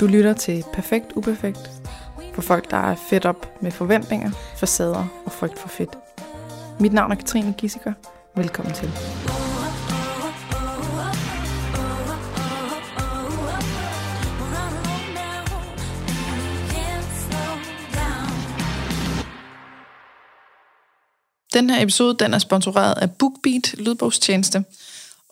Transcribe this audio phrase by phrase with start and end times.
[0.00, 1.70] Du lytter til Perfekt Uperfekt
[2.34, 5.90] for folk, der er fedt op med forventninger, facader og frygt for fedt.
[6.80, 7.92] Mit navn er Katrine Gissiker.
[8.36, 8.90] Velkommen til.
[21.54, 24.64] Den her episode den er sponsoreret af BookBeat, lydbogstjeneste.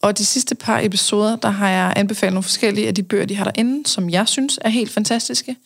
[0.07, 3.37] Og de sidste par episoder, der har jeg anbefalet nogle forskellige af de bøger, de
[3.37, 5.57] har derinde, som jeg synes er helt fantastiske.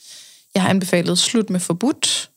[0.54, 2.30] Jeg har anbefalet Slut med Forbudt.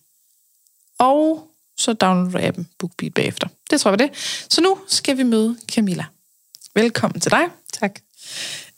[1.00, 3.48] Og så downloader du appen BookBeat bagefter.
[3.70, 4.16] Det tror jeg var det.
[4.50, 6.06] Så nu skal vi møde Camilla.
[6.76, 7.44] Velkommen til dig.
[7.74, 8.00] Tak.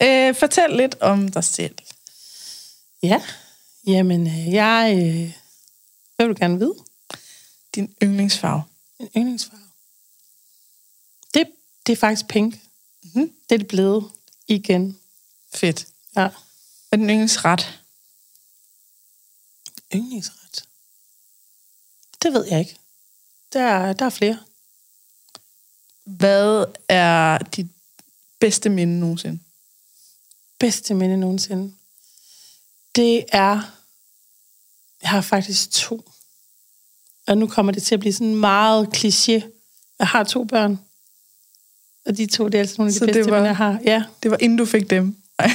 [0.01, 1.75] Øh, fortæl lidt om dig selv.
[3.03, 3.21] Ja,
[3.87, 4.93] jamen øh, jeg...
[4.95, 5.33] Øh,
[6.15, 6.75] hvad vil du gerne vide?
[7.75, 8.63] Din yndlingsfarve.
[8.99, 9.61] Min yndlingsfarve?
[11.33, 11.47] Det,
[11.87, 12.55] det er faktisk pink.
[13.13, 13.33] Mm-hmm.
[13.49, 14.11] Det er det blevet
[14.47, 14.99] igen.
[15.53, 15.87] Fedt.
[16.15, 16.21] Ja.
[16.21, 16.31] Hvad
[16.91, 17.79] er din yndlingsret?
[19.95, 20.67] Yndlingsret?
[22.23, 22.77] Det ved jeg ikke.
[23.53, 24.39] Der, er- der er flere.
[26.03, 27.67] Hvad er dit
[28.39, 29.39] bedste minde nogensinde?
[30.59, 31.75] Bedste minde nogensinde.
[32.95, 33.61] Det er...
[35.01, 36.09] Jeg har faktisk to.
[37.27, 39.41] Og nu kommer det til at blive sådan meget kliché.
[39.99, 40.79] Jeg har to børn.
[42.05, 43.57] Og de to, det er altså nogle af de Så det bedste var- minder, jeg
[43.57, 43.79] har.
[43.85, 44.03] Ja.
[44.23, 45.15] Det var inden du fik dem.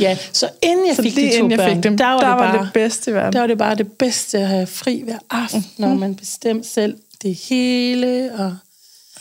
[0.00, 2.20] Ja, så inden jeg Så fik de to inden jeg børn, fik dem, der var,
[2.20, 3.32] der det var bare, det bedste i verden.
[3.32, 5.84] der var det bare det bedste at have fri hver aften, mm-hmm.
[5.88, 8.56] når man bestemte selv det hele, og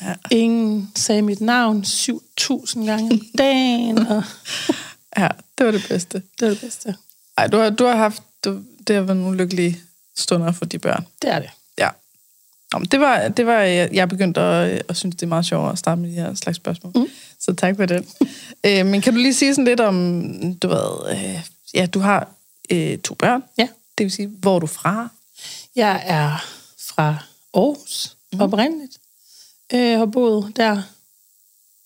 [0.02, 0.14] ja.
[0.32, 4.24] ingen sagde mit navn 7.000 gange om dagen, og
[5.18, 5.28] Ja,
[5.58, 6.18] det var det bedste.
[6.40, 6.96] det var det bedste.
[7.38, 9.80] Ej, du har, du har haft, du, det har været nogle lykkelige
[10.18, 11.06] stunder for de børn.
[11.22, 11.50] Det er det.
[12.74, 15.72] Nå, det var, det var jeg, jeg begyndte at, at synes, det er meget sjovt
[15.72, 16.94] at starte med de her slags spørgsmål.
[16.96, 17.08] Mm.
[17.40, 18.06] Så tak for det.
[18.66, 21.42] øh, men kan du lige sige sådan lidt om, du ved, øh,
[21.74, 22.28] ja, du har
[22.70, 23.44] øh, to børn.
[23.58, 23.68] Ja.
[23.98, 25.10] Det vil sige, hvor er du fra?
[25.76, 26.46] Jeg er
[26.80, 27.16] fra
[27.54, 28.42] Aarhus mm.
[28.42, 28.98] oprindeligt.
[29.72, 30.82] Jeg har boet der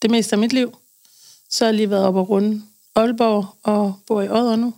[0.01, 0.77] det meste af mit liv.
[1.49, 2.61] Så har jeg lige været oppe og runde
[2.95, 4.73] Aalborg og bor i Odder nu.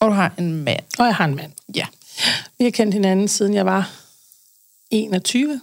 [0.00, 0.84] Og du har en mand.
[0.98, 1.52] Og jeg har en mand.
[1.74, 1.86] Ja.
[2.58, 4.05] Vi har kendt hinanden, siden jeg var
[4.90, 5.60] 21.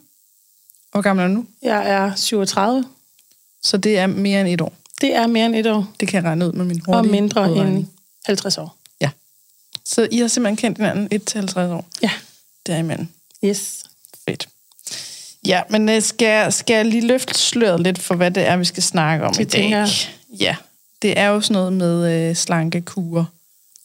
[0.91, 1.45] Hvor gammel er du nu?
[1.61, 2.85] Jeg er 37.
[3.63, 4.73] Så det er mere end et år.
[5.01, 7.11] Det er mere end et år, Det kan jeg regne ud med min og hurtige
[7.11, 7.78] mindre hovedregning.
[7.78, 7.88] end
[8.25, 8.75] 50 år.
[9.01, 9.09] Ja.
[9.85, 11.85] Så I har simpelthen kendt hinanden 1-50 år.
[12.01, 12.11] Ja,
[12.67, 13.07] Derimellem.
[13.44, 13.84] yes.
[14.29, 14.50] Fedt.
[15.45, 18.66] Ja, men øh, skal, skal jeg lige løfte sløret lidt for, hvad det er, vi
[18.66, 19.69] skal snakke om Det i dag?
[19.69, 19.90] jeg.
[20.40, 20.55] Ja,
[21.01, 23.25] det er jo sådan noget med øh, slankekurer,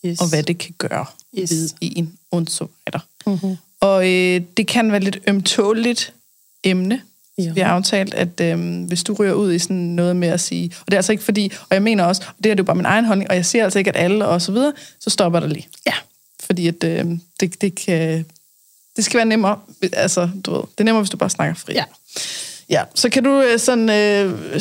[0.07, 0.21] yes.
[0.21, 1.07] og hvad det kan gøre
[1.39, 1.51] Yes.
[1.51, 3.01] ved en, og så videre.
[3.27, 3.57] Mm-hmm.
[3.81, 6.13] Og øh, det kan være lidt ømtåligt
[6.65, 7.03] emne.
[7.39, 7.53] Ja.
[7.53, 10.71] Vi har aftalt, at øh, hvis du ryger ud i sådan noget med at sige,
[10.81, 12.77] og det er altså ikke fordi, og jeg mener også, og det er jo bare
[12.77, 15.41] min egen holdning, og jeg siger altså ikke, at alle og så videre, så stopper
[15.41, 15.69] der lige.
[15.87, 15.95] Ja.
[16.41, 17.07] Fordi at øh,
[17.41, 18.27] det, det kan,
[18.97, 19.59] det skal være nemmere,
[19.93, 21.73] altså du ved, det er nemmere, hvis du bare snakker fri.
[21.73, 21.85] Ja.
[22.71, 24.61] Ja, så kan du øh, sådan øh,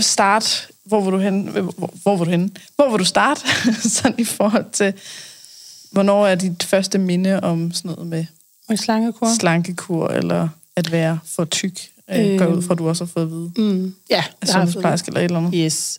[0.00, 0.48] starte,
[0.84, 2.56] hvor vil du hen, hvor, hvor vil du hen?
[2.76, 3.40] Hvor vil du starte,
[3.96, 4.92] sådan i forhold til,
[5.90, 8.24] hvornår er dit første minde om sådan noget med
[8.68, 9.28] Og slangekur.
[9.38, 11.80] slankekur, eller at være for tyk,
[12.10, 13.94] øh, går ud fra, at du også har fået at vide Mm.
[14.10, 15.52] Ja, jeg har fået sundhedsplejerske eller et eller andet.
[15.52, 15.58] det.
[15.64, 15.98] Yes.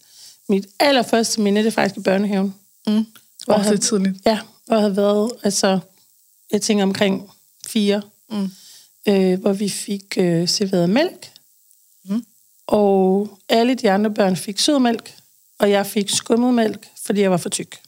[0.50, 2.56] Mit allerførste minde, det er faktisk i børnehaven.
[2.88, 3.06] Mm.
[3.46, 4.16] Hvor jeg det er tidligt.
[4.26, 5.80] Ja, hvor jeg havde været, altså,
[6.52, 7.32] jeg tænker omkring
[7.68, 8.52] fire, Mm.
[9.08, 11.30] øh, hvor vi fik øh, serveret mælk.
[12.06, 12.24] Mm.
[12.68, 15.16] Og alle de andre børn fik sødmælk,
[15.60, 17.80] og jeg fik skummet mælk, fordi jeg var for tyk.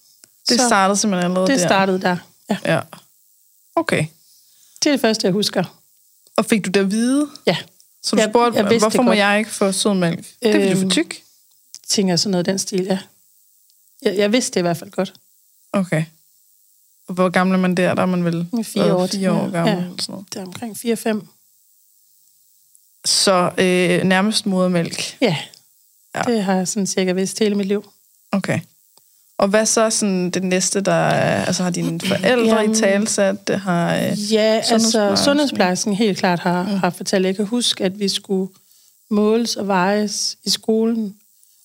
[0.49, 1.67] Det Så startede simpelthen allerede det der.
[1.67, 2.17] startede der.
[2.49, 2.79] Ja, Ja.
[3.75, 4.05] Okay.
[4.83, 5.79] Det er det første, jeg husker.
[6.37, 7.29] Og fik du det at vide?
[7.47, 7.57] Ja,
[8.03, 10.17] Så du Jeg- spurgte, jeg hvorfor må jeg ikke få sødmælk?
[10.43, 11.23] Det er, fordi du er for Øhm, tyk.
[11.87, 12.99] tænker sådan noget den stil, ja.
[14.01, 15.13] Jeg, jeg vidste det i hvert fald godt.
[15.73, 16.05] Okay.
[17.09, 17.93] Hvor gammel er man der?
[17.95, 19.73] Der er man vel fire år, fire år gammel.
[19.73, 19.77] Ja.
[19.79, 20.33] Eller sådan noget.
[20.33, 21.27] Det er omkring 4-5.
[23.05, 25.17] Så øh, nærmest modermælk.
[25.21, 25.37] Ja,
[26.15, 26.19] Ja.
[26.29, 27.91] ja, det har jeg sådan cirka vidst hele mit liv.
[28.31, 28.59] Okay.
[29.39, 33.47] Og hvad så sådan det næste, der er, altså har dine forældre Jamen- i talsat,
[33.47, 33.95] det har...
[33.95, 35.93] Øh, Ja, altså Sundhedsplejersken.
[35.93, 36.69] helt klart har, mm.
[36.69, 37.25] har fortalt.
[37.25, 38.51] Jeg kan huske, at vi skulle
[39.09, 41.15] måles og vejes i skolen,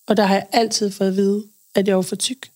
[0.07, 1.43] og der har jeg altid fået at vide,
[1.75, 2.49] at jeg var for tyk.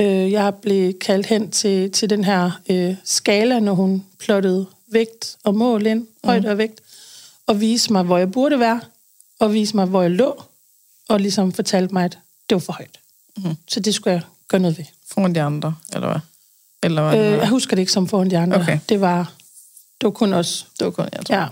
[0.00, 5.36] Øh, Jeg blev kaldt hen til, til den her øh, skala, når hun plottede vægt
[5.44, 6.80] og mål ind, højde og vægt,
[7.46, 8.80] og viste mig, hvor jeg burde være,
[9.38, 10.42] og viste mig, hvor jeg lå,
[11.08, 12.18] og ligesom fortalte mig, at
[12.48, 12.98] det var for højt.
[13.36, 13.54] Mm.
[13.68, 14.84] Så det skulle jeg gøre noget ved.
[15.12, 16.20] foran de andre, eller hvad?
[16.82, 17.18] Eller hvad?
[17.18, 18.60] Øh, jeg husker det ikke som foran de andre.
[18.60, 18.78] Okay.
[18.88, 19.32] Det var,
[20.00, 20.66] det var kun os.
[20.78, 21.36] det var kun jeg, tror.
[21.36, 21.46] Ja.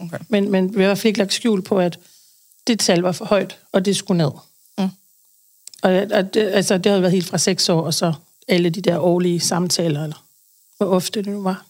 [0.00, 0.18] Okay.
[0.28, 1.98] Men, men vi har i hvert fald ikke lagt skjul på, at
[2.66, 4.30] det tal var for højt, og det skulle ned.
[4.78, 4.90] Mm.
[5.82, 8.12] Og, og det, altså, det havde været helt fra seks år, og så
[8.48, 10.24] alle de der årlige samtaler, eller
[10.76, 11.66] hvor ofte det nu var.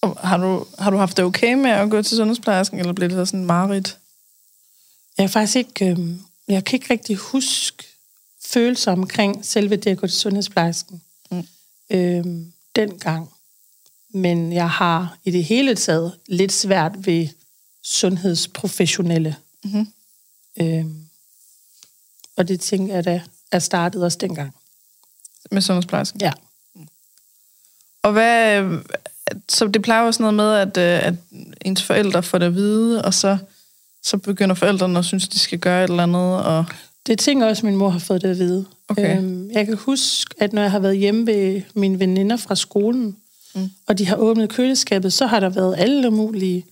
[0.00, 3.08] Og Har du, har du haft det okay med at gå til sundhedsplejersken, eller blev
[3.08, 3.98] det så sådan mareridt?
[5.18, 5.98] Jeg har faktisk ikke, øh,
[6.48, 7.84] jeg kan ikke rigtig huske
[8.48, 11.44] følelser omkring selve det at gå til sundhedsplejersken Mm.
[11.90, 12.24] øh,
[12.76, 13.30] dengang.
[14.10, 17.28] Men jeg har i det hele taget lidt svært ved
[17.82, 19.36] sundhedsprofessionelle.
[19.64, 19.92] Mhm.
[20.60, 20.86] Øh,
[22.36, 23.22] og det tænker jeg da
[23.52, 24.54] er startet også dengang.
[25.50, 26.20] Med sundhedsplejersken?
[26.20, 26.32] Ja.
[28.02, 28.64] Og hvad...
[29.48, 31.14] Så det plejer sådan noget med, at, øh, at
[31.64, 33.38] ens forældre får det at vide, og så,
[34.02, 36.64] så begynder forældrene at synes, de skal gøre et eller andet, og...
[37.08, 38.64] Det tænker jeg også, min mor har fået det at vide.
[38.88, 39.18] Okay.
[39.18, 43.16] Øhm, jeg kan huske, at når jeg har været hjemme ved mine veninder fra skolen,
[43.54, 43.70] mm.
[43.86, 46.66] og de har åbnet køleskabet, så har der været alle mulige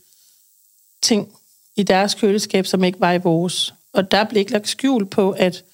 [1.02, 1.28] ting
[1.76, 3.74] i deres køleskab, som ikke var i vores.
[3.92, 5.64] Og der blev ikke lagt skjul på, at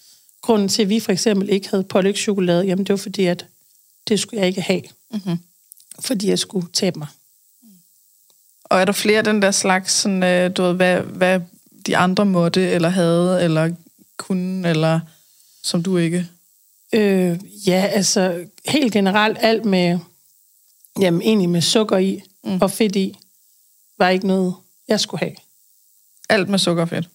[0.42, 3.46] grunden til, at vi for eksempel ikke havde pålægtschokolade, jamen det var fordi, at
[4.08, 4.82] det skulle jeg ikke have.
[5.10, 5.38] Mm-hmm.
[6.00, 7.08] Fordi jeg skulle tabe mig.
[8.64, 11.40] Og er der flere af den der slags, sådan, øh, du ved, hvad, hvad
[11.86, 13.70] de andre måtte, eller havde, eller
[14.16, 15.00] kunne, eller
[15.62, 16.28] som du ikke?
[16.92, 19.98] Øh, ja, altså helt generelt alt med,
[21.00, 22.58] jamen egentlig med sukker i mm.
[22.62, 23.18] og fedt i,
[23.98, 24.54] var ikke noget,
[24.88, 25.34] jeg skulle have.
[26.28, 27.08] Alt med sukker og fedt.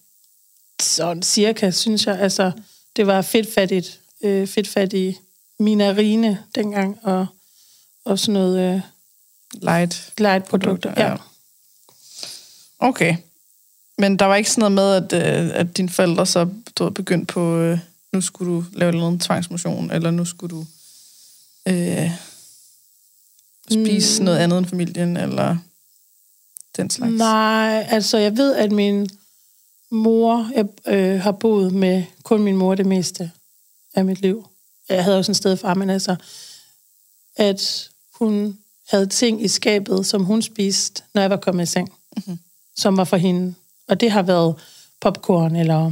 [0.81, 2.19] Sådan cirka, synes jeg.
[2.19, 2.51] Altså,
[2.95, 5.19] det var fedtfattigt, øh, fedtfattige
[5.59, 7.25] minarine dengang, og,
[8.05, 8.81] og sådan noget øh,
[9.53, 10.13] Light.
[10.17, 10.89] light-produkter.
[10.89, 11.09] Produkter, ja.
[11.09, 11.17] Ja.
[12.79, 13.17] Okay.
[13.97, 16.91] Men der var ikke sådan noget med, at, øh, at dine forældre så du ved,
[16.91, 17.79] begyndte på, øh,
[18.13, 20.65] nu skulle du lave noget tvangsmotion, eller nu skulle du
[21.67, 22.11] øh,
[23.71, 24.25] spise mm.
[24.25, 25.57] noget andet end familien, eller
[26.77, 27.13] den slags.
[27.13, 29.09] Nej, altså jeg ved, at min
[29.91, 33.31] mor jeg, øh, har boet med kun min mor det meste
[33.95, 34.47] af mit liv.
[34.89, 36.15] Jeg havde også en stedfar, men altså,
[37.35, 38.57] at hun
[38.89, 42.39] havde ting i skabet, som hun spiste, når jeg var kommet i seng, mm-hmm.
[42.77, 43.55] som var for hende.
[43.87, 44.55] Og det har været
[45.01, 45.91] popcorn, eller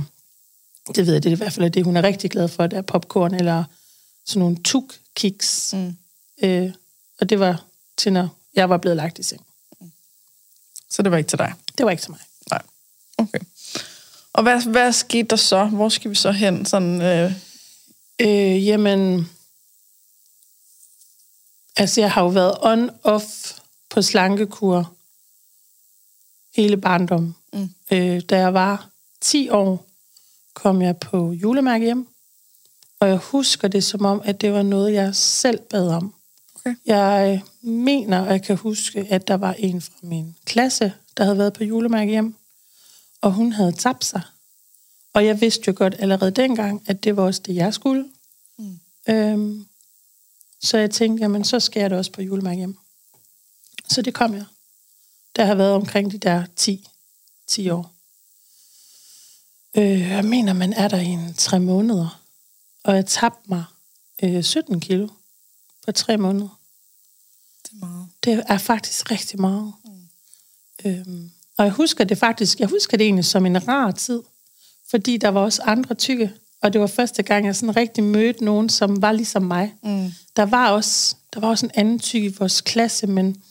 [0.96, 2.82] det ved jeg, det i hvert fald det, hun er rigtig glad for, det er
[2.82, 3.64] popcorn, eller
[4.26, 5.74] sådan nogle tuk-kiks.
[5.74, 5.98] Mm.
[6.44, 6.72] Øh,
[7.20, 7.64] og det var
[7.98, 9.46] til, når jeg var blevet lagt i seng.
[10.90, 11.54] Så det var ikke til dig?
[11.78, 12.20] Det var ikke til mig.
[12.50, 12.62] Nej.
[13.18, 13.40] Okay.
[14.34, 15.66] Og hvad, hvad skete der så?
[15.66, 16.66] Hvor skal vi så hen?
[16.66, 17.32] Sådan, øh,
[18.20, 19.30] Øh, jamen,
[21.76, 23.60] altså jeg har jo været on-off
[23.90, 24.94] på slankekur
[26.56, 27.36] hele barndommen.
[27.56, 27.70] Mm.
[27.92, 28.90] Øh, da jeg var
[29.22, 29.88] 10 år,
[30.54, 32.08] kom jeg på julemærke hjem,
[33.00, 36.14] og jeg husker det som om, at det var noget, jeg selv bad om.
[36.56, 36.76] Okay.
[36.86, 41.24] Jeg øh, mener, at jeg kan huske, at der var en fra min klasse, der
[41.24, 42.36] havde været på julemærke hjem,
[43.22, 44.22] og hun havde tabt sig.
[45.14, 48.10] Og jeg vidste jo godt allerede dengang, at det var også det, jeg skulle.
[48.58, 48.80] Mm.
[49.10, 49.66] Øhm,
[50.62, 52.78] så jeg tænkte, jamen så skal jeg da også på julemærke hjem.
[53.90, 54.46] Så det kom jeg.
[55.36, 56.88] Der har været omkring de der 10,
[57.48, 57.96] 10 år.
[59.78, 62.22] Øh, jeg mener, man er der i en tre måneder.
[62.84, 63.64] Og jeg tabte mig
[64.24, 65.08] øh, 17 kilo
[65.86, 66.60] på tre måneder.
[67.64, 68.08] det er meget.
[68.24, 69.74] Det er faktisk rigtig meget.
[69.86, 69.92] Mm.
[70.86, 74.24] Øhm, og jeg husker det faktisk, jeg husker det egentlig som en rar tid,
[74.90, 78.46] fordi der var også andre tykke, og det var første gang, jeg sådan rigtig mødte
[78.46, 79.74] nogen, som var ligesom mig.
[79.84, 80.12] Mm.
[80.36, 83.44] Der var også, der var også en anden tykke i vores klasse, men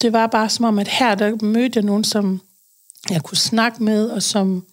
[0.00, 2.40] det var bare som om, at her der mødte jeg nogen, som
[3.10, 4.66] jeg kunne snakke med, og som,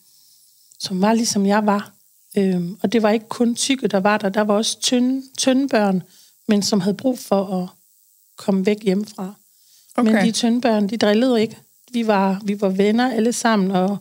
[0.79, 1.91] som var ligesom jeg var.
[2.37, 4.29] Øhm, og det var ikke kun tykke, der var der.
[4.29, 6.03] Der var også tynde, tynde børn,
[6.47, 7.69] men som havde brug for at
[8.37, 9.33] komme væk hjemmefra.
[9.95, 10.11] Okay.
[10.11, 11.57] Men de tynde børn, de drillede ikke.
[11.91, 13.97] Vi var, vi var venner alle sammen, og,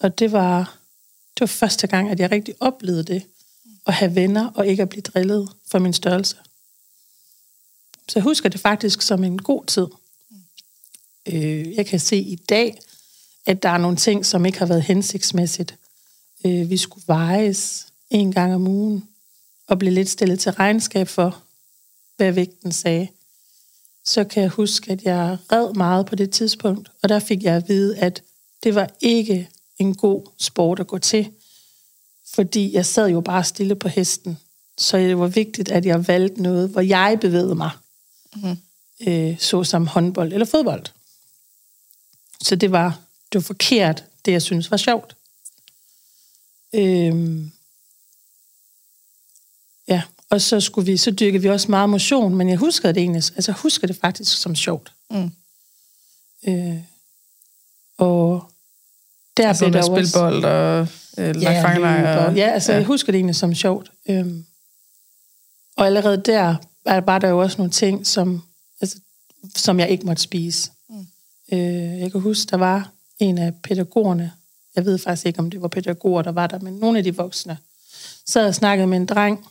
[0.00, 0.78] og det, var,
[1.34, 3.22] det var første gang, at jeg rigtig oplevede det.
[3.86, 6.36] At have venner og ikke at blive drillet for min størrelse.
[8.08, 9.86] så jeg husker det faktisk som en god tid.
[11.26, 12.78] Øh, jeg kan se i dag,
[13.46, 15.74] at der er nogle ting, som ikke har været hensigtsmæssigt.
[16.46, 19.04] Øh, vi skulle vejes en gang om ugen,
[19.68, 21.42] og blive lidt stillet til regnskab for,
[22.16, 23.08] hvad vægten sagde.
[24.04, 27.54] Så kan jeg huske, at jeg red meget på det tidspunkt, og der fik jeg
[27.54, 28.22] at vide, at
[28.62, 31.30] det var ikke en god sport at gå til,
[32.34, 34.38] fordi jeg sad jo bare stille på hesten.
[34.78, 37.70] Så det var vigtigt, at jeg valgte noget, hvor jeg bevægede mig,
[38.36, 38.56] mm.
[39.06, 40.84] øh, såsom håndbold eller fodbold.
[42.42, 43.00] Så det var,
[43.32, 45.16] det var forkert, det jeg synes var sjovt.
[46.74, 47.52] Øhm,
[49.88, 53.00] ja, og så skulle vi, så dyrkede vi også meget motion, men jeg husker det
[53.00, 54.92] egentlig, altså jeg husker det faktisk som sjovt.
[55.10, 55.30] Mm.
[56.48, 56.78] Øh,
[57.98, 58.50] og
[59.36, 60.10] der altså blev med der også...
[60.10, 62.78] spilbold og øh, Ja, og, ja, altså ja.
[62.78, 63.92] jeg husker det egentlig som sjovt.
[64.08, 64.44] Øhm,
[65.76, 68.42] og allerede der er bare der jo også nogle ting, som,
[68.80, 68.98] altså,
[69.54, 70.70] som jeg ikke måtte spise.
[70.88, 71.06] Mm.
[71.52, 72.90] Øh, jeg kan huske, der var
[73.22, 74.32] en af pædagogerne,
[74.76, 77.16] jeg ved faktisk ikke, om det var pædagoger, der var der, men nogle af de
[77.16, 77.58] voksne,
[78.26, 79.46] sad og snakkede med en dreng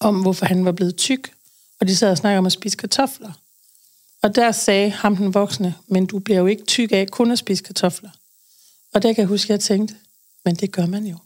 [0.00, 1.32] om, hvorfor han var blevet tyk,
[1.80, 3.32] og de sad og snakkede om at spise kartofler.
[4.22, 7.38] Og der sagde ham den voksne, men du bliver jo ikke tyk af kun at
[7.38, 8.10] spise kartofler.
[8.92, 9.94] Og der kan jeg huske, at jeg tænkte,
[10.44, 11.16] men det gør man jo.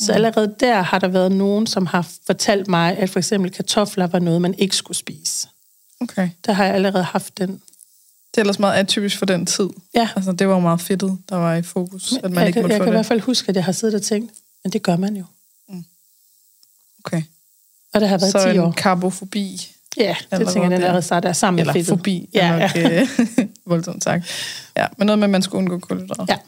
[0.00, 4.06] Så allerede der har der været nogen, som har fortalt mig, at for eksempel kartofler
[4.06, 5.48] var noget, man ikke skulle spise.
[6.00, 6.30] Okay.
[6.46, 7.62] Der har jeg allerede haft den.
[8.30, 9.68] Det er ellers meget atypisk for den tid.
[9.94, 10.08] Ja.
[10.16, 12.62] Altså, det var jo meget fedtet, der var i fokus, at man jeg ikke kan,
[12.62, 12.96] måtte jeg få kan i det.
[12.96, 14.32] hvert fald huske, at jeg har siddet og tænkt,
[14.64, 15.24] men det gør man jo.
[17.04, 17.22] Okay.
[17.94, 18.66] Og det har været Så 10 år.
[18.66, 19.68] en karbofobi.
[19.96, 20.76] Ja, det tænker jeg, den er.
[20.76, 21.88] allerede starter sammen med Eller fedtet.
[21.88, 23.00] fobi, Ja, er ja.
[23.00, 23.08] nok
[23.38, 24.24] øh, voldsomt sagt.
[24.76, 26.26] Ja, men noget med, at man skulle undgå kulhydrater.
[26.28, 26.38] Ja.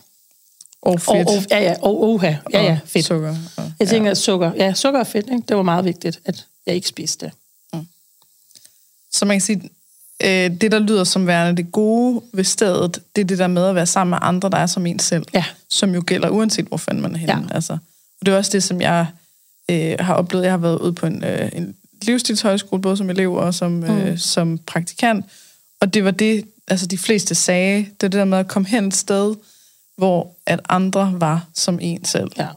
[0.83, 1.29] Og Og, fedt.
[1.29, 2.27] og, ja, ja, og oha.
[2.53, 3.07] Ja, ja, og fedt.
[3.07, 3.37] Sukker.
[3.57, 5.43] Og, Jeg tænker, at sukker, ja, sukker og fedt, ikke?
[5.49, 7.35] det var meget vigtigt, at jeg ikke spiste det.
[9.13, 9.71] Så man kan sige,
[10.25, 13.67] øh, det der lyder som værende det gode ved stedet, det er det der med
[13.67, 15.25] at være sammen med andre, der er som en selv.
[15.35, 15.45] Ja.
[15.71, 17.47] Som jo gælder uanset, hvor fanden man er henne.
[17.51, 17.55] Ja.
[17.55, 17.73] Altså.
[18.21, 19.07] Og det er også det, som jeg
[19.71, 20.45] øh, har oplevet.
[20.45, 24.11] Jeg har været ude på en, øh, en livsstilshøjskole, både som elev og som, øh,
[24.11, 24.17] Mm.
[24.17, 25.25] som praktikant.
[25.81, 28.69] Og det var det, altså de fleste sagde, det er det der med at komme
[28.69, 29.35] hen et sted,
[29.97, 32.31] hvor at andre var som en selv.
[32.39, 32.49] Ja.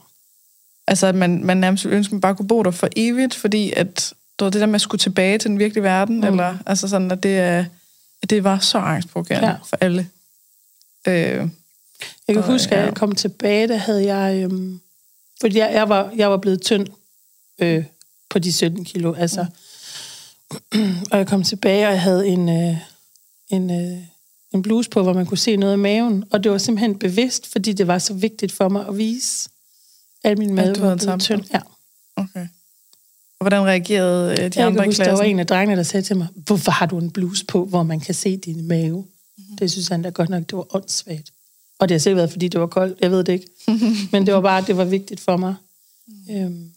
[0.86, 3.34] Altså, at man, man nærmest ville ønske, at man bare kunne bo der for evigt,
[3.34, 6.26] fordi at det var det der med at skulle tilbage til den virkelige verden, mm.
[6.26, 7.66] eller altså sådan, at det, at
[8.30, 9.52] det var så angstprovokerende Ja.
[9.52, 9.58] ja.
[9.64, 10.08] for alle.
[11.08, 11.14] Øh,
[12.28, 12.84] Jeg kan Og, huske, at ja.
[12.84, 14.44] jeg kom tilbage, der havde jeg...
[14.44, 14.80] Øhm,
[15.40, 16.86] fordi jeg, jeg, var, jeg var blevet tynd
[17.58, 17.84] øh,
[18.30, 19.14] på de 17 kilo.
[19.14, 19.46] Altså.
[21.10, 22.76] og jeg kom tilbage, og jeg havde en, øh,
[23.48, 23.98] en, øh,
[24.54, 26.24] en bluse på, hvor man kunne se noget af maven.
[26.30, 29.48] Og det var simpelthen bevidst, fordi det var så vigtigt for mig at vise,
[30.24, 31.44] at min mave du var blevet tynd.
[31.54, 31.60] Ja.
[32.16, 32.46] okay.
[33.38, 35.30] Og hvordan reagerede øh, de Jeg kan andre i huske, der var klassen?
[35.34, 38.00] en af drengene, der sagde til mig, hvorfor har du en bluse på, hvor man
[38.00, 38.96] kan se din mave?
[38.96, 39.06] Mhm.
[39.38, 39.56] Mm-hmm.
[39.56, 41.32] Det synes han da godt nok, det var åndssvagt.
[41.78, 43.46] Og det har sikkert været, fordi det var koldt, jeg ved det ikke.
[44.12, 45.54] Men det var bare, det var vigtigt for mig.
[46.06, 46.36] Mm.
[46.36, 46.70] Øhm,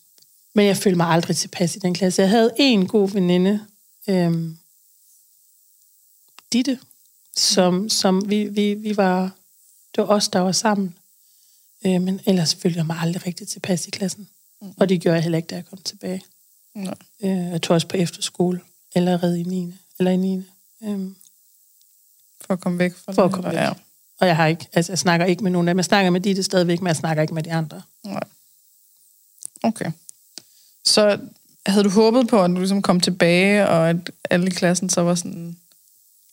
[0.56, 2.22] men jeg følte mig aldrig tilpas i den klasse.
[2.22, 3.60] Jeg havde en god veninde,
[4.10, 4.58] øhm,
[6.54, 6.80] Ditte,
[7.38, 9.22] som, som vi, vi, vi var,
[9.96, 10.96] det var os, der var sammen.
[11.86, 14.28] Øh, men ellers følte jeg mig aldrig rigtig tilpas i klassen.
[14.62, 14.68] Mm.
[14.78, 16.22] Og det gjorde jeg heller ikke, da jeg kom tilbage.
[16.76, 16.94] Nej.
[17.24, 18.62] Øh, jeg tog også på efterskole,
[18.96, 19.74] allerede i 9.
[20.00, 20.44] Eller i 9.
[20.84, 21.16] Øhm,
[22.42, 23.30] For at komme væk fra For det?
[23.30, 23.68] at komme væk.
[24.20, 25.78] og jeg har ikke, altså jeg snakker ikke med nogen af dem.
[25.78, 27.82] Jeg snakker med Ditte stadigvæk, men jeg snakker ikke med de andre.
[28.06, 28.10] Ja.
[28.10, 28.24] Nej.
[29.64, 29.92] Okay.
[30.86, 31.20] Så
[31.66, 35.02] havde du håbet på, at du ligesom kom tilbage, og at alle i klassen så
[35.02, 35.58] var sådan,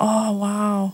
[0.00, 0.90] åh, oh, wow.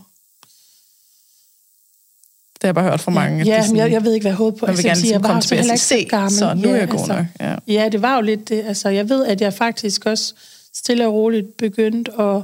[2.63, 3.41] Det har jeg bare hørt fra mange.
[3.41, 4.65] at ja, sådan, jeg, jeg ved ikke, hvad håbede på.
[4.65, 6.31] man vil gerne sige, jeg var tilbage heller ikke så gammel.
[6.31, 7.13] så nu er Ja, jeg god altså.
[7.15, 7.25] nok.
[7.39, 7.55] Ja.
[7.67, 8.63] Ja, det var jo lidt det.
[8.65, 10.33] Altså, jeg ved, at jeg faktisk også
[10.73, 12.41] stille og roligt begyndte at,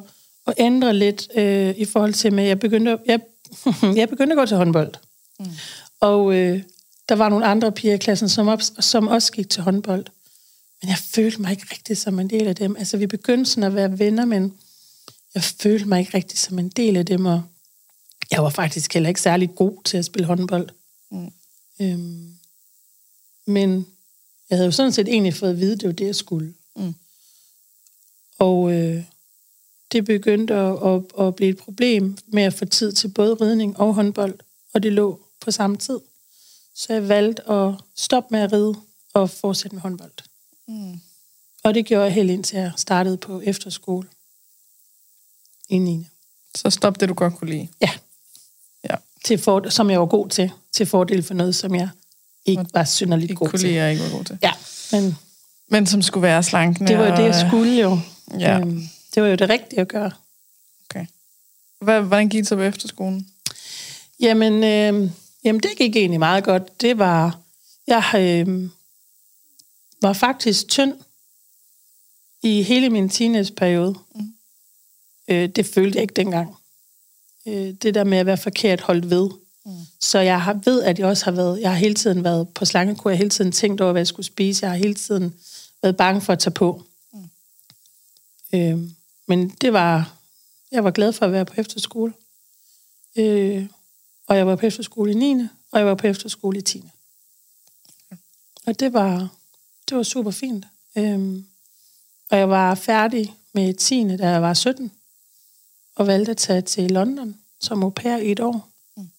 [0.47, 3.19] at ændre lidt øh, i forhold til, med, jeg begyndte, at- jeg,
[3.97, 4.93] jeg begyndte at gå til håndbold.
[5.39, 5.45] Mm.
[6.01, 6.61] Og øh,
[7.09, 10.05] der var nogle andre piger i klassen, som, op, som også gik til håndbold.
[10.81, 12.75] Men jeg følte mig ikke rigtig som en del af dem.
[12.79, 14.53] Altså, vi begyndte sådan at være venner, men
[15.35, 17.41] jeg følte mig ikke rigtig som en del af dem, og
[18.31, 20.69] jeg var faktisk heller ikke særlig god til at spille håndbold.
[21.11, 21.31] Mm.
[21.81, 22.33] Øhm,
[23.45, 23.87] men
[24.49, 26.53] jeg havde jo sådan set egentlig fået at vide, at det var det, jeg skulle.
[26.75, 26.95] Mm.
[28.39, 29.03] Og øh,
[29.91, 33.79] det begyndte at, at, at blive et problem med at få tid til både ridning
[33.79, 34.39] og håndbold,
[34.73, 35.99] og det lå på samme tid.
[36.75, 38.75] Så jeg valgte at stoppe med at ride
[39.13, 40.11] og fortsætte med håndbold.
[40.67, 40.99] Mm.
[41.63, 44.07] Og det gjorde jeg helt indtil jeg startede på efterskole
[45.69, 46.07] i 9.
[46.55, 47.67] Så stop det, du godt kunne lide.
[47.81, 47.89] Ja.
[49.25, 51.89] Til for, som jeg var god til, til fordel for noget, som jeg
[52.45, 53.81] ikke var synderligt god til.
[53.81, 54.37] og ikke var god til.
[54.43, 54.51] Ja,
[54.91, 55.17] men
[55.67, 56.87] Men som skulle være slankende.
[56.91, 57.99] det var jo det, jeg skulle jo.
[58.39, 58.59] Ja.
[58.59, 58.83] Øhm,
[59.15, 60.11] Det var jo det rigtige at gøre.
[60.89, 61.05] Okay.
[61.81, 63.27] Hvad, hvordan gik det så på efterskolen?
[64.19, 65.11] Jamen, øh,
[65.43, 66.81] jamen, det gik egentlig meget godt.
[66.81, 67.39] Det var,
[67.87, 68.69] jeg øh,
[70.01, 70.93] var faktisk tynd
[72.43, 73.95] i hele min teenageperiode.
[74.15, 74.33] Mm.
[75.27, 76.55] Øh, det følte jeg ikke dengang.
[77.45, 79.29] Øh, det der med at være forkert holdt ved.
[79.65, 79.71] Mm.
[79.99, 82.65] Så jeg har, ved, at jeg også har været, jeg har hele tiden været på
[82.65, 85.33] slangekur, jeg har hele tiden tænkt over, hvad jeg skulle spise, jeg har hele tiden
[85.81, 86.83] været bange for at tage på.
[87.13, 87.29] Mm.
[88.53, 88.79] Øh,
[89.27, 90.13] men det var,
[90.71, 92.13] jeg var glad for at være på efterskole.
[93.15, 93.67] Øh,
[94.27, 95.47] og jeg var på efterskole i 9.
[95.71, 96.83] og jeg var på efterskole i 10.
[98.65, 99.29] Og det var,
[99.89, 100.65] det var super fint.
[100.95, 101.43] Øh,
[102.29, 104.17] og jeg var færdig med 10.
[104.17, 104.91] da jeg var 17,
[105.99, 108.69] og valgte at tage til London som au pair i et år.
[108.97, 109.09] Mm.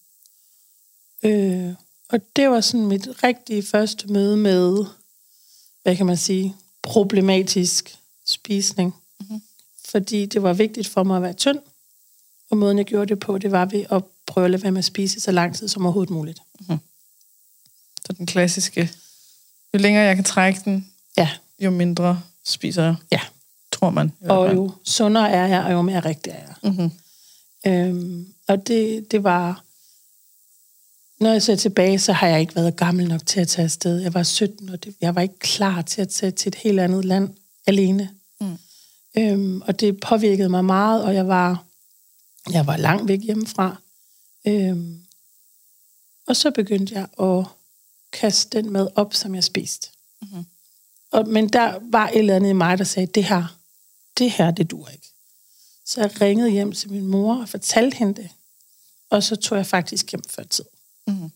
[1.29, 1.73] Øh,
[2.09, 4.85] og det var sådan mit rigtige første møde med,
[5.83, 7.95] hvad kan man sige, problematisk
[8.25, 8.95] spisning.
[9.19, 9.41] Mm-hmm.
[9.85, 11.59] Fordi det var vigtigt for mig at være tynd,
[12.49, 14.79] og måden jeg gjorde det på, det var ved at prøve at lade være med
[14.79, 16.39] at spise så lang tid som overhovedet muligt.
[16.59, 16.79] Mm-hmm.
[18.05, 18.91] Så den klassiske,
[19.73, 21.29] jo længere jeg kan trække den, ja.
[21.59, 22.95] jo mindre spiser jeg.
[23.11, 23.21] Ja.
[23.81, 24.11] Tror man.
[24.21, 26.71] Og jo sundere er jeg, og jo mere rigtig er jeg.
[26.71, 26.91] Mm-hmm.
[27.67, 29.63] Øhm, og det, det var...
[31.19, 33.99] Når jeg ser tilbage, så har jeg ikke været gammel nok til at tage afsted.
[33.99, 36.79] Jeg var 17, og det, jeg var ikke klar til at tage til et helt
[36.79, 37.29] andet land
[37.67, 38.09] alene.
[38.39, 38.57] Mm.
[39.17, 41.63] Øhm, og det påvirkede mig meget, og jeg var,
[42.51, 43.75] jeg var langt væk hjemmefra.
[44.47, 45.01] Øhm,
[46.27, 47.45] og så begyndte jeg at
[48.11, 49.89] kaste den mad op, som jeg spiste.
[50.21, 50.45] Mm-hmm.
[51.11, 53.60] Og, men der var et eller andet i mig, der sagde, det her,
[54.17, 55.07] det her, det dur ikke.
[55.85, 58.29] Så jeg ringede hjem til min mor og fortalte hende det.
[59.09, 60.65] Og så tog jeg faktisk hjem før tid.
[61.07, 61.31] Mm.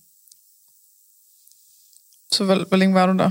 [2.32, 3.30] Så hvor, hvor længe var du der?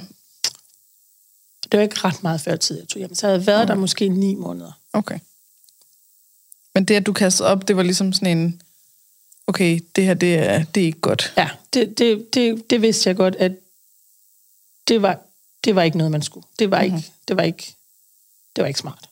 [1.62, 3.14] Det var ikke ret meget før tid, jeg tog hjem.
[3.14, 3.68] Så jeg havde været okay.
[3.68, 4.72] der måske ni måneder.
[4.92, 5.18] Okay.
[6.74, 8.62] Men det, at du kastede op, det var ligesom sådan en,
[9.46, 11.34] okay, det her, det er, det er ikke godt.
[11.36, 13.52] Ja, det, det, det, det vidste jeg godt, at
[14.88, 15.20] det var,
[15.64, 16.46] det var ikke noget, man skulle.
[16.58, 16.96] Det var, mm-hmm.
[16.96, 17.74] ikke, det var, ikke,
[18.56, 19.08] det var ikke smart.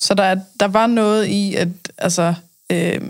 [0.00, 2.34] Så der, der var noget i, at altså,
[2.70, 3.00] øh,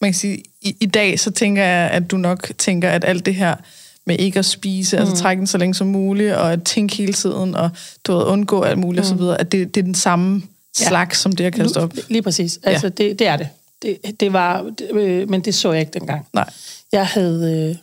[0.00, 3.26] man kan sige, i, i dag, så tænker jeg, at du nok tænker, at alt
[3.26, 3.56] det her
[4.04, 5.10] med ikke at spise, altså mm.
[5.10, 7.70] altså trække den så længe som muligt, og at tænke hele tiden, og
[8.04, 9.16] du ved, undgå alt muligt mm.
[9.16, 10.42] osv., at det, det er den samme
[10.80, 10.88] ja.
[10.88, 11.94] slags, som det at kaste op.
[12.08, 12.60] Lige præcis.
[12.62, 13.04] Altså, ja.
[13.04, 13.48] det, det er det.
[13.82, 16.26] Det, det var, det, øh, men det så jeg ikke dengang.
[16.32, 16.50] Nej.
[16.92, 17.76] Jeg havde, øh,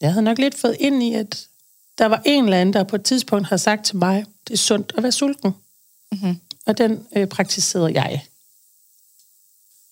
[0.00, 1.46] jeg havde nok lidt fået ind i, at
[1.98, 4.58] der var en eller anden, der på et tidspunkt har sagt til mig, det er
[4.58, 5.54] sundt at være sulten.
[6.12, 6.36] Mm-hmm.
[6.68, 8.24] Og den øh, praktiserede jeg.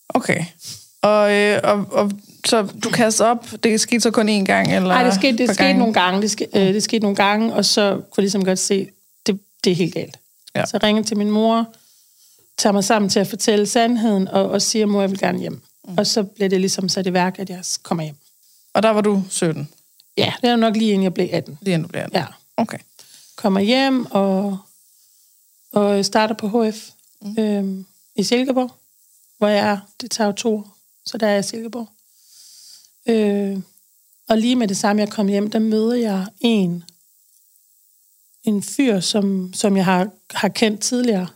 [0.08, 0.44] Okay.
[1.02, 2.12] Og, øh, og, og
[2.46, 4.74] så du kastede op, det skete så kun én gang?
[4.74, 5.78] Eller Nej, det skete, det skete gange?
[5.78, 6.22] nogle gange.
[6.22, 8.88] Det, ske, øh, det skete nogle gange, og så kunne jeg ligesom godt se,
[9.26, 10.18] det, det er helt galt.
[10.54, 10.64] Ja.
[10.64, 11.74] Så jeg ringede til min mor,
[12.58, 15.62] tager mig sammen til at fortælle sandheden, og, og siger, mor, jeg vil gerne hjem.
[15.88, 15.98] Mm.
[15.98, 18.16] Og så blev det ligesom sat i værk, at jeg kommer hjem.
[18.74, 19.68] Og der var du 17?
[20.16, 21.58] Ja, det er nok lige inden jeg blev 18.
[21.60, 22.16] Lige inden du blev 18?
[22.16, 22.24] Ja.
[22.56, 22.78] Okay.
[23.36, 24.58] Kommer hjem og,
[25.76, 26.90] og starter på HF
[27.22, 27.34] mm.
[27.38, 28.70] øhm, i Silkeborg,
[29.38, 29.78] hvor jeg er.
[30.00, 31.88] Det tager jo to år, så der er jeg i Silkeborg.
[33.06, 33.58] Øh,
[34.28, 36.84] og lige med det samme, jeg kom hjem, der møder jeg en,
[38.44, 41.26] en fyr, som, som jeg har, har kendt tidligere.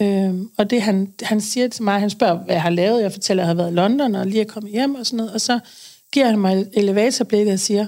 [0.00, 3.02] Øhm, og det han, han siger til mig, han spørger, hvad jeg har lavet.
[3.02, 5.16] Jeg fortæller, at jeg har været i London og lige er kommet hjem og sådan
[5.16, 5.32] noget.
[5.32, 5.60] Og så
[6.12, 7.86] giver han mig et elevatorblik og siger,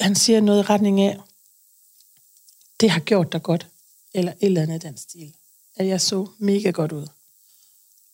[0.00, 1.18] han siger noget i retning af,
[2.80, 3.66] det har gjort dig godt,
[4.18, 5.32] eller et eller andet den stil.
[5.76, 7.06] At jeg så mega godt ud.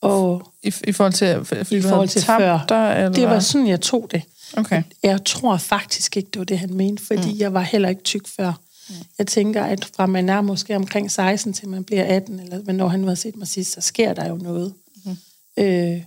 [0.01, 3.13] Og I, i forhold til, fordi i forhold til før, dig, eller?
[3.13, 4.23] det var sådan, jeg tog det.
[4.57, 4.83] Okay.
[5.03, 7.39] Jeg tror faktisk ikke, det var det, han mente, fordi mm.
[7.39, 8.53] jeg var heller ikke tyk før.
[8.89, 8.95] Mm.
[9.19, 12.89] Jeg tænker, at fra man er måske omkring 16 til man bliver 18, eller når
[12.89, 14.75] han har set mig sidst, så sker der jo noget.
[15.05, 15.17] Mm.
[15.57, 16.03] Øh,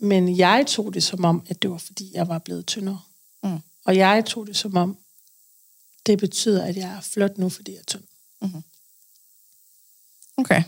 [0.00, 3.00] men jeg tog det som om, at det var fordi, jeg var blevet tyndere.
[3.42, 3.58] Mm.
[3.84, 4.96] Og jeg tog det som om,
[6.06, 8.02] det betyder, at jeg er flot nu, fordi jeg er tynd.
[8.46, 8.62] Mm.
[10.36, 10.62] Okay.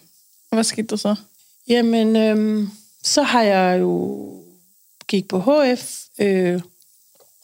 [0.50, 1.16] Hvad skete der så?
[1.68, 2.70] Jamen, øhm,
[3.02, 4.44] så har jeg jo
[5.08, 6.62] gik på HF, øh,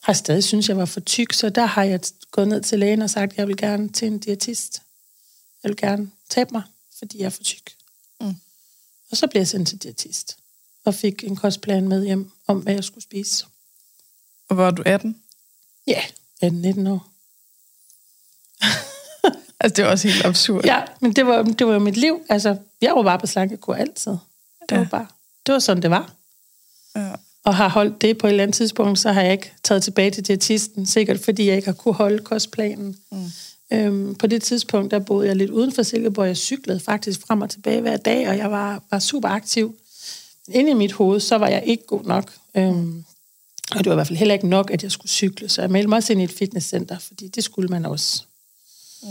[0.02, 3.02] har stadig synes jeg var for tyk, så der har jeg gået ned til lægen
[3.02, 4.82] og sagt, at jeg vil gerne til en diætist.
[5.62, 6.62] Jeg vil gerne tabe mig,
[6.98, 7.72] fordi jeg er for tyk.
[8.20, 8.36] Mm.
[9.10, 10.38] Og så blev jeg sendt til diætist
[10.84, 13.46] og fik en kostplan med hjem om, hvad jeg skulle spise.
[14.48, 15.22] Og var du 18?
[15.86, 16.02] Ja,
[16.44, 17.08] 18-19 år.
[19.62, 20.64] altså, det var også helt absurd.
[20.64, 22.20] Ja, men det var, det var jo mit liv.
[22.28, 24.12] Altså, jeg var bare på slankekur altid.
[24.12, 24.18] Det
[24.70, 24.76] ja.
[24.76, 25.06] var bare,
[25.46, 26.12] det var sådan, det var.
[26.96, 27.12] Ja.
[27.44, 30.10] Og har holdt det på et eller andet tidspunkt, så har jeg ikke taget tilbage
[30.10, 32.96] til diætisten, sikkert fordi jeg ikke har kunne holde kostplanen.
[33.12, 33.30] Mm.
[33.72, 36.26] Øhm, på det tidspunkt, der boede jeg lidt uden for Silkeborg.
[36.26, 39.76] Jeg cyklede faktisk frem og tilbage hver dag, og jeg var, var super aktiv.
[40.48, 42.32] Inde i mit hoved, så var jeg ikke god nok.
[42.54, 43.04] Øhm,
[43.70, 45.48] og det var i hvert fald heller ikke nok, at jeg skulle cykle.
[45.48, 48.22] Så jeg meldte mig også ind i et fitnesscenter, fordi det skulle man også.
[49.02, 49.08] Mm.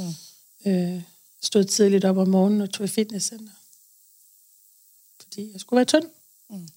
[0.65, 1.01] Øh,
[1.41, 3.53] stod tidligt op om morgenen og tog i fitnesscenter.
[5.21, 6.05] Fordi jeg skulle være tynd.
[6.49, 6.67] Mm.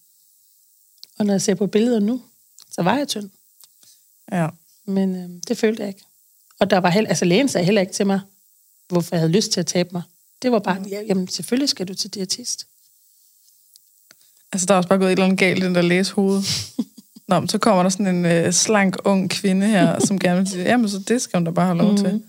[1.18, 2.23] Og når jeg ser på billeder nu,
[2.70, 3.31] så var jeg tynd.
[4.33, 4.49] Ja.
[4.85, 6.05] Men øh, det følte jeg ikke.
[6.59, 8.20] Og der var heller, altså lægen sagde heller ikke til mig,
[8.88, 10.03] hvorfor jeg havde lyst til at tabe mig.
[10.42, 12.66] Det var bare, ja, jamen selvfølgelig skal du til diætist.
[14.53, 16.42] Altså, der er også bare gået et eller andet galt i den der læsehoved.
[17.29, 20.49] Nå, men så kommer der sådan en øh, slank, ung kvinde her, som gerne vil
[20.49, 22.23] sige, jamen så det skal hun da bare have lov til.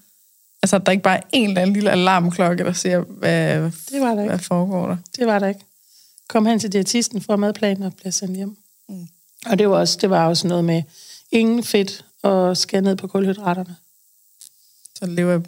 [0.65, 4.01] Altså, at der ikke bare er en eller anden lille alarmklokke, der siger, hvad, Det
[4.01, 4.29] var der ikke.
[4.29, 4.97] hvad foregår der?
[5.17, 5.59] Det var der ikke.
[6.27, 8.57] Kom hen til diætisten fra madplanen og blev sendt hjem.
[8.89, 9.07] Mm.
[9.45, 10.83] Og det var, også, det var også noget med
[11.31, 13.75] ingen fedt og skære ned på kulhydraterne.
[14.95, 15.41] Så lever jeg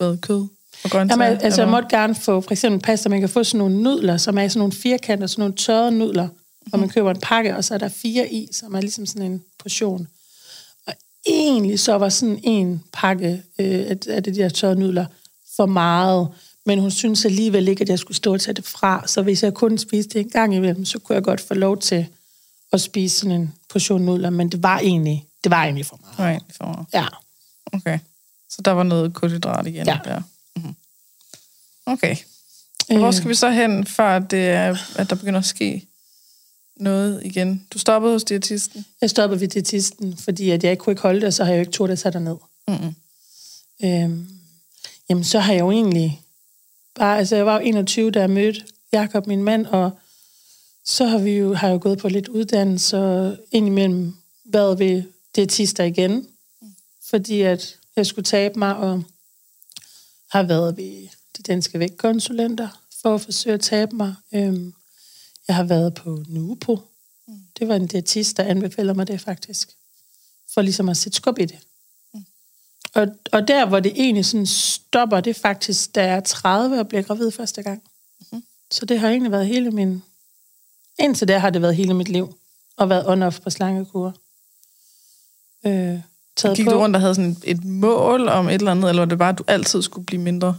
[0.00, 0.46] ved kød
[0.84, 1.24] og grøntsager?
[1.24, 1.80] Jamen, altså, jeg eller?
[1.80, 3.08] måtte gerne få for eksempel pasta.
[3.08, 6.28] Man kan få sådan nogle nudler, som er sådan nogle firkanter, sådan nogle tørrede nudler,
[6.66, 9.32] hvor man køber en pakke, og så er der fire i, som er ligesom sådan
[9.32, 10.08] en portion.
[11.26, 15.06] Egentlig så var sådan en pakke øh, af, af de der tørrede nudler
[15.56, 16.28] for meget,
[16.66, 19.06] men hun synes alligevel ikke, at jeg skulle stå og tage det fra.
[19.06, 21.78] Så hvis jeg kun spiste det en gang imellem, så kunne jeg godt få lov
[21.78, 22.06] til
[22.72, 26.42] at spise sådan en portion nudler, men det var egentlig, det var egentlig for meget.
[26.48, 27.06] Det får Ja.
[27.72, 27.98] Okay.
[28.50, 29.98] Så der var noget kulhydrat igen Ja.
[30.04, 30.22] der.
[30.56, 30.74] Mm-hmm.
[31.86, 32.16] Okay.
[32.88, 35.86] Hvor skal vi så hen, før det er, at der begynder at ske
[36.82, 37.66] noget igen?
[37.72, 38.84] Du stoppede hos diætisten?
[39.00, 41.50] Jeg stoppede ved diætisten, fordi at jeg ikke kunne ikke holde det, og så har
[41.50, 42.36] jeg jo ikke turt at sætte ned.
[42.68, 42.94] Mm-hmm.
[43.84, 44.28] Øhm,
[45.08, 46.22] jamen, så har jeg jo egentlig
[46.94, 49.90] bare, altså jeg var jo 21, da jeg mødte Jakob, min mand, og
[50.84, 54.14] så har vi jo, har jeg jo gået på lidt uddannelse, og indimellem
[54.44, 55.02] været ved
[55.36, 56.26] diætister igen,
[57.10, 59.02] fordi at jeg skulle tabe mig, og
[60.30, 62.68] har været ved de danske vægtkonsulenter
[63.02, 64.14] for at forsøge at tabe mig.
[64.34, 64.74] Øhm,
[65.48, 66.78] jeg har været på Nupo.
[67.58, 69.70] Det var en diætist, der anbefalede mig det faktisk.
[70.54, 71.58] For ligesom at sætte skub i det.
[72.94, 76.78] Og, og der, hvor det egentlig sådan stopper, det er faktisk, da jeg er 30
[76.78, 77.82] og bliver gravid første gang.
[78.20, 78.44] Mm-hmm.
[78.70, 80.02] Så det har egentlig været hele min...
[80.98, 82.38] Indtil der har det været hele mit liv.
[82.76, 84.16] Og været on-off på slangekur.
[85.66, 86.00] Øh,
[86.36, 86.70] taget Gik på.
[86.70, 89.18] du rundt og havde sådan et, et mål om et eller andet, eller var det
[89.18, 90.58] bare, at du altid skulle blive mindre?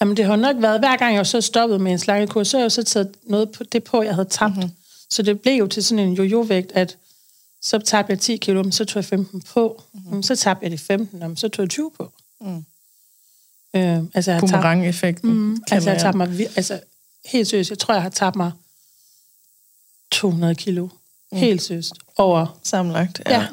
[0.00, 2.64] Jamen, det har nok været, hver gang jeg så stoppede med en slangekur, så har
[2.64, 4.56] jeg så taget noget på det på, jeg havde tabt.
[4.56, 4.70] Mm-hmm.
[5.10, 6.96] Så det blev jo til sådan en jojo-vægt, at
[7.62, 9.82] så tabte jeg 10 kilo, så tog jeg 15 på.
[9.92, 10.22] Mm-hmm.
[10.22, 12.12] Så tabte jeg de 15, men så tog jeg 20 på.
[12.40, 12.64] Mm.
[13.74, 15.30] Øh, altså, jeg Boomerang-effekten.
[15.30, 16.80] mm, altså, jeg har tabt mig, altså,
[17.24, 18.52] helt seriøst, jeg tror, jeg har tabt mig
[20.10, 20.88] 200 kilo.
[21.32, 21.38] Mm.
[21.38, 21.92] Helt seriøst.
[22.16, 23.32] Over Sammenlagt, ja.
[23.32, 23.40] ja.
[23.40, 23.46] ja,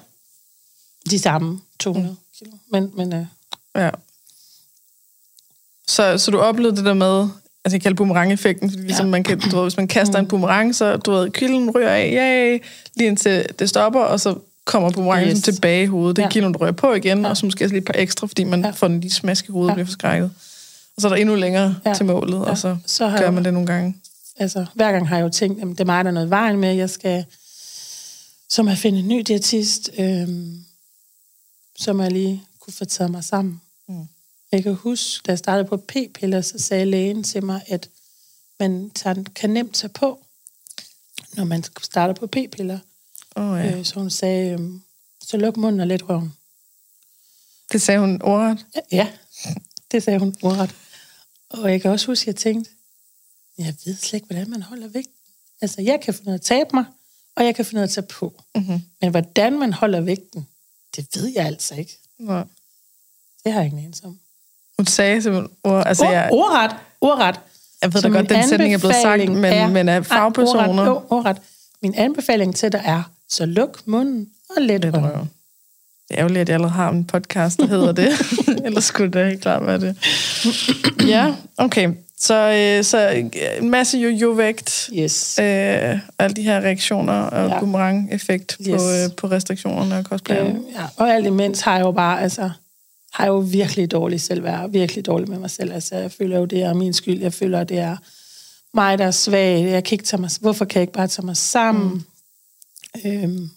[1.09, 2.17] de samme 200 mm.
[2.37, 2.57] kilo.
[2.71, 3.25] Men, men øh,
[3.75, 3.89] ja.
[5.89, 7.27] Så, så du oplevede det der med,
[7.65, 9.11] altså jeg kalder boomerang-effekten, fordi ligesom Ja.
[9.11, 12.11] man kan, du ved, hvis man kaster en boomerang, så du ved, kilden ryger af,
[12.13, 12.63] yay,
[12.95, 15.41] lige indtil det stopper, og så kommer boomerangen Yes.
[15.43, 16.15] tilbage i hovedet.
[16.15, 16.31] Det er Ja.
[16.31, 17.29] kilden, der ryger på igen, ja.
[17.29, 18.67] og så måske lige et par ekstra, fordi man Ja.
[18.67, 18.71] ja.
[18.71, 19.83] får den lige smask i hovedet og Ja.
[19.83, 20.31] bliver forskrækket.
[20.95, 21.89] Og så er der endnu længere Ja.
[21.89, 21.95] ja.
[21.95, 22.41] til målet, Ja.
[22.43, 23.95] og så, Så gør jeg- man det nogle gange.
[24.37, 26.57] altså, hver gang har jeg jo tænkt, at det er mig, der er noget vejen
[26.59, 27.25] med, jeg skal
[28.49, 30.57] som at finde en ny diætist, øhm,
[31.79, 33.61] som jeg lige kunne få taget mig sammen.
[33.89, 33.95] Mm.
[34.51, 37.89] Jeg kan huske, da jeg startede på p-piller, så sagde lægen til mig, at
[38.59, 38.91] man
[39.35, 40.25] kan nemt tage på,
[41.33, 42.79] når man starter på p-piller.
[43.35, 43.77] Oh, ja.
[43.77, 44.81] Øh, så hun sagde, øhm,
[45.21, 46.33] så luk munden og let røven.
[47.71, 48.65] Det sagde hun ordret.
[48.91, 49.13] Ja,
[49.91, 50.75] det sagde hun ordret.
[51.49, 52.71] Og jeg kan også huske, at jeg tænkte,
[53.57, 55.13] jeg ved slet ikke, hvordan man holder vægten.
[55.61, 56.85] Altså, jeg kan finde af at tabe mig,
[57.35, 58.41] og jeg kan finde af at tage på.
[58.55, 58.81] Mm-hmm.
[59.01, 60.47] Men hvordan man holder vægten,
[60.95, 61.99] det ved jeg altså ikke.
[62.19, 62.43] Ja.
[63.43, 64.19] Det har jeg ingen anelse om.
[64.79, 67.35] Hun sagde simpelthen ord, altså Ord, jeg, ordret, ordret.
[67.81, 70.67] jeg ved da godt, den sætning er blevet sagt, men, er- men af fagpersoner.
[70.69, 71.37] Ordret, jo, ordret.
[71.83, 75.05] Min anbefaling til dig er, så luk munden og let Lidt røven.
[75.09, 75.25] røv.
[76.09, 78.09] Det er ærgerligt, at jeg allerede har en podcast, der hedder det.
[78.65, 79.95] Ellers skulle det helt klart være det.
[81.07, 81.89] ja, okay.
[82.21, 83.23] Så, øh, så øh,
[83.61, 85.39] en masse jojo-vægt, Yes.
[85.41, 85.45] øh,
[86.19, 87.59] alle de her reaktioner og Ja.
[87.59, 88.67] boomerang-effekt yes.
[88.67, 90.55] På, øh, på restriktionerne og kostplanen.
[90.55, 90.81] Øh, ja.
[90.97, 92.49] Og alt imens har jeg jo bare, altså,
[93.11, 95.71] har jo virkelig dårligt selvværd, virkelig dårligt med mig selv.
[95.73, 97.21] Altså, jeg føler jo, det er min skyld.
[97.21, 97.97] Jeg føler, det er
[98.73, 99.63] mig, der er svag.
[99.63, 102.05] Jeg kan ikke tage mig, hvorfor kan jeg ikke bare tage mig sammen?
[102.95, 103.11] Mm.
[103.11, 103.49] Øhm,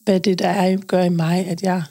[0.00, 1.82] hvad det der er, gør i mig, at jeg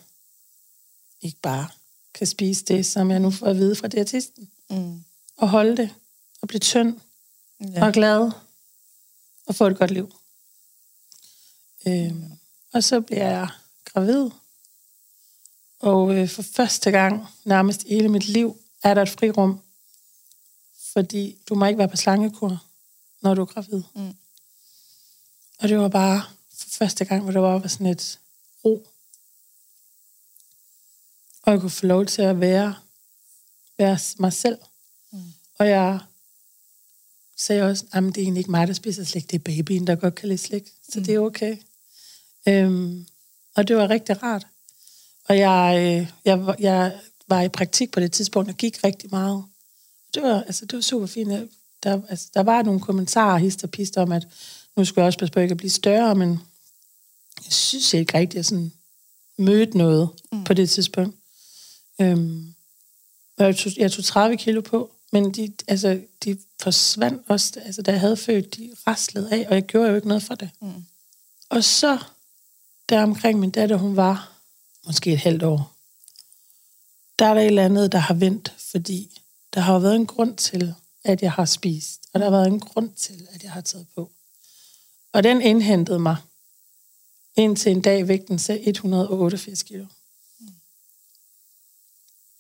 [1.22, 1.68] ikke bare
[2.14, 4.50] kan spise det, som jeg nu får at vide fra diætisten.
[4.70, 5.04] Mm.
[5.38, 5.90] Og holde det,
[6.42, 7.00] og blive tynd.
[7.60, 7.86] Ja.
[7.86, 8.32] og glad,
[9.46, 10.16] og få et godt liv.
[11.88, 12.32] Øhm,
[12.74, 13.48] og så bliver jeg
[13.86, 14.30] gravid,
[15.80, 19.62] Og øh, for første gang nærmest hele mit liv er der et frirum.
[20.94, 22.64] Fordi du må ikke være på slangekur,
[23.22, 23.84] når du er gravid.
[23.96, 24.16] Mm.
[25.60, 28.20] Og det var bare for første gang, hvor der var sådan et
[28.66, 28.88] ro.
[31.42, 32.76] Og jeg kunne få lov til at være,
[33.78, 34.58] være mig selv.
[35.12, 35.34] Mm.
[35.60, 36.00] Og jeg
[37.36, 39.96] sagde også, at det er egentlig ikke mig, der spiser slik, det er babyen, der
[39.96, 40.74] godt kan lide slik.
[40.90, 41.06] Så mm.
[41.06, 41.58] det er okay.
[42.48, 43.08] Øhm,
[43.56, 44.48] og det var rigtig rart.
[45.28, 49.44] Og jeg, øh, jeg, jeg var i praktik på det tidspunkt, og gik rigtig meget.
[50.14, 51.52] Det var, altså, det var super fint.
[51.84, 54.28] Der, altså, der var nogle kommentarer, hist og pist, om, at
[54.76, 56.30] nu skulle jeg også passe på ikke at blive større, men
[57.46, 58.72] jeg synes ikke rigtigt, at jeg sådan
[59.38, 60.44] mødte noget mm.
[60.44, 61.16] på det tidspunkt.
[62.02, 62.54] Øhm,
[63.38, 67.92] jeg, tog, jeg tog 30 kilo på, men de, altså, de forsvandt også, altså, da
[67.92, 70.50] jeg havde født, de raslede af, og jeg gjorde jo ikke noget for det.
[70.62, 70.86] Mm.
[71.50, 71.98] Og så,
[72.90, 74.37] der omkring min datter, hun var
[74.88, 75.74] måske et halvt år,
[77.20, 79.22] der er der et eller andet, der har vendt, fordi
[79.54, 80.74] der har været en grund til,
[81.04, 83.88] at jeg har spist, og der har været en grund til, at jeg har taget
[83.96, 84.12] på.
[85.14, 86.16] Og den indhentede mig
[87.36, 89.86] indtil en dag vægten til 188 kilo.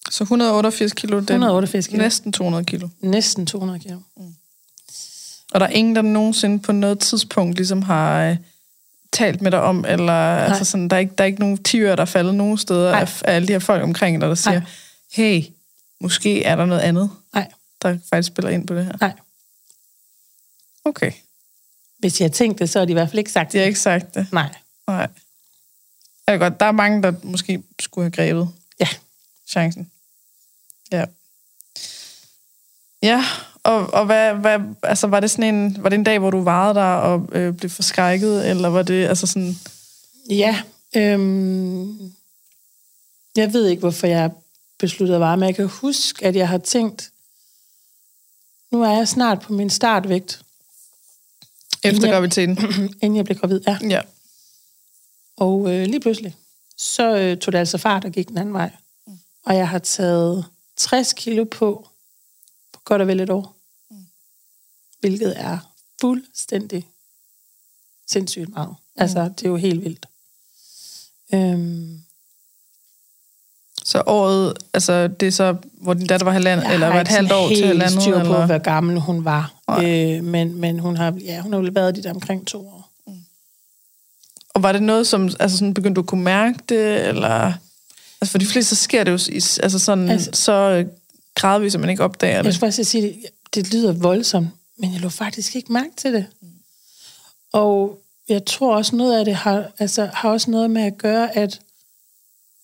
[0.10, 2.02] Så 188 kilo, det 188 kilo.
[2.02, 2.88] næsten 200 kilo.
[3.02, 4.00] Næsten 200 kilo.
[4.18, 4.36] Mm.
[5.52, 8.38] Og der er ingen, der nogensinde på noget tidspunkt ligesom har øh,
[9.17, 11.95] talt med dig om, eller altså sådan, der, er ikke, der er ikke nogen tiger,
[11.95, 14.60] der er faldet nogen steder af, af alle de her folk omkring dig, der siger,
[14.60, 14.69] Nej.
[15.12, 15.43] hey,
[15.99, 17.51] måske er der noget andet, Nej.
[17.82, 18.93] der faktisk spiller ind på det her.
[19.01, 19.13] Nej.
[20.86, 21.12] Okay.
[21.99, 23.53] Hvis jeg har tænkt det, så har de i hvert fald ikke sagt det.
[23.53, 24.27] De har ikke sagt det?
[24.32, 24.56] Nej.
[24.88, 25.08] Nej.
[26.27, 26.60] Er det godt?
[26.60, 28.49] Der er mange, der måske skulle have grebet
[28.80, 28.88] ja.
[29.47, 29.91] chancen.
[30.91, 31.06] Ja.
[33.03, 33.25] Ja,
[33.67, 36.43] og, og hvad, hvad, altså, var det sådan en, var det en dag, hvor du
[36.43, 39.56] varede der og øh, blev forskrækket, eller var det altså sådan...
[40.30, 40.62] Ja,
[40.95, 42.12] øhm,
[43.36, 44.32] jeg ved ikke, hvorfor jeg
[44.80, 47.12] besluttede at vare, men jeg kan huske, at jeg har tænkt,
[48.71, 50.41] nu er jeg snart på min startvægt.
[51.84, 52.58] Efter graviditeten?
[53.01, 53.77] Inden jeg blev gravid, ja.
[53.89, 54.01] ja.
[55.38, 56.36] Og øh, lige pludselig,
[56.77, 58.71] så øh, tog det altså fart og gik den anden vej.
[59.08, 59.13] Mm.
[59.45, 60.45] Og jeg har taget
[60.77, 61.88] 60 kilo på,
[62.73, 63.57] på godt og vel et år.
[65.00, 65.58] Hvilket er
[66.02, 66.88] fuldstændig
[68.08, 68.70] sindssygt meget.
[68.70, 69.02] Mm.
[69.02, 70.06] Altså, det er jo helt vildt.
[71.34, 72.02] Øhm,
[73.84, 77.32] så året, altså det er så, hvor din datter var halvandet, eller var et halvt
[77.32, 77.96] år til halvandet?
[77.96, 79.54] Jeg har ikke på, hvor gammel hun var.
[79.84, 82.90] Øh, men, men hun har, ja, hun har jo været der omkring to år.
[83.08, 83.14] Mm.
[84.54, 87.54] Og var det noget, som altså sådan, begyndte du at kunne mærke det, eller...
[88.22, 90.86] Altså for de fleste, så sker det jo altså sådan, altså, så
[91.36, 92.46] gradvist, at man ikke opdager det.
[92.46, 93.16] Jeg skal faktisk sige, det,
[93.56, 94.48] det lyder voldsomt,
[94.80, 96.26] men jeg lå faktisk ikke mærke til det.
[96.42, 96.48] Mm.
[97.54, 101.38] Og jeg tror også, noget af det har, altså, har også noget med at gøre,
[101.38, 101.62] at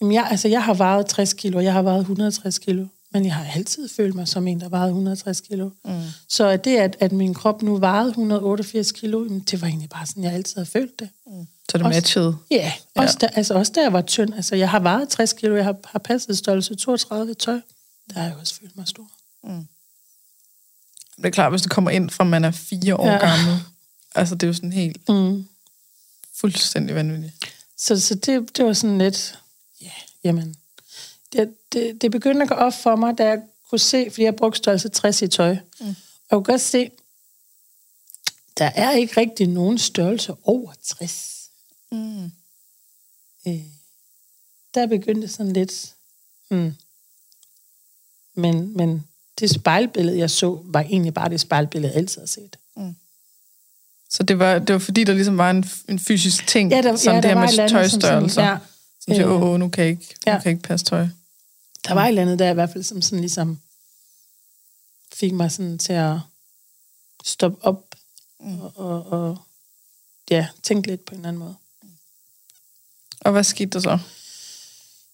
[0.02, 2.86] jamen jeg, altså, jeg har vejet 60 kilo, og jeg har vejet 160 kilo.
[3.12, 5.70] Men jeg har altid følt mig som en, der vejede 160 kilo.
[5.86, 6.02] Mm.
[6.30, 10.06] Så at det, at, at min krop nu vejede 188 kilo, det var egentlig bare
[10.06, 11.10] sådan, jeg altid har følt det.
[11.28, 11.48] Mm.
[11.72, 12.38] Så det matchede?
[12.52, 13.28] Ja, også, ja.
[13.28, 14.34] Der, altså, også da jeg var tynd.
[14.34, 17.60] Altså, jeg har vejet 60 kilo, jeg har, har passet størrelse 32 tøj.
[18.14, 19.08] Der har jeg også følt mig stor.
[19.44, 19.68] Mm.
[21.18, 23.28] Det er klart, hvis det kommer ind fra, man er fire år ja.
[23.28, 23.64] gammel.
[24.16, 25.48] Altså, det er jo sådan helt mm.
[26.36, 27.34] fuldstændig vanvittigt.
[27.78, 29.40] Så, så det, det var sådan lidt,
[29.82, 29.92] ja,
[30.24, 30.56] jamen,
[31.34, 34.36] det, det, det begyndte at gå op for mig, da jeg kunne se, fordi jeg
[34.36, 35.58] brugte størrelse 60 i tøj.
[35.80, 35.86] Mm.
[35.88, 35.96] Og
[36.30, 36.92] jeg kunne godt se,
[38.58, 41.50] der er ikke rigtig nogen størrelse over 60.
[41.92, 42.32] Mm.
[43.48, 43.66] Øh,
[44.74, 45.96] der begyndte sådan lidt...
[46.50, 46.74] Mm.
[48.34, 49.08] Men, men
[49.40, 52.58] det spejlbillede, jeg så, var egentlig bare det spejlbillede, jeg altid har set.
[52.76, 52.96] Mm.
[54.10, 56.96] Så det var, det var fordi, der ligesom var en, en fysisk ting, ja, der,
[56.96, 58.30] som ja, det her med tøjstørrelser.
[58.30, 58.58] Som, ja.
[59.00, 60.34] som siger, åh, nu kan jeg ikke, ja.
[60.34, 61.08] nu kan jeg ikke passe tøj.
[61.88, 63.60] Der var et eller andet der i hvert fald, som sådan ligesom
[65.14, 66.18] fik mig sådan til at
[67.24, 67.96] stoppe op
[68.40, 68.62] mm.
[68.62, 69.38] og, og, og
[70.30, 71.56] ja, tænke lidt på en anden måde.
[73.22, 74.00] Og hvad skete der så?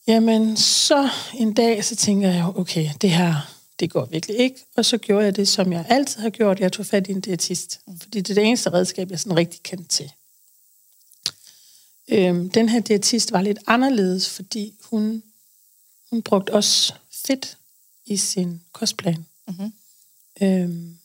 [0.08, 4.66] Jamen, så en dag, så tænker jeg, okay, det her, det går virkelig ikke.
[4.76, 6.60] Og så gjorde jeg det, som jeg altid har gjort.
[6.60, 7.80] Jeg tog fat i en diætist.
[8.02, 10.12] Fordi det er det eneste redskab, jeg sådan rigtig kendte til.
[12.08, 15.24] Øhm, den her diætist var lidt anderledes, fordi hun
[16.10, 17.58] hun brugte også fedt
[18.06, 19.26] i sin kostplan.
[19.48, 19.74] Mm-hmm.
[20.42, 20.98] Øhm,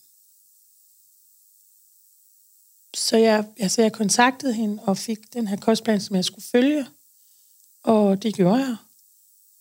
[2.95, 6.87] så jeg, altså jeg kontaktede hende og fik den her kostplan, som jeg skulle følge.
[7.83, 8.77] Og det gjorde jeg.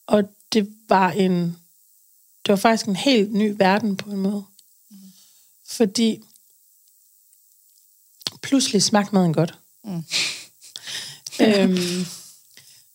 [0.08, 0.24] Og
[0.54, 1.58] det var en,
[2.46, 4.44] det var faktisk en helt ny verden på en måde.
[4.90, 4.98] Mm.
[5.66, 6.24] Fordi
[8.42, 9.54] pludselig smagte maden godt.
[9.84, 10.04] Mm.
[11.46, 12.06] øhm,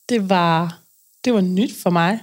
[0.08, 0.78] det var
[1.24, 2.20] det var nyt for mig.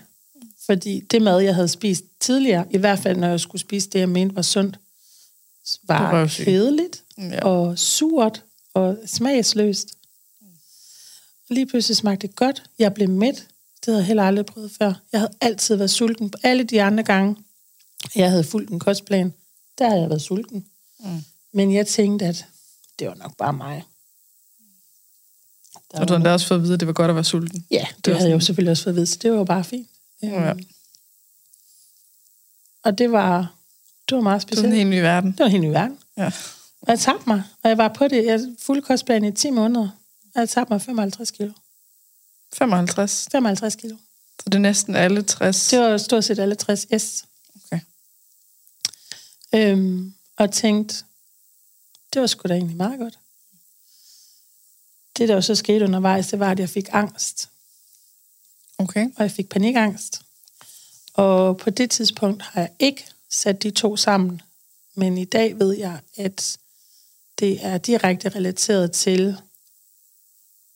[0.66, 4.00] Fordi det mad, jeg havde spist tidligere, i hvert fald når jeg skulle spise det,
[4.00, 4.80] jeg mente var sundt,
[5.84, 6.46] var røvsygt.
[6.46, 7.46] kedeligt Ja.
[7.46, 9.88] og surt og smagsløst.
[11.50, 12.64] Lige pludselig smagte det godt.
[12.80, 13.48] Jeg blev mæt.
[13.86, 14.94] Det havde jeg heller aldrig prøvet før.
[15.12, 17.36] Jeg havde altid været sulten på alle de andre gange.
[18.16, 19.34] Jeg havde fulgt en kostplan.
[19.78, 20.66] Der havde jeg været sulten.
[21.00, 21.24] Mm.
[21.54, 22.46] Men jeg tænkte, at
[23.00, 23.84] det var nok bare mig.
[25.92, 27.24] Der Og du var endda også fået at vide, at det var godt at være
[27.24, 27.66] sulten.
[27.72, 29.32] Ja, det, Det var havde jeg jo sådan- selvfølgelig også fået at vide, så det
[29.32, 29.90] var jo bare fint.
[30.22, 30.50] Ja.
[30.50, 30.66] Øhm,
[32.84, 33.56] Og det var,
[34.10, 34.74] det var meget Det er specielt.
[34.74, 35.32] en helt ny verden.
[35.32, 35.98] Det var en helt ny verden.
[36.18, 36.32] Ja.
[36.82, 38.26] Og jeg tabte mig, og jeg var på det.
[38.26, 39.90] Jeg fulde kostplan i 10 måneder,
[40.36, 41.52] og jeg tabte mig 55 kilo.
[42.54, 43.28] 55.
[43.32, 43.98] 55 kilo.
[44.40, 45.70] Så det er næsten alle 60.
[45.70, 47.26] Det var stort set alle 60 S.
[47.66, 47.80] Okay.
[49.54, 50.96] Øhm, og tænkte,
[52.14, 53.20] det var sgu da egentlig meget godt.
[55.18, 57.50] Det, der jo så skete undervejs, det var, at jeg fik angst.
[58.78, 59.06] Okay.
[59.16, 60.22] og jeg fik panikangst.
[61.14, 64.42] Og på det tidspunkt har jeg ikke sat de to sammen.
[64.96, 66.58] Men i dag ved jeg, at
[67.40, 69.38] det er direkte relateret til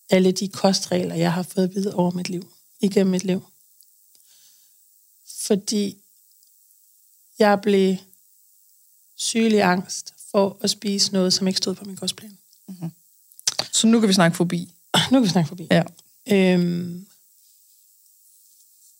[0.09, 3.45] alle de kostregler, jeg har fået at vide over mit liv, igennem mit liv.
[5.41, 5.97] Fordi
[7.39, 7.97] jeg blev
[9.15, 12.37] sygelig angst for at spise noget, som ikke stod på min kostplan.
[13.71, 14.73] Så nu kan vi snakke forbi.
[15.11, 15.67] Nu kan vi snakke forbi.
[15.71, 15.83] Ja.
[16.31, 17.07] Øhm,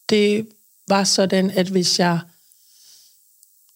[0.10, 0.50] det
[0.88, 2.20] var sådan, at hvis jeg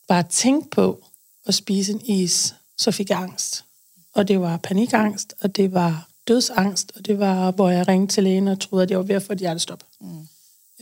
[0.08, 1.06] bare tænkte på
[1.46, 3.66] at spise en is, så fik jeg angst.
[4.14, 8.24] Og det var panikangst, og det var dødsangst, og det var, hvor jeg ringte til
[8.24, 9.84] lægen og troede, at jeg var ved at få et hjertestop.
[10.02, 10.28] Mm.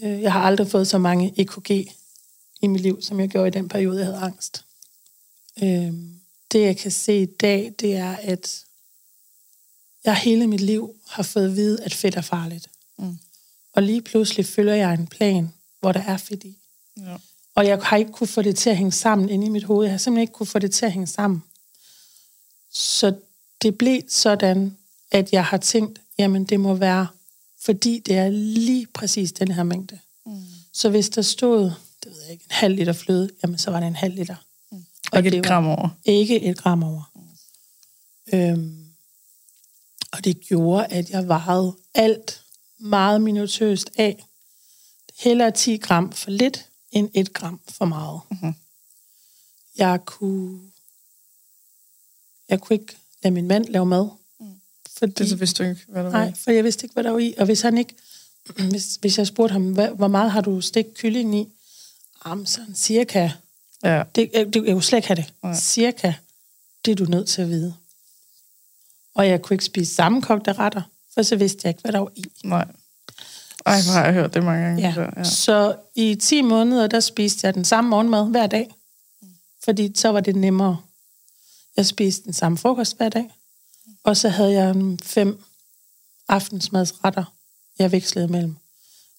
[0.02, 1.72] Jeg har aldrig fået så mange EKG
[2.62, 4.66] i mit liv, som jeg gjorde i den periode, jeg havde angst.
[5.64, 6.20] Øhm,
[6.52, 8.66] det, jeg kan se i dag, det er, at
[10.06, 12.68] jeg hele mit liv har fået at vide, at fedt er farligt.
[12.98, 13.18] Mm.
[13.74, 16.58] Og lige pludselig følger jeg en plan, hvor der er fedt i.
[16.98, 17.18] Ja.
[17.56, 19.86] Og jeg har ikke kunne få det til at hænge sammen inde i mit hoved.
[19.86, 21.44] Jeg har simpelthen ikke kunne få det til at hænge sammen.
[22.72, 23.16] Så
[23.62, 24.78] det blev sådan,
[25.12, 27.08] at jeg har tænkt, jamen det må være,
[27.60, 30.00] fordi det er lige præcis den her mængde.
[30.26, 30.44] Mm.
[30.74, 31.72] Så hvis der stod,
[32.04, 34.36] det ved jeg ikke, en halv liter fløde, jamen så var det en halv liter.
[34.72, 34.86] Mm.
[35.12, 35.90] Og ikke det et gram over.
[36.06, 37.12] Ikke et gram over.
[38.34, 38.86] Øhm,
[40.12, 42.44] og det gjorde, at jeg vejede alt
[42.80, 44.26] meget minutøst af.
[45.20, 48.22] Hellere 10 gram for lidt, end 1 gram for meget.
[48.32, 48.54] Mhm.
[49.78, 50.72] Jeg kunne...
[52.50, 54.10] Jeg kunne ikke lade min mand lave mad.
[55.02, 56.18] Fordi, Det så vidste du ikke, hvad der var.
[56.26, 57.34] nej, for jeg vidste ikke, hvad der var i.
[57.38, 57.94] Og hvis han ikke...
[58.70, 61.48] Hvis, hvis jeg spurgte ham, hvad, hvor meget har du stegt kylling i?
[62.26, 63.30] Jamen, sådan cirka
[63.84, 64.04] Ja.
[64.16, 65.34] det, jeg, det, jeg kunne slet ikke have det.
[65.44, 65.56] Nej.
[65.56, 66.14] Cirka.
[66.86, 67.74] Det er du nødt til at vide.
[69.16, 70.82] Og jeg kunne ikke spise sammenkogte retter,
[71.14, 72.24] for så vidste jeg ikke, hvad der var i.
[72.44, 72.68] Nej.
[73.66, 74.82] Ej, hvor har jeg hørt det mange gange.
[74.88, 74.94] Ja.
[74.94, 75.24] Så, ja.
[75.24, 78.70] Så i 10 måneder, der spiste jeg den samme morgenmad hver dag.
[79.64, 80.78] Fordi så var det nemmere.
[81.78, 83.30] Jeg spiste den samme frokost hver dag.
[84.04, 85.44] Og så havde jeg mm, fem
[86.30, 87.24] aftensmadsretter,
[87.80, 88.56] jeg vekslede mellem.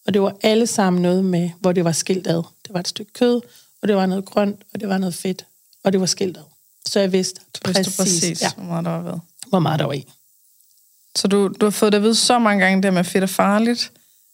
[0.06, 2.36] Og det var alle sammen noget med, hvor det var skilt ad.
[2.36, 3.40] Det var et stykke kød,
[3.82, 5.44] og det var noget grønt, og det var noget fedt,
[5.84, 6.42] og det var skilt ad.
[6.86, 9.18] Så jeg vidste Du vidste præcis, præcis, Ja, hvor meget der var ved.
[9.48, 10.06] hvor meget der var i.
[11.16, 13.26] Så du, du har fået det at vide så mange gange, det med fedt er
[13.28, 13.92] farligt,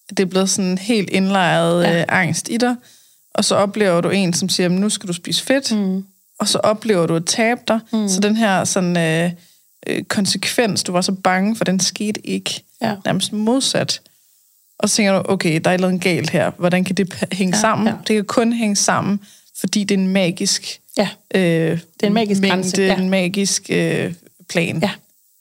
[0.08, 1.98] at det er blevet sådan helt indlejret Ja.
[2.00, 2.76] øh, angst i dig,
[3.34, 6.04] og så oplever du en, som siger, "Men nu skal du spise fedt, mm.
[6.38, 7.80] og så oplever du at tabe dig.
[7.92, 8.08] Mm.
[8.08, 9.32] Så den her sådan, øh,
[9.86, 12.62] øh, konsekvens, du var så bange for, den skete ikke.
[12.82, 12.96] Ja.
[13.04, 14.00] Nærmest modsat.
[14.78, 16.50] Og så tænker du, okay, der er et eller andet galt her.
[16.58, 17.86] Hvordan kan det hænge Ja, sammen?
[17.86, 17.92] ja.
[17.92, 17.98] Ja.
[18.06, 19.20] Det kan kun hænge sammen,
[19.60, 22.96] fordi det er en magisk Ja, øh, det er en magisk mængde, grænse, ja.
[22.98, 24.14] en magisk øh,
[24.48, 24.78] plan.
[24.82, 24.90] Ja.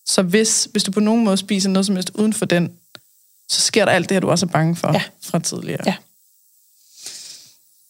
[0.05, 2.71] Så hvis, hvis du på nogen måde spiser noget som helst uden for den,
[3.49, 5.01] så sker der alt det her, du også er bange for Ja.
[5.23, 5.81] fra tidligere.
[5.85, 5.95] Ja.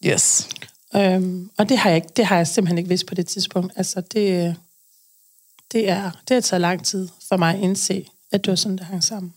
[0.06, 0.48] Yes.
[0.96, 3.74] Øhm, og det har, jeg ikke, det har jeg simpelthen ikke vidst på det tidspunkt.
[3.76, 4.56] Altså, det,
[5.72, 8.78] det, er, det har taget lang tid for mig at indse, at det var sådan,
[8.78, 9.34] det hang sammen.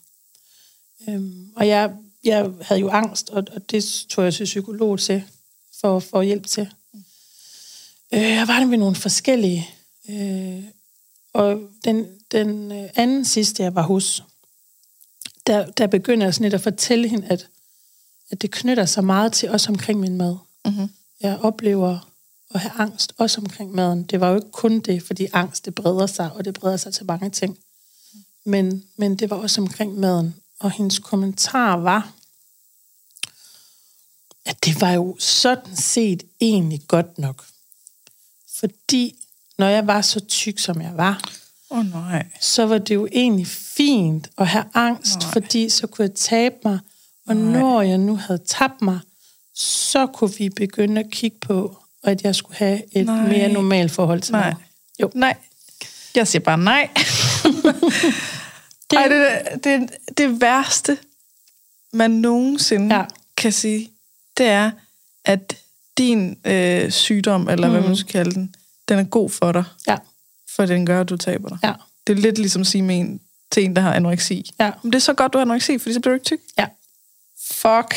[1.09, 1.93] Øhm, og jeg,
[2.25, 5.25] jeg havde jo angst, og, og det tog jeg til psykolog til,
[5.81, 6.69] for få hjælp til.
[8.13, 9.69] Øh, jeg var der med nogle forskellige.
[10.11, 10.65] Øh,
[11.33, 14.25] og den, den øh, anden sidste, jeg var hos,
[15.47, 17.49] der, der begynder jeg sådan lidt at fortælle hende, at,
[18.31, 20.37] at det knytter sig meget til os omkring min mad.
[20.65, 20.89] Mm-hmm.
[21.21, 22.10] Jeg oplever
[22.55, 24.03] at have angst, også omkring maden.
[24.03, 26.95] Det var jo ikke kun det, fordi angst, det breder sig, og det breder sig
[26.95, 27.59] til mange ting.
[28.45, 30.35] Men, men det var også omkring maden.
[30.61, 32.13] Og hendes kommentar var,
[34.45, 37.45] at det var jo sådan set egentlig godt nok.
[38.59, 39.17] Fordi
[39.59, 41.31] når jeg var så tyk, som jeg var,
[41.71, 42.27] oh, nej.
[42.41, 45.25] så var det jo egentlig fint at have angst, Nej.
[45.25, 45.33] Nej.
[45.33, 46.79] fordi så kunne jeg tabe mig,
[47.27, 49.01] Og når jeg nu havde tabt mig,
[49.55, 53.29] så kunne vi begynde at kigge på, at jeg skulle have et Nej.
[53.29, 54.51] mere normalt forhold til Nej.
[54.51, 54.55] mig.
[55.01, 55.11] Jo.
[55.15, 55.37] Nej.
[56.15, 56.89] Jeg siger bare nej.
[58.91, 58.97] det...
[58.99, 60.99] Ej, det, det, det værste,
[61.93, 63.05] man nogensinde Ja.
[63.37, 63.91] kan sige,
[64.39, 64.71] det er,
[65.25, 65.57] at
[65.99, 67.73] din øh, sygdom, eller mm.
[67.75, 68.55] hvad man skal kalde den,
[68.89, 69.97] den er god for dig, Ja,
[70.57, 71.59] for den gør, at du taber dig.
[71.63, 71.73] ja,
[72.07, 73.21] Det er lidt ligesom at sige med en,
[73.53, 74.51] til en, der har anoreksi.
[74.61, 76.41] ja, Men det er så godt, du har anoreksi, fordi så bliver du ikke tyk.
[76.59, 76.67] ja.
[77.53, 77.95] Fuck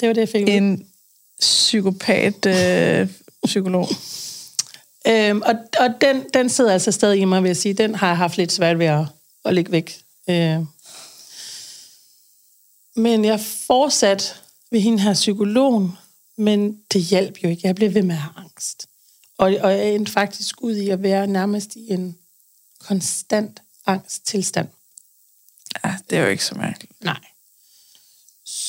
[0.00, 0.48] Det var det, jeg fik.
[0.48, 0.87] en
[1.40, 3.08] psykopat øh,
[3.44, 3.88] psykolog.
[5.06, 7.74] Øhm, og og den, den sidder altså stadig i mig, vil jeg sige.
[7.74, 9.06] Den har jeg haft lidt svært ved at,
[9.44, 10.00] at lægge væk.
[10.30, 10.58] Øh.
[12.96, 15.92] Men jeg fortsat ved hende her psykologen,
[16.36, 17.66] men det hjalp jo ikke.
[17.66, 18.88] Jeg blev ved med at have angst.
[19.38, 22.18] Og, og jeg endte faktisk ud i at være nærmest i en
[22.78, 24.68] konstant angsttilstand.
[25.84, 27.04] Ja, det er jo ikke så mærkeligt.
[27.04, 27.20] Nej.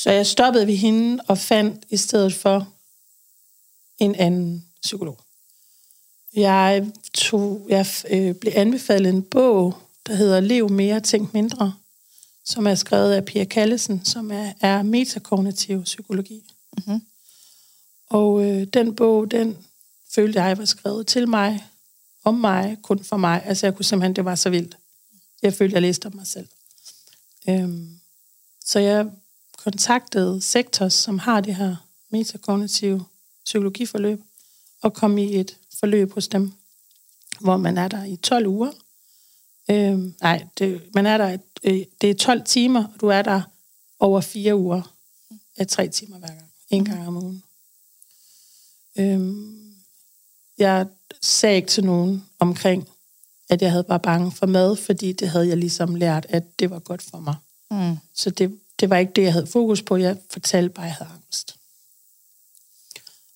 [0.00, 2.72] Så jeg stoppede ved hende og fandt i stedet for
[3.98, 5.18] en anden psykolog.
[6.34, 9.74] Jeg, tog, jeg øh, blev anbefalet en bog,
[10.06, 11.74] der hedder Lev mere, tænk mindre,
[12.44, 16.52] som er skrevet af Pia Kallesen, som er, er metakognitiv psykologi.
[16.76, 17.02] Mhm.
[18.10, 19.58] Og øh, den bog, den
[20.14, 21.66] følte jeg var skrevet til mig,
[22.24, 23.42] om mig, kun for mig.
[23.44, 24.76] Altså jeg kunne simpelthen, det var så vildt.
[25.42, 26.48] Jeg følte, jeg læste om mig selv.
[27.48, 28.00] Øhm,
[28.64, 29.10] så jeg
[29.64, 31.76] kontaktede Sektos, som har det her
[32.10, 33.04] metakognitive
[33.44, 34.20] psykologiforløb,
[34.82, 36.52] og kom i et forløb hos dem,
[37.40, 38.72] hvor man er der i 12 uger.
[39.70, 43.42] Øhm, nej, det, man er der, øh, det er 12 timer, og du er der
[43.98, 44.94] over fire uger
[45.56, 46.50] af tre timer hver gang.
[46.70, 47.42] En gang om ugen.
[48.98, 49.74] Øhm,
[50.58, 50.86] jeg
[51.20, 52.88] sagde ikke til nogen omkring,
[53.48, 56.70] at jeg havde bare bange for mad, fordi det havde jeg ligesom lært, at det
[56.70, 57.34] var godt for mig.
[57.70, 57.96] Mm.
[58.14, 59.96] Så det, det var ikke det, jeg havde fokus på.
[59.96, 61.56] Jeg fortalte bare, at jeg havde angst.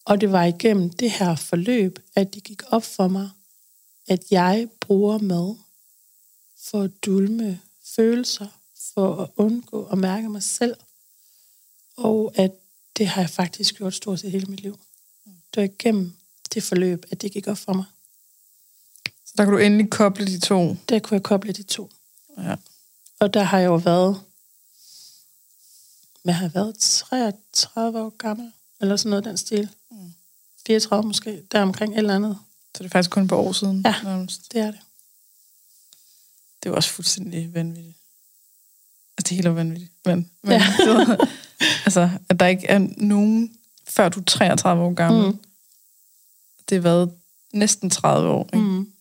[0.05, 3.31] Og det var igennem det her forløb, at det gik op for mig,
[4.07, 5.57] at jeg bruger mad
[6.59, 7.61] for at dulme
[7.97, 8.47] følelser,
[8.95, 10.77] for at undgå at mærke mig selv.
[11.97, 12.51] Og at
[12.97, 14.79] det har jeg faktisk gjort stort set hele mit liv.
[15.25, 16.13] Det var igennem
[16.55, 17.85] det forløb, at det gik op for mig.
[19.25, 20.77] Så der kan du endelig koble de to.
[20.89, 21.91] Der kunne jeg koble de to.
[22.39, 22.57] Ja.
[23.21, 24.21] Og der har jeg jo været,
[26.25, 29.69] hvad har været, 33 år gammel, eller sådan noget den stil.
[30.67, 32.39] 34 måske, der omkring et eller andet.
[32.77, 33.83] Så det er faktisk kun på år siden.
[33.87, 33.95] Ja.
[34.05, 34.53] nærmest.
[34.53, 34.81] Det er det.
[36.63, 37.97] Det jo også fuldstændig vanvittigt.
[39.19, 39.93] Altså, det er helt vanvittigt.
[40.05, 40.63] Men, men Ja.
[41.87, 43.57] altså, at der ikke er nogen,
[43.89, 45.23] før du er 33 år gammel.
[45.23, 45.29] Mm.
[45.29, 45.39] Mm.
[46.69, 47.13] Det har været
[47.53, 48.67] næsten 30 år, ikke?
[48.67, 48.93] Mm.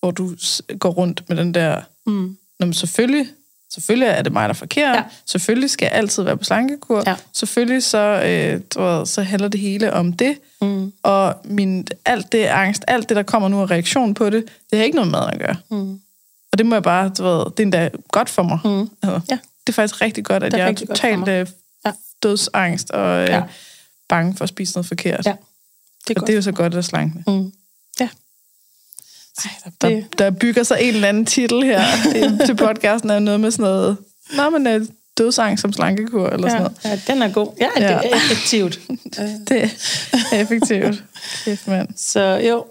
[0.00, 0.36] hvor du
[0.78, 1.82] går rundt med den der...
[2.06, 2.38] Mm.
[2.58, 3.28] Nå, men selvfølgelig,
[3.74, 4.96] selvfølgelig er det mig, der er forkert.
[4.96, 5.02] Ja.
[5.26, 7.02] Selvfølgelig skal jeg altid være på slankekur.
[7.06, 7.14] Ja.
[7.32, 10.38] Selvfølgelig så, øh, du ved, så handler det hele om det.
[10.62, 10.92] Mm.
[11.02, 14.78] Og min, alt det angst, alt det, der kommer nu af reaktion på det, det
[14.78, 15.56] har ikke noget med at gøre.
[15.70, 16.00] Mm.
[16.52, 18.58] Og det må jeg bare, du ved, det er endda godt for mig.
[18.64, 18.90] Mm.
[19.02, 19.38] Altså, Ja.
[19.66, 21.46] Det er faktisk rigtig godt, at er jeg er godt totalt øh,
[21.86, 21.92] Ja.
[22.22, 23.42] dødsangst og øh, Ja.
[24.08, 25.26] bange for at spise noget forkert.
[25.26, 25.34] Ja,
[26.08, 27.22] Det er og det er jo så godt at slanke.
[27.26, 27.52] Mm.
[29.44, 29.50] Ej,
[29.80, 31.82] der, Det- der bygger sig en eller anden titel her
[32.46, 33.96] til podcasten, er noget med sådan noget,
[34.36, 34.86] Nå, men øh,
[35.18, 37.06] dødsangst som slankekur, eller sådan Ja, noget.
[37.08, 37.52] ja, den er god.
[37.60, 37.90] Ja, det Ja.
[37.92, 38.80] er effektivt.
[39.48, 39.62] Det
[40.32, 41.04] er effektivt.
[41.44, 41.88] Kæft, mand.
[41.96, 42.66] Så jo,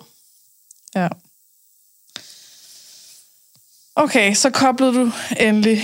[0.96, 1.08] Ja.
[3.96, 5.82] Okay, så koblede du endelig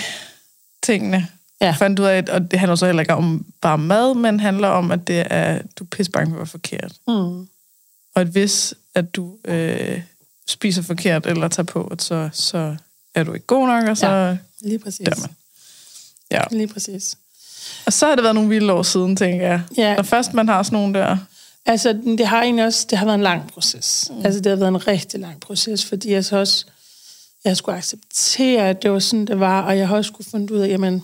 [0.84, 1.28] tingene.
[1.62, 1.72] Ja.
[1.72, 4.92] Fandt du af, og det handler så heller ikke om bare mad, men handler om,
[4.92, 6.92] at det er, du er pisse bange for at være forkert.
[7.08, 7.40] mm.
[8.16, 10.02] Og at hvis at du øh,
[10.48, 12.76] spiser forkert eller tager på, at så, så
[13.16, 14.38] er du ikke god nok, og så Ja.
[14.62, 15.06] lige præcis.
[15.06, 15.30] dør man.
[16.32, 16.42] Ja.
[16.52, 17.18] Lige præcis.
[17.86, 19.62] Og så har det været nogle vilde år siden, tænker jeg.
[19.78, 19.96] Ja.
[19.96, 21.18] Når først man har sådan nogle der...
[21.66, 24.08] Altså, det har egentlig også, det har været en lang proces.
[24.12, 24.26] Mm.
[24.26, 26.66] Altså, det har været en rigtig lang proces, fordi jeg så også,
[27.44, 30.54] jeg skulle acceptere, at det var sådan, det var, og jeg har også skulle finde
[30.54, 31.04] ud af, jamen,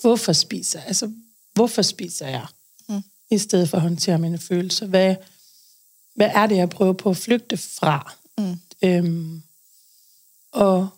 [0.00, 0.86] hvorfor spiser jeg?
[0.86, 1.12] Altså,
[1.54, 2.46] hvorfor spiser jeg?
[2.88, 3.02] Mm.
[3.30, 4.86] I stedet for at håndtere mine følelser.
[4.86, 5.16] Hvad,
[6.14, 8.12] hvad er det, jeg prøver på at flygte fra?
[8.42, 8.88] Mm.
[8.88, 9.42] Øhm,
[10.52, 10.88] og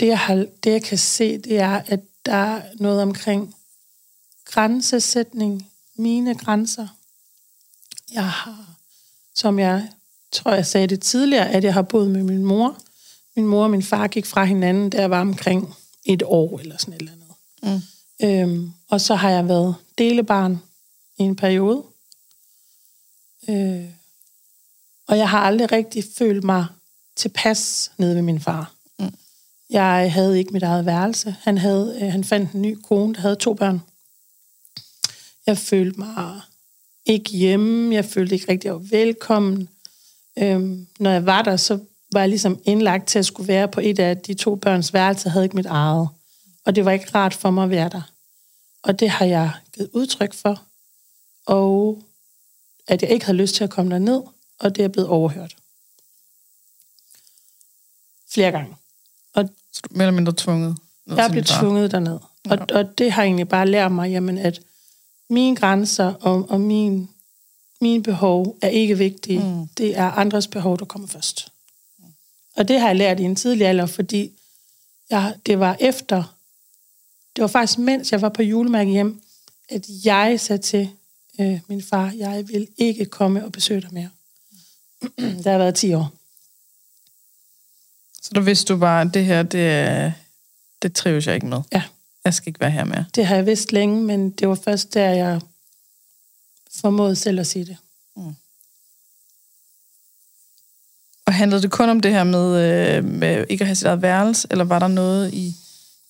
[0.00, 3.54] det jeg, har, det, jeg kan se, det er, at der er noget omkring
[4.44, 6.88] grænsesætning, mine grænser.
[8.12, 8.74] Jeg har,
[9.34, 9.88] som jeg
[10.32, 12.78] tror, jeg sagde det tidligere, at jeg har boet med min mor.
[13.36, 15.74] Min mor og min far gik fra hinanden, da jeg var omkring
[16.04, 17.82] et år eller sådan et eller andet.
[18.20, 18.26] Mm.
[18.26, 20.62] Øhm, og så har jeg været delebarn
[21.18, 21.84] i en periode.
[23.48, 23.84] Øh,
[25.08, 26.66] og jeg har aldrig rigtig følt mig
[27.16, 28.72] tilpas nede ved min far.
[28.98, 29.14] Mm.
[29.70, 31.36] Jeg havde ikke mit eget værelse.
[31.40, 33.80] Han, havde, øh, han fandt en ny kone, der havde to børn.
[35.46, 36.40] Jeg følte mig
[37.06, 37.94] ikke hjemme.
[37.94, 39.68] Jeg følte ikke rigtig, at jeg var velkommen.
[40.38, 41.78] Øhm, når jeg var der, så
[42.12, 45.22] var jeg ligesom indlagt til at skulle være på et af de to børns værelser.
[45.28, 46.08] Jeg havde ikke mit eget.
[46.66, 48.02] Og det var ikke rart for mig at være der.
[48.82, 50.62] Og det har jeg givet udtryk for.
[51.46, 52.02] Og
[52.88, 54.22] at jeg ikke havde lyst til at komme derned,
[54.60, 55.56] og det er blevet overhørt.
[58.30, 58.76] Flere gange.
[59.34, 60.76] Og Så du er mere eller mindre tvunget?
[61.06, 62.18] jeg blev tvunget derned.
[62.50, 64.60] Og, og det har egentlig bare lært mig, jamen, at
[65.30, 67.08] mine grænser og, og min,
[67.80, 69.44] mine behov er ikke vigtige.
[69.44, 69.68] Mm.
[69.68, 71.52] Det er andres behov, der kommer først.
[72.56, 74.32] Og det har jeg lært i en tidlig alder, fordi
[75.10, 76.36] jeg, det var efter,
[77.36, 79.22] det var faktisk mens jeg var på julemærke hjem,
[79.68, 80.90] at jeg sagde til
[81.40, 84.10] øh, min far, jeg vil ikke komme og besøge dig mere.
[85.18, 86.12] det har været 10 år.
[88.22, 90.14] Så der vidste du bare, at det her, det,
[90.82, 91.60] det trives jeg ikke med.
[91.72, 91.82] Ja.
[92.24, 93.04] Jeg skal ikke være her mere.
[93.14, 95.40] Det har jeg vidst længe, men det var først der, jeg
[96.80, 97.76] formåede selv at sige det.
[101.26, 102.56] Og handlede det kun om det her med,
[102.96, 105.54] øh, med ikke at have sit eget værelse, eller var der noget i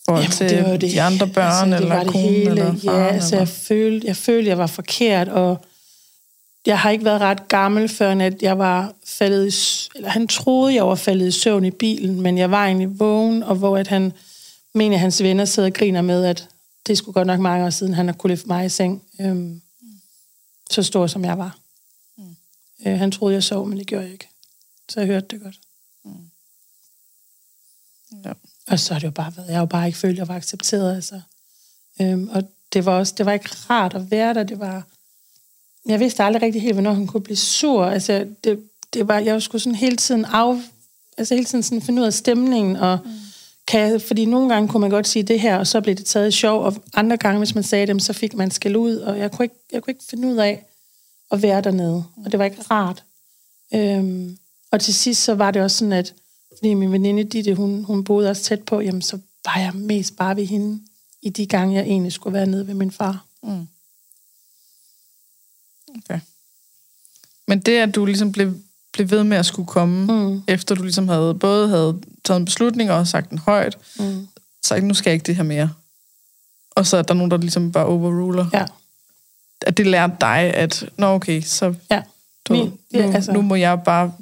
[0.04, 0.80] forhold Jamen, til det var det.
[0.92, 2.50] de andre børn, altså, det eller var det konen, hele.
[2.50, 3.14] eller Ja, faren?
[3.14, 3.38] altså, eller?
[3.40, 5.64] jeg, følte, jeg følte, jeg var forkert, og
[6.66, 10.74] jeg har ikke været ret gammel, før at jeg var faldet i, eller han troede,
[10.74, 13.88] jeg var faldet i søvn i bilen, men jeg var egentlig vågen, og hvor at
[13.88, 14.12] han,
[14.74, 16.48] mener at hans venner sidder og griner med, at
[16.86, 19.62] det skulle godt nok mange år siden, han har kunne løfte mig i seng, øhm,
[20.70, 21.58] så stor som jeg var.
[22.16, 22.36] Mm.
[22.86, 24.28] Øh, han troede, jeg sov, men det gjorde jeg ikke.
[24.88, 25.58] Så jeg hørte det godt.
[28.24, 28.32] Ja.
[28.66, 30.28] Og så har det jo bare været, jeg har jo bare ikke følt, at jeg
[30.28, 31.20] var accepteret, altså.
[32.00, 32.42] Øhm, og
[32.72, 34.86] det var også, det var ikke rart at være der, det var,
[35.88, 38.60] jeg vidste aldrig rigtig helt, hvornår han kunne blive sur, altså, det,
[38.94, 40.56] det var, jeg skulle sådan hele tiden af,
[41.18, 43.10] altså hele tiden sådan finde ud af stemningen, og mm.
[43.66, 46.28] kan fordi nogle gange kunne man godt sige det her, og så blev det taget
[46.28, 49.18] i sjov, og andre gange, hvis man sagde dem, så fik man skæld ud, og
[49.18, 50.64] jeg kunne ikke, jeg kunne ikke finde ud af
[51.30, 53.04] at være dernede, og det var ikke rart.
[53.74, 54.38] Øhm,
[54.72, 56.14] og til sidst så var det også sådan, at
[56.58, 60.16] fordi min veninde Ditte, hun, hun boede også tæt på, jamen så var jeg mest
[60.16, 60.80] bare ved hende
[61.22, 63.24] i de gange, jeg egentlig skulle være nede ved min far.
[63.42, 63.66] Mm.
[65.96, 66.20] Okay.
[67.48, 68.54] Men det, at du ligesom blev,
[68.92, 70.42] blev ved med at skulle komme, Mm.
[70.48, 74.26] efter du ligesom havde både havde taget en beslutning og sagt den højt, Mm.
[74.64, 75.70] sagt, nu skal jeg ikke det her mere.
[76.70, 78.46] Og så er der nogen, der ligesom bare overruler.
[78.52, 78.64] Ja,
[79.66, 82.02] At det lærte dig, at nå okay, så ja.
[82.44, 84.12] du, Min- det nu, altså- nu må jeg bare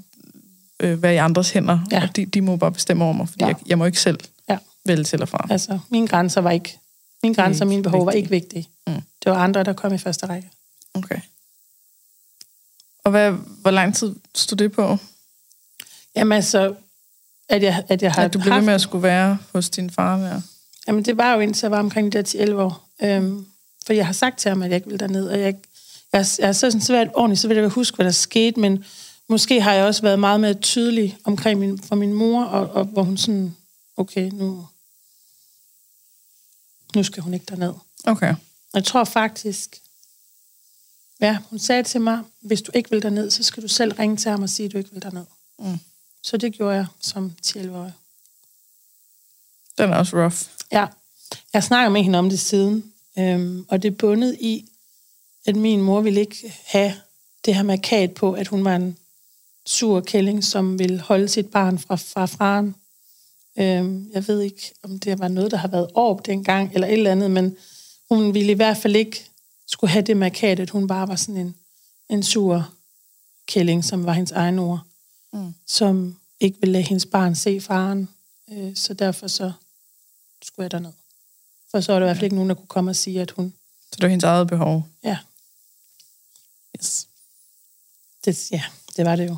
[0.81, 2.03] øh, være i andres hænder, Ja.
[2.03, 3.49] og de, de må bare bestemme over mig, fordi Ja.
[3.49, 3.55] ja.
[3.61, 4.59] jeg, jeg må ikke selv Ja.
[4.85, 5.47] vælge til og fra.
[5.51, 6.79] Altså, mine grænser var ikke,
[7.23, 8.19] mine grænser og mine behov var vigtige.
[8.23, 8.69] ikke vigtige.
[8.87, 8.93] Mm.
[9.25, 10.51] Det var andre, der kom i første række.
[10.95, 11.19] Okay.
[13.07, 14.99] Og hvad, hvor lang tid stod det på?
[16.17, 16.75] Jamen altså,
[17.49, 19.71] at jeg, at jeg har At du blev ved haft, med at skulle være hos
[19.71, 20.41] din far der?
[20.89, 22.89] Jamen, det var jo indtil jeg var omkring de der 10-11 år.
[23.03, 23.47] Øhm,
[23.87, 25.55] for jeg har sagt til ham, at jeg ikke vil derned, og jeg,
[26.13, 28.85] jeg, jeg er så sådan svært ordentligt, så vil jeg huske, hvad der skete, men
[29.29, 32.85] måske har jeg også været meget mere tydelig omkring min, for min mor, og, og
[32.85, 33.57] hvor hun sådan,
[33.97, 34.67] okay, nu,
[36.97, 37.73] nu skal hun ikke derned.
[38.05, 38.35] Okay.
[38.75, 39.83] Jeg tror faktisk,
[41.21, 44.17] ja, hun sagde til mig, hvis du ikke vil derned, så skal du selv ringe
[44.17, 45.25] til ham og sige, at du ikke vil derned.
[45.59, 45.79] Mm.
[46.23, 47.93] Så det gjorde jeg som 10-11-årig.
[49.79, 50.37] Den er også rough.
[50.73, 50.87] Ja,
[51.53, 54.69] jeg snakker med hende om det siden, øhm, og det er bundet i,
[55.47, 56.95] at min mor ville ikke have
[57.45, 58.99] det her markat på, at hun var en
[59.67, 62.75] sur kælling, som ville holde sit barn fra, fra faren.
[63.59, 66.93] Øhm, jeg ved ikke, om det var noget, der har været op dengang, eller et
[66.93, 67.57] eller andet, men
[68.09, 69.25] hun ville i hvert fald ikke
[69.67, 71.57] skulle have det markat, at hun bare var sådan en,
[72.09, 72.73] en sur
[73.47, 74.81] kælling, som var hendes egen ord,
[75.33, 75.55] Mm.
[75.67, 78.09] som ikke ville lade hendes barn se faren.
[78.53, 79.53] Øh, så derfor så
[80.43, 80.93] skulle jeg derned.
[81.71, 83.31] For så var der i hvert fald ikke nogen, der kunne komme og sige, at
[83.31, 83.55] hun...
[83.91, 84.89] Så det var hendes eget behov.
[85.05, 85.19] Ja,
[86.79, 87.09] Yes.
[88.25, 88.63] det, ja,
[88.97, 89.37] det var det jo.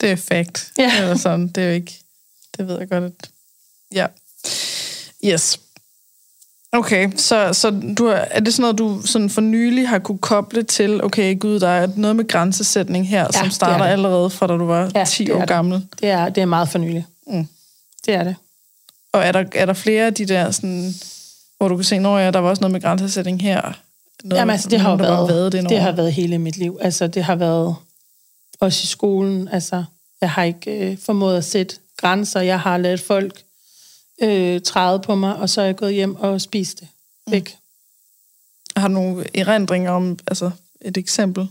[0.00, 0.72] Det er fact.
[0.78, 1.00] Ja.
[1.02, 1.48] Eller sådan.
[1.48, 2.00] Det er jo ikke...
[2.56, 3.30] Det ved jeg godt, at...
[3.92, 4.06] Ja.
[5.24, 5.60] Yes.
[6.72, 10.62] Okay, så, så du, er det sådan noget, du sådan for nylig har kunne koble
[10.62, 13.92] til, okay, gud, der er noget med grænsesætning her, ja, som det er starter det.
[13.92, 15.48] allerede fra da du var Ja, ja, 10 det er år det.
[15.48, 15.86] gammel.
[16.00, 17.06] Det er, det er meget for nylig.
[17.26, 17.46] Mm.
[18.06, 18.36] Det er det.
[19.12, 20.94] Og er der, er der flere af de der, sådan,
[21.58, 23.60] hvor du kan se, når ja, der var også noget med grænsesætning her?
[24.24, 26.78] Noget, Jamen altså, det har nogen, været, vadede det, det har været hele mit liv.
[26.80, 27.74] Altså, det har været
[28.60, 29.48] også i skolen.
[29.52, 29.84] Altså,
[30.20, 32.40] jeg har ikke øh, formået at sætte grænser.
[32.40, 33.42] Jeg har ladet folk
[34.20, 36.88] øh, træde på mig, og så er jeg gået hjem og spist det
[37.30, 37.56] væk.
[38.76, 40.50] Har du nogle erindringer om altså,
[40.80, 41.48] et eksempel?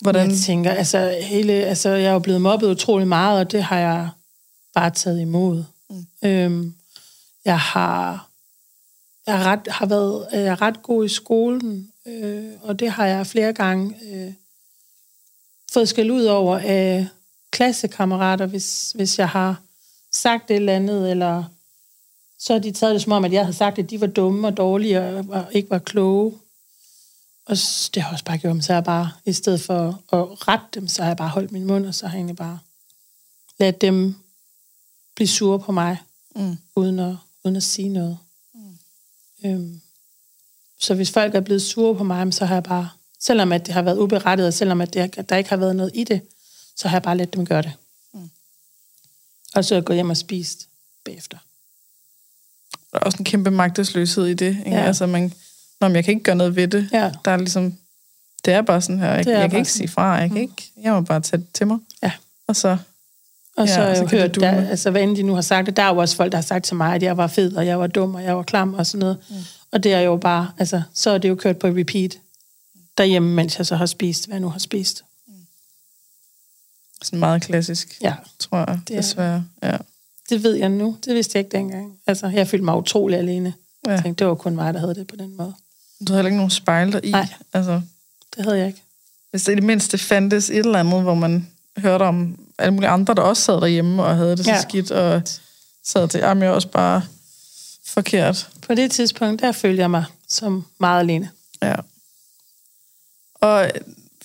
[0.00, 0.30] Hvordan?
[0.30, 3.78] Jeg tænker, altså, hele, altså, jeg er jo blevet mobbet utrolig meget, og det har
[3.78, 4.08] jeg
[4.74, 5.64] bare taget imod.
[5.90, 6.06] Mm.
[6.22, 6.74] Øhm,
[7.44, 8.28] jeg har,
[9.26, 13.06] jeg har, ret, har været jeg er ret god i skolen, øh, og det har
[13.06, 14.32] jeg flere gange øh,
[15.72, 17.06] fået skæld ud over af
[17.50, 19.60] klassekammerater, hvis, hvis jeg har
[20.12, 21.44] sagt et eller andet, eller
[22.38, 24.46] så har de taget det som om, at jeg havde sagt, at de var dumme
[24.46, 26.38] og dårlige og, og ikke var kloge.
[27.46, 27.56] Og
[27.94, 30.88] det har også bare gjort mig, så jeg bare, i stedet for at rette dem,
[30.88, 32.58] så har jeg bare holdt min mund, og så har jeg egentlig bare
[33.58, 34.14] ladet dem
[35.14, 35.98] blive sure på mig,
[36.36, 36.56] mm.
[36.76, 38.18] uden, at, uden at sige noget.
[38.54, 38.78] Mm.
[39.44, 39.80] Øhm,
[40.78, 42.90] så hvis folk er blevet sure på mig, så har jeg bare,
[43.20, 45.90] selvom at det har været uberettet, og selvom at, det, der ikke har været noget
[45.94, 46.20] i det,
[46.76, 47.72] så har jeg bare ladet dem gøre det.
[49.54, 50.68] Og så gået hjem og spist
[51.04, 51.38] bagefter.
[52.92, 54.56] Der er også en kæmpe magtesløshed i det.
[54.58, 54.70] Ikke?
[54.70, 54.82] Ja.
[54.82, 55.32] Altså, man,
[55.80, 56.88] Nå, men jeg kan ikke gøre noget ved det.
[56.92, 57.12] Ja.
[57.24, 57.74] Der er ligesom,
[58.44, 59.14] det er bare sådan her.
[59.14, 60.12] Jeg, jeg kan ikke sige fra.
[60.12, 60.42] Jeg, kan mm.
[60.42, 61.78] ikke, jeg må bare tage det til mig.
[62.02, 62.12] Ja.
[62.46, 62.76] Og så
[63.56, 65.76] og så har jeg jo hørt, der, altså hvad end de nu har sagt det,
[65.76, 67.66] der er jo også folk, der har sagt til mig, at jeg var fed, og
[67.66, 69.18] jeg var dum, og jeg var klam, og sådan noget.
[69.30, 69.36] Mm.
[69.72, 72.18] Og det er jo bare, altså, så er det jo kørt på repeat
[72.98, 75.04] derhjemme, mens jeg så har spist, hvad jeg nu har spist.
[77.02, 78.14] Sådan meget klassisk, ja.
[78.38, 79.44] tror jeg, det er, desværre.
[79.62, 79.76] Ja.
[80.30, 81.98] Det ved jeg nu, det vidste jeg ikke dengang.
[82.06, 83.54] Altså, jeg følte mig utrolig alene.
[83.86, 83.92] Ja.
[83.92, 85.54] Jeg tænkte, det var kun mig, der havde det på den måde.
[86.00, 87.10] Du havde heller ikke nogen spejl der i?
[87.10, 87.80] Nej, altså,
[88.36, 88.82] det havde jeg ikke.
[89.30, 91.48] Hvis det i det mindste fandtes et eller andet, hvor man
[91.78, 94.60] hørte om alle mulige andre, der også sad derhjemme og havde det så ja.
[94.60, 95.22] skidt, og
[95.84, 97.02] sad til, at jeg også bare
[97.86, 98.50] forkert.
[98.62, 101.30] På det tidspunkt, der følte jeg mig som meget alene.
[101.62, 101.74] Ja.
[103.34, 103.70] Og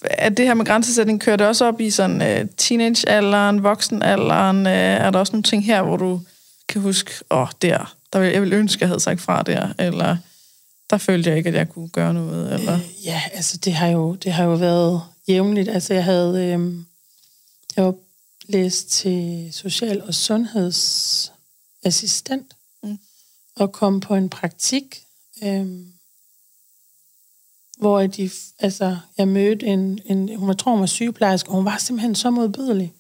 [0.01, 4.65] at det her med grænsesætning, kører det også op i sådan uh, teenagealderen, voksenalderen?
[4.65, 6.21] Uh, er der også nogle ting her, hvor du
[6.67, 9.73] kan huske, åh, oh, der, der vil, jeg vil ønske, jeg havde sagt fra der,
[9.79, 10.17] eller
[10.89, 12.53] der følte jeg ikke, at jeg kunne gøre noget?
[12.53, 12.73] Eller?
[12.73, 15.69] Øh, ja, altså det har jo, det har jo været jævnligt.
[15.69, 16.73] Altså jeg havde, øh,
[17.75, 17.93] jeg var
[18.47, 22.99] læst til social- og sundhedsassistent, mm.
[23.55, 25.03] og kom på en praktik,
[25.43, 25.67] øh,
[27.77, 31.65] hvor de, altså, jeg mødte en, en, hun var, tror hun var sygeplejerske, og hun
[31.65, 32.93] var simpelthen så modbydelig,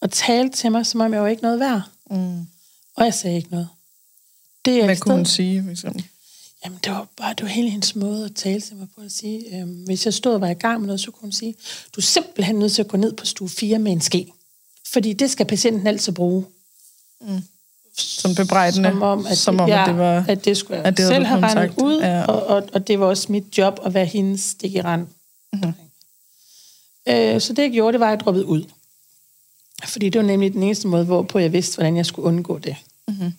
[0.00, 1.82] og talte til mig, som om jeg var ikke noget værd.
[2.10, 2.46] Mm.
[2.96, 3.68] Og jeg sagde ikke noget.
[4.64, 6.04] Det er Hvad kunne hun sige, for eksempel?
[6.64, 9.12] Jamen, det var bare det var hele hendes måde at tale til mig på at
[9.12, 11.54] sige, øhm, hvis jeg stod og var i gang med noget, så kunne hun sige,
[11.94, 14.32] du er simpelthen nødt til at gå ned på stue 4 med en ske.
[14.92, 16.44] Fordi det skal patienten altid bruge.
[17.20, 17.42] Mm.
[17.98, 18.90] Som bebrejdende.
[18.90, 20.24] Som om, at, som om, ja, at det var...
[20.28, 22.24] At det skulle jeg at det selv have regnet ud, ja.
[22.24, 25.06] og, og, og det var også mit job at være hendes stik i rand.
[25.52, 25.72] Mm-hmm.
[27.08, 28.64] Øh, så det jeg gjorde, det var, at jeg droppede ud.
[29.84, 32.76] Fordi det var nemlig den eneste måde, hvorpå jeg vidste, hvordan jeg skulle undgå det.
[33.08, 33.32] Mm-hmm.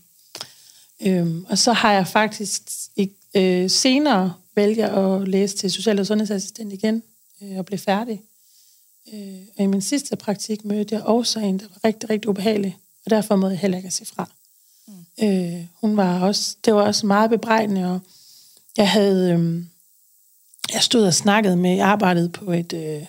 [1.01, 2.61] Øhm, og så har jeg faktisk
[2.95, 7.03] i, øh, senere valgt at læse til social- og sundhedsassistent igen
[7.41, 8.21] øh, og blev færdig.
[9.13, 12.77] Øh, og i min sidste praktik mødte jeg også en, der var rigtig, rigtig ubehagelig,
[13.05, 14.29] og derfor måtte jeg heller ikke at sige fra.
[15.23, 17.99] Øh, hun var også, det var også meget bebrejdende, og
[18.77, 19.63] jeg havde, øh,
[20.73, 23.05] jeg stod og snakkede med, jeg arbejdede på et øh,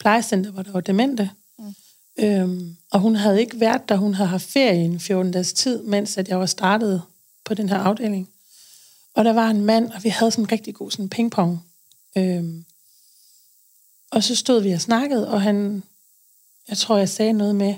[0.00, 1.74] plejecenter, hvor der var demente, mm.
[2.18, 5.52] Øhm, og hun havde ikke været der, hun havde haft ferie i en 14 dages
[5.52, 7.02] tid, mens at jeg var startet
[7.44, 8.28] på den her afdeling.
[9.14, 11.66] Og der var en mand, og vi havde sådan en rigtig god sådan pingpong.
[12.16, 12.64] Øhm,
[14.10, 15.82] og så stod vi og snakkede, og han,
[16.68, 17.74] jeg tror, jeg sagde noget med,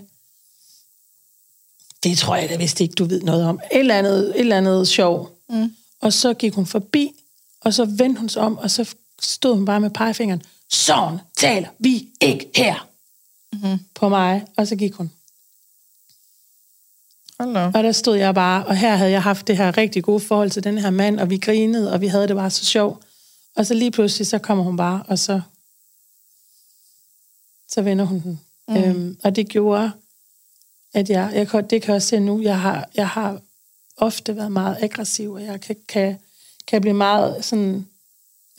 [2.05, 3.61] det tror jeg da vist ikke, du ved noget om.
[3.73, 5.39] Et eller andet, et eller andet sjov.
[5.49, 5.77] Mm.
[6.01, 7.13] Og så gik hun forbi,
[7.61, 10.43] og så vendte hun sig om, og så stod hun bare med pegefingeren.
[10.71, 12.89] Sådan taler vi ikke her.
[13.53, 13.79] Mm-hmm.
[13.95, 15.11] På mig, og så gik hun.
[17.41, 17.71] Hello.
[17.75, 20.51] Og der stod jeg bare, og her havde jeg haft det her rigtig gode forhold
[20.51, 23.05] til den her mand, og vi grinede, og vi havde det bare så sjovt.
[23.57, 25.41] Og så lige pludselig, så kommer hun bare, og så,
[27.69, 28.41] så vender hun den.
[28.69, 28.77] Mm.
[28.77, 29.93] Øhm, og det gjorde,
[30.95, 33.41] at jeg, jeg kan, det kan jeg også se nu, jeg har, jeg har
[33.97, 36.19] ofte været meget aggressiv, og jeg kan, kan,
[36.67, 37.87] kan blive meget sådan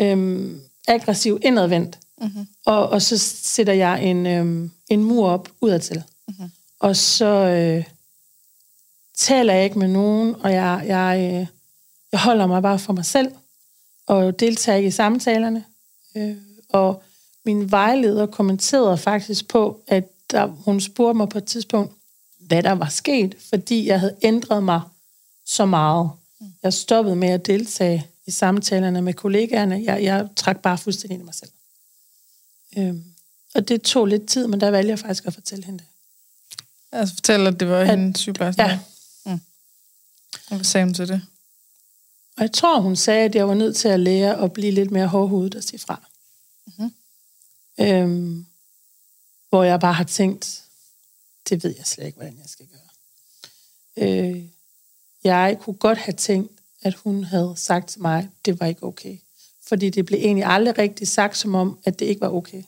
[0.02, 2.00] øhm, aggressiv indadvendt.
[2.22, 2.48] Mm-hmm.
[2.66, 6.04] Og, og så sætter jeg en, øhm, en mur op udadtil.
[6.28, 6.50] Mm-hmm.
[6.80, 7.26] Og så...
[7.26, 7.84] Øh,
[9.18, 11.48] taler jeg ikke med nogen, og jeg, jeg, øh,
[12.12, 13.32] jeg holder mig bare for mig selv,
[14.08, 15.64] og deltager ikke i samtalerne.
[16.18, 16.36] Øh,
[16.70, 17.04] og
[17.46, 21.94] min vejleder kommenterede faktisk på, at der, hun spurgte mig på et tidspunkt,
[22.48, 24.82] hvad der var sket, fordi jeg havde ændret mig
[25.46, 26.10] så meget.
[26.64, 29.82] Jeg stoppede med at deltage i samtalerne med kollegaerne.
[29.84, 31.52] Jeg, jeg trak bare fuldstændig ind i mig selv.
[32.78, 32.96] Øh,
[33.56, 35.88] og det tog lidt tid, men der valgte jeg faktisk at fortælle hende det.
[36.92, 38.62] Altså fortælle, at det var at, hende sygeplejerske?
[38.62, 38.80] Ja,
[40.50, 41.22] og hvad sagde hun til det?
[42.38, 44.92] Og jeg tror, hun sagde, at jeg var nødt til at lære at blive lidt
[44.92, 46.02] mere hårdhudet og sige fra.
[46.66, 46.92] Mm-hmm.
[47.80, 48.46] Øhm,
[49.50, 50.65] hvor jeg bare har tænkt,
[51.50, 54.08] det ved jeg slet ikke, hvordan jeg skal gøre.
[54.08, 54.44] øh,
[55.24, 59.18] jeg kunne godt have tænkt, at hun havde sagt til mig, det var ikke okay.
[59.68, 62.64] Fordi det blev egentlig aldrig rigtig sagt som om, at det ikke var okay.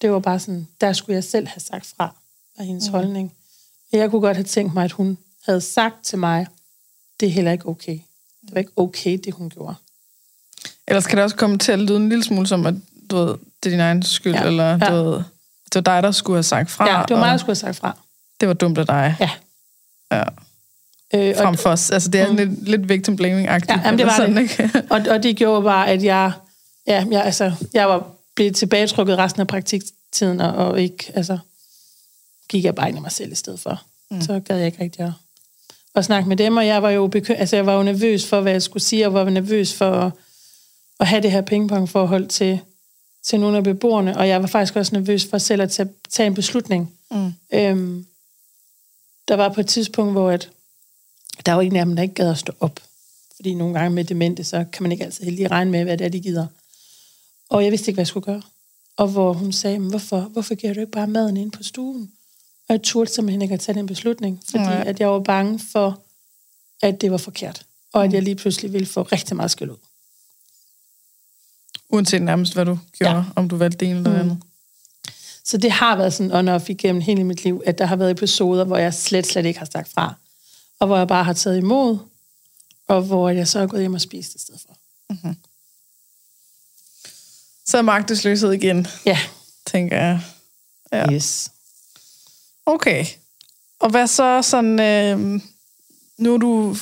[0.00, 2.16] Det var bare sådan, der skulle jeg selv have sagt fra,
[2.58, 2.90] af hendes mm.
[2.90, 3.34] holdning.
[3.92, 6.46] Og jeg kunne godt have tænkt mig, at hun havde sagt til mig,
[7.20, 7.98] det er heller ikke okay.
[8.42, 9.74] Det var ikke okay, det hun gjorde.
[10.86, 12.74] Ellers kan det også komme til at lyde en lille smule som, at
[13.10, 13.28] du ved,
[13.62, 14.76] det er din egen skyld, Ja, eller ja.
[14.78, 15.22] du ved,
[15.74, 16.90] det var dig, der skulle have sagt fra.
[16.90, 17.96] Ja, det var mig, der skulle have sagt fra.
[18.40, 19.16] det var dumt af dig.
[19.20, 19.30] Ja.
[20.12, 20.22] Ja.
[21.14, 21.90] Øh, Frem for os.
[21.90, 22.36] Altså, det er mm.
[22.36, 23.72] lidt, lidt victim blaming-agtigt.
[23.72, 24.42] Ja, jamen, det var sådan, det.
[24.42, 24.82] Ikke?
[24.90, 26.32] Og, og det gjorde bare, at jeg,
[26.86, 31.38] ja, jeg, altså, jeg var blevet tilbagetrukket resten af praktiktiden, og, og ikke, altså,
[32.48, 33.82] gik jeg bare ind i mig selv i stedet for.
[34.10, 34.20] Mm.
[34.20, 35.12] Så gad jeg ikke rigtig at,
[35.94, 38.40] at snakke med dem, og jeg var jo bekym- altså, jeg var jo nervøs for,
[38.40, 40.12] hvad jeg skulle sige, og var nervøs for at,
[41.00, 42.60] at have det her pingpong-forhold til,
[43.24, 46.26] til nogle af beboerne, og jeg var faktisk også nervøs for selv at tage, tage
[46.26, 46.94] en beslutning.
[47.10, 47.32] Mm.
[47.52, 48.06] Øhm,
[49.28, 50.50] der var på et tidspunkt, hvor at,
[51.46, 52.80] der var en af dem, der ikke gad at stå op.
[53.36, 56.04] Fordi nogle gange med demente, så kan man ikke altid lige regne med, hvad det
[56.04, 56.46] er, de gider.
[57.48, 58.42] Og jeg vidste ikke, hvad jeg skulle gøre.
[58.96, 62.12] Og hvor hun sagde, "Men hvorfor, hvorfor giver du ikke bare maden ind på stuen?
[62.68, 64.84] Og jeg turde simpelthen ikke at tage den beslutning, fordi Nej.
[64.86, 66.00] at jeg var bange for,
[66.82, 67.66] at det var forkert.
[67.92, 69.76] Og at jeg lige pludselig ville få rigtig meget skæld ud.
[71.94, 73.22] Uanset nærmest, hvad du gjorde, Ja.
[73.36, 74.20] om du valgte det ene eller Mm.
[74.20, 74.38] andet.
[75.44, 78.64] Så det har været sådan on-off igennem hele mit liv, at der har været episoder,
[78.64, 80.14] hvor jeg slet, slet ikke har sagt fra.
[80.80, 81.98] Og hvor jeg bare har taget imod,
[82.88, 84.76] og hvor jeg så er gået hjem og spist i stedet for.
[87.66, 89.18] Så er magtesløshed igen, Ja.
[89.66, 90.20] tænker jeg.
[90.92, 91.12] Ja.
[91.12, 91.50] Yes.
[92.66, 93.06] Okay.
[93.80, 94.80] Og hvad så sådan...
[94.80, 95.40] Øh,
[96.18, 96.76] nu er du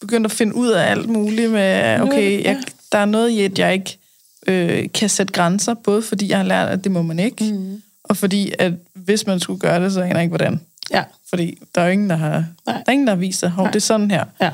[0.00, 2.62] begyndt at finde ud af alt muligt med, okay, jeg,
[2.92, 3.98] der er noget i, at jeg ikke
[4.46, 7.82] øh, kan sætte grænser, både fordi jeg har lært, at det må man ikke, Mm.
[8.04, 10.60] og fordi, at hvis man skulle gøre det, så aner jeg ikke, hvordan.
[10.90, 11.04] Ja.
[11.28, 12.82] Fordi der er jo ingen, der har, der Nej.
[12.86, 14.24] er ingen, der har vist sig, hov, det er sådan her.
[14.40, 14.50] Ja.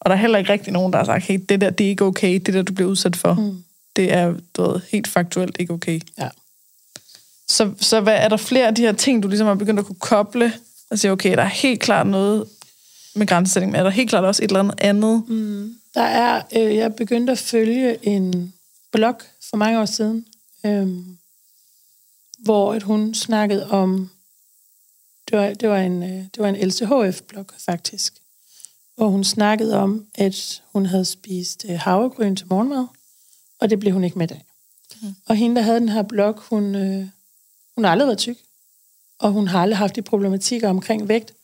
[0.00, 1.88] Og der er heller ikke rigtig nogen, der har sagt, hey, det der, det er
[1.90, 3.62] ikke okay, det der, du bliver udsat for, Mm.
[3.96, 6.00] det er du ved, helt faktuelt ikke okay.
[6.18, 6.28] Ja.
[7.48, 9.86] Så, så hvad, er der flere af de her ting, du ligesom har begyndt at
[9.86, 10.52] kunne koble,
[10.90, 12.44] og sige, okay, der er helt klart noget
[13.14, 15.22] med grænsesætning, men er der helt klart også et eller andet andet?
[15.28, 15.74] Mm.
[15.94, 18.52] Der er, øh, jeg begyndte at følge en
[18.92, 19.16] blog
[19.50, 20.26] for mange år siden,
[20.66, 20.88] øh,
[22.38, 24.10] hvor at hun snakkede om,
[25.30, 28.22] det var, det var en, øh, det var en LCHF-blog faktisk,
[28.96, 32.86] hvor hun snakkede om, at hun havde spist øh, havregryn til morgenmad,
[33.58, 34.44] og det blev hun ikke med af.
[35.02, 35.14] Mm.
[35.26, 37.08] Og hende, der havde den her blog, hun, øh,
[37.74, 38.36] hun har aldrig været tyk,
[39.18, 41.34] og hun har aldrig haft de problematikker omkring vægt,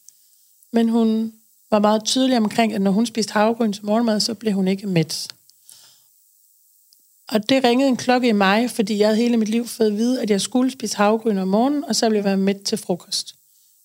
[0.72, 1.32] men hun
[1.70, 4.86] var meget tydelig omkring, at når hun spiste havregryn til morgenmad, så blev hun ikke
[4.86, 5.28] mæt.
[7.32, 9.96] Og det ringede en klokke i mig, fordi jeg havde hele mit liv fået at
[9.96, 12.78] vide, at jeg skulle spise havregryn om morgenen, og så ville jeg være mæt til
[12.78, 13.34] frokost.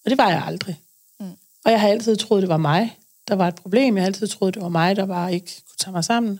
[0.05, 0.81] Og det var jeg aldrig.
[1.19, 1.31] Mm.
[1.65, 3.95] Og jeg har altid troet, det var mig, der var et problem.
[3.95, 6.39] Jeg har altid troet, det var mig, der bare ikke kunne tage mig sammen.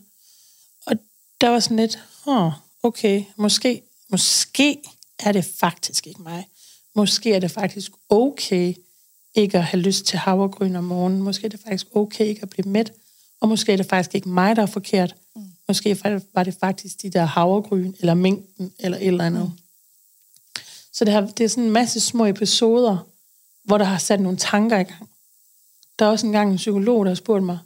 [0.85, 0.95] Og
[1.41, 2.51] der var sådan lidt, oh,
[2.83, 4.81] okay, måske, måske
[5.19, 6.47] er det faktisk ikke mig.
[6.95, 8.73] Måske er det faktisk okay
[9.35, 11.21] ikke at have lyst til havregryn om morgenen.
[11.21, 12.93] Måske er det faktisk okay ikke at blive mæt.
[13.39, 15.15] Og måske er det faktisk ikke mig, der er forkert.
[15.68, 15.99] Måske
[16.34, 19.53] var det faktisk de der havregryn, eller mængden, eller et eller andet.
[20.93, 22.97] Så det, har, det er sådan en masse små episoder,
[23.63, 25.09] hvor der har sat nogle tanker i gang.
[25.99, 27.59] Der er også engang en psykolog, der har spurgt mig,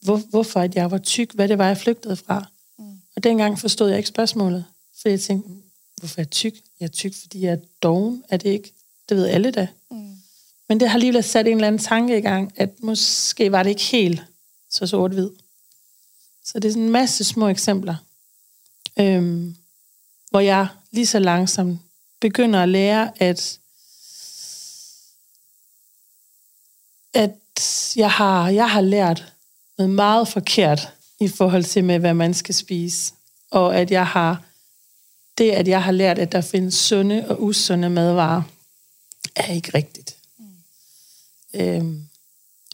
[0.00, 2.46] hvor, hvorfor at jeg var tyk, hvad det var, jeg flygtede fra.
[2.78, 3.00] Mm.
[3.16, 4.64] Og dengang forstod jeg ikke spørgsmålet,
[5.02, 5.50] for jeg tænkte,
[5.96, 6.54] hvorfor er jeg tyk?
[6.80, 8.72] Jeg er tyk, fordi jeg er doven, er det ikke?
[9.08, 9.68] Det ved alle da.
[9.90, 10.16] Mm.
[10.68, 13.70] Men det har alligevel sat en eller anden tanke i gang, at måske var det
[13.70, 14.22] ikke helt
[14.70, 15.30] så sort-hvid.
[16.44, 17.96] Så det er sådan en masse små eksempler,
[18.98, 19.56] øhm,
[20.30, 21.80] hvor jeg lige så langsomt
[22.20, 23.58] begynder at lære, at
[27.14, 29.32] at jeg har, jeg har lært
[29.78, 30.88] noget meget forkert
[31.20, 33.12] i forhold til med, hvad man skal spise.
[33.50, 34.42] Og at jeg har,
[35.38, 38.42] det at jeg har lært, at der findes sunde og usunde madvarer,
[39.36, 40.16] er ikke rigtigt.
[40.38, 40.46] Mm.
[41.54, 42.08] Øhm,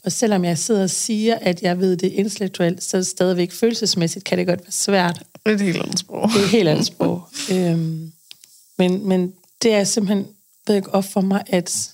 [0.05, 4.39] og selvom jeg sidder og siger, at jeg ved det intellektuelt, så stadigvæk følelsesmæssigt kan
[4.39, 5.23] det godt være svært.
[5.47, 6.29] Det er et helt andet sprog.
[6.29, 7.29] Det er et helt andet sprog.
[7.53, 8.13] øhm,
[8.79, 10.27] men, men det er simpelthen
[10.67, 11.91] ved ikke op for mig, at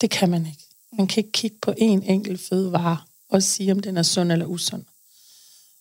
[0.00, 0.62] det kan man ikke.
[0.98, 2.98] Man kan ikke kigge på en enkelt fødevare
[3.28, 4.82] og sige, om den er sund eller usund.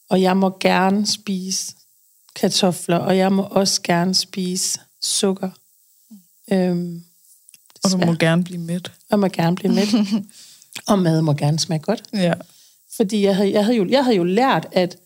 [0.10, 1.74] Og jeg må gerne spise
[2.36, 5.50] kartofler, og jeg må også gerne spise sukker.
[6.52, 7.04] Øhm,
[7.84, 8.18] Og du må desværre.
[8.20, 8.92] gerne blive mæt.
[9.10, 9.88] og må gerne blive mæt.
[10.88, 12.04] og mad må gerne smage godt.
[12.14, 12.34] Ja.
[12.98, 14.98] Fordi jeg havde, jeg, havde jo, jeg havde jo lært, at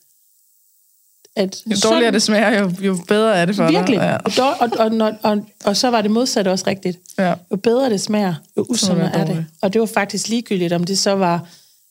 [1.35, 3.99] at Jo dårligere det smager, jo, jo bedre er det for Virkelig.
[3.99, 4.21] dig.
[4.25, 6.99] Og, dår- og, og, og, og, og så var det modsatte også rigtigt.
[7.17, 7.29] Ja.
[7.29, 7.33] ja.
[7.51, 9.45] Jo bedre det smager, jo usundere er det.
[9.61, 11.47] Og det var faktisk ligegyldigt, om det så var,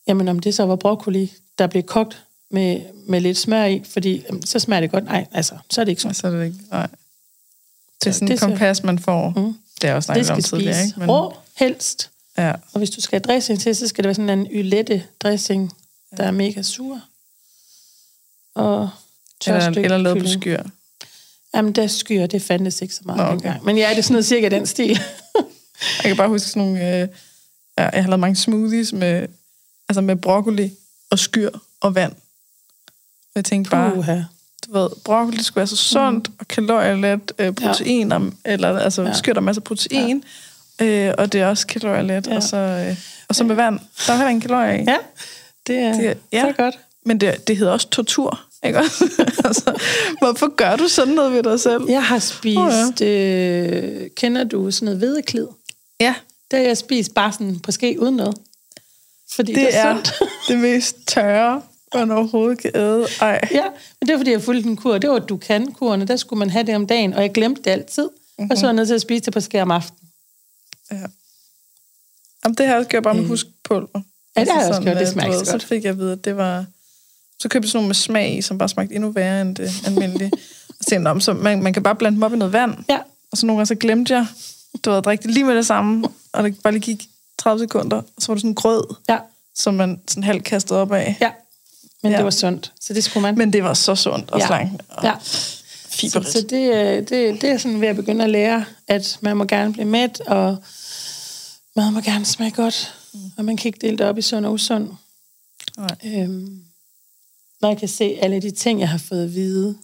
[0.09, 4.25] jamen, om det så var broccoli, der blev kogt med, med lidt smør i, fordi
[4.29, 5.05] jamen, så smager det godt.
[5.05, 6.15] Nej, altså, så er det ikke sådan.
[6.15, 6.59] Så er det ikke...
[6.71, 6.87] Nej.
[8.01, 9.33] Det er sådan det et kompas, man får.
[9.37, 9.55] Mm.
[9.83, 11.01] Det er også snakket om tidligere, ikke?
[11.01, 11.11] Men...
[11.11, 12.11] rå, helst.
[12.39, 12.53] Ja.
[12.73, 15.73] Og hvis du skal have dressing til, så skal det være sådan en ylette dressing,
[16.17, 17.01] der er mega sur.
[18.55, 18.91] Og
[19.47, 20.63] Eller, eller lavet på skyr.
[21.55, 23.33] Jamen, der skyer, det fandtes ikke så meget Nå, okay.
[23.33, 23.65] dengang.
[23.65, 24.99] Men ja, det er sådan noget cirka den stil.
[26.03, 27.03] Jeg kan bare huske sådan nogle...
[27.03, 27.09] Øh,
[27.79, 29.27] ja, jeg har lavet mange smoothies med,
[29.89, 30.73] altså med broccoli
[31.11, 32.13] og skyr og vand.
[33.35, 34.23] Jeg tænkte bare, Uha.
[34.67, 36.35] du ved, broccoli skulle være så sundt, mm.
[36.39, 38.53] og kalorielet, øh, proteiner, ja.
[38.53, 39.09] eller altså ja.
[39.09, 39.15] Ja.
[39.15, 40.29] skyr der masser af protein, ja.
[40.83, 42.31] Øh, og det er også kalorielet, ja.
[42.31, 42.37] Ja.
[42.37, 42.97] og, så, øh,
[43.29, 43.79] og så med vand.
[44.07, 44.85] Der er heller ingen kalorier i.
[44.85, 44.97] Ja,
[45.67, 46.41] det er, Det er- ja.
[46.41, 46.79] så godt.
[47.07, 49.05] Men det, det hedder også tortur, ikke også?
[49.45, 49.79] altså,
[50.19, 51.83] hvorfor gør du sådan noget ved dig selv?
[51.89, 55.47] Jeg har spist, øh, kender du sådan noget hvedeklid?
[56.01, 56.15] Ja,
[56.51, 58.37] Det har jeg spist bare sådan på ske uden noget.
[59.35, 60.13] Fordi det, det er, er sundt.
[60.49, 61.63] det mest tørre,
[61.95, 63.07] man overhovedet kan æde.
[63.21, 63.41] Ej.
[63.53, 63.63] ja,
[64.01, 64.99] men det er fordi, jeg fulgte en kur.
[64.99, 67.63] Det var du kan kurerne Der skulle man have det om dagen, og jeg glemte
[67.63, 68.03] det altid.
[68.05, 68.51] Mm-hmm.
[68.51, 70.04] Og så var jeg nødt til at spise det på ske om aftenen.
[70.91, 70.97] Ja.
[72.45, 74.01] Jamen, det har jeg også gjort bare med huskpulver.
[74.37, 74.97] Ja, det har jeg også gjort.
[74.97, 75.47] Det smager godt.
[75.63, 76.65] Så fik jeg at vide, at det var...
[77.39, 79.73] Så købte jeg sådan nogle med smag i, som bare smagte endnu værre end det
[79.87, 80.31] almindelige.
[80.69, 82.53] og tænkte jeg, "Nå, men så man, man kan bare blande dem op i noget
[82.53, 82.75] vand.
[82.89, 82.99] Ja,
[83.33, 84.27] Og så nogle gange så glemte jeg,
[84.85, 87.09] du havde drikke det lige med det samme, og det bare lige gik
[87.39, 89.19] 30 sekunder, og så var det sådan en grød, ja,
[89.55, 91.17] som man sådan halvt kastede op af.
[91.21, 91.31] ja.
[92.03, 92.17] Men ja.
[92.19, 93.39] det var sundt, så det skulle man.
[93.39, 94.47] Men det var så sundt og ja.
[94.47, 94.83] slankt.
[94.89, 95.13] Og Ja.
[95.95, 96.33] Så, fiberrigt.
[96.33, 99.45] så det, øh, det, det er sådan ved at begynde at lære, at man må
[99.45, 100.57] gerne blive mæt, og
[101.77, 103.21] mad må gerne smage godt, mm.
[103.37, 104.91] og man kan ikke dele det op i sund og usund.
[105.77, 105.97] Nej.
[106.05, 106.65] Øhm,
[107.61, 109.79] når jeg kan se alle de ting, jeg har fået at vide,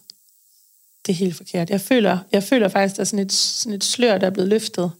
[1.05, 1.69] det er helt forkert.
[1.69, 4.49] Jeg føler, jeg føler faktisk, der er sådan et, sådan et slør, der er blevet
[4.49, 4.91] løftet.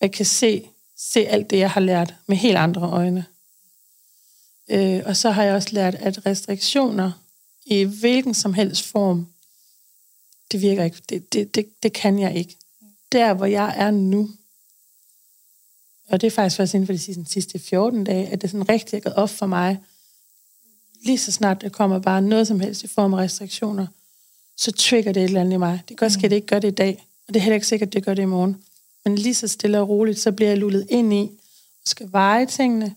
[0.00, 3.24] Jeg kan se, se alt det, jeg har lært med helt andre øjne.
[4.70, 7.12] Øh, og så har jeg også lært, at restriktioner
[7.66, 9.26] i hvilken som helst form,
[10.52, 11.02] det virker ikke.
[11.08, 12.56] Det, det, det, det kan jeg ikke.
[13.12, 14.30] Der, hvor jeg er nu,
[16.08, 18.68] og det er faktisk først inden for de sidste, sidste 14 dage, at det sådan
[18.68, 19.78] rigtig er gået op for mig,
[21.04, 23.86] lige så snart der kommer bare noget som helst i form af restriktioner,
[24.56, 25.72] så trigger det et eller andet i mig.
[25.72, 27.54] Det kan godt ske, at det ikke gør det i dag, og det er heller
[27.54, 28.62] ikke sikkert, at det gør det i morgen.
[29.04, 31.22] Men lige så stille og roligt, så bliver jeg lullet ind i,
[31.82, 32.94] og skal veje tingene,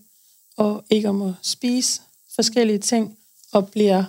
[0.58, 2.02] og ikke om at spise
[2.36, 3.18] forskellige ting,
[3.52, 4.04] og bliver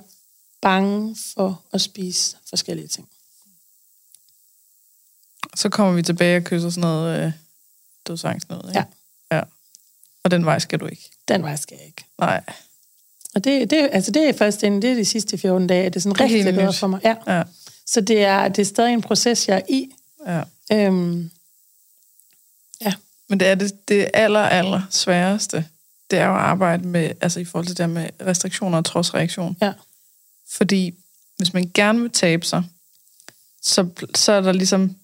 [0.60, 3.08] bange for at spise forskellige ting.
[5.56, 7.32] Så kommer vi tilbage og kysser sådan noget øh,
[8.06, 8.84] dødsangst noget, ikke?
[9.30, 9.36] Ja.
[9.36, 9.42] ja.
[10.24, 11.10] Og den vej skal du ikke.
[11.28, 12.04] Den vej skal jeg ikke.
[12.18, 12.44] Nej.
[13.34, 16.02] Og det, det, altså det er først inden, det er de sidste 14 dage, det
[16.02, 17.00] sådan er rigtig helt er bedre for mig.
[17.04, 17.14] Ja.
[17.26, 17.42] Ja.
[17.86, 19.88] Så det er, det er stadig en proces, jeg er i.
[20.26, 20.42] ja.
[20.72, 21.30] Øhm,
[22.80, 22.92] ja,
[23.28, 25.66] Men det er det, det aller, aller sværeste,
[26.10, 29.56] det er jo at arbejde med, altså i forhold til det med restriktioner og trodsreaktion.
[29.62, 29.72] ja,
[30.50, 30.94] Fordi
[31.36, 32.64] hvis man gerne vil tabe sig,
[33.62, 34.96] så, så er der ligesom,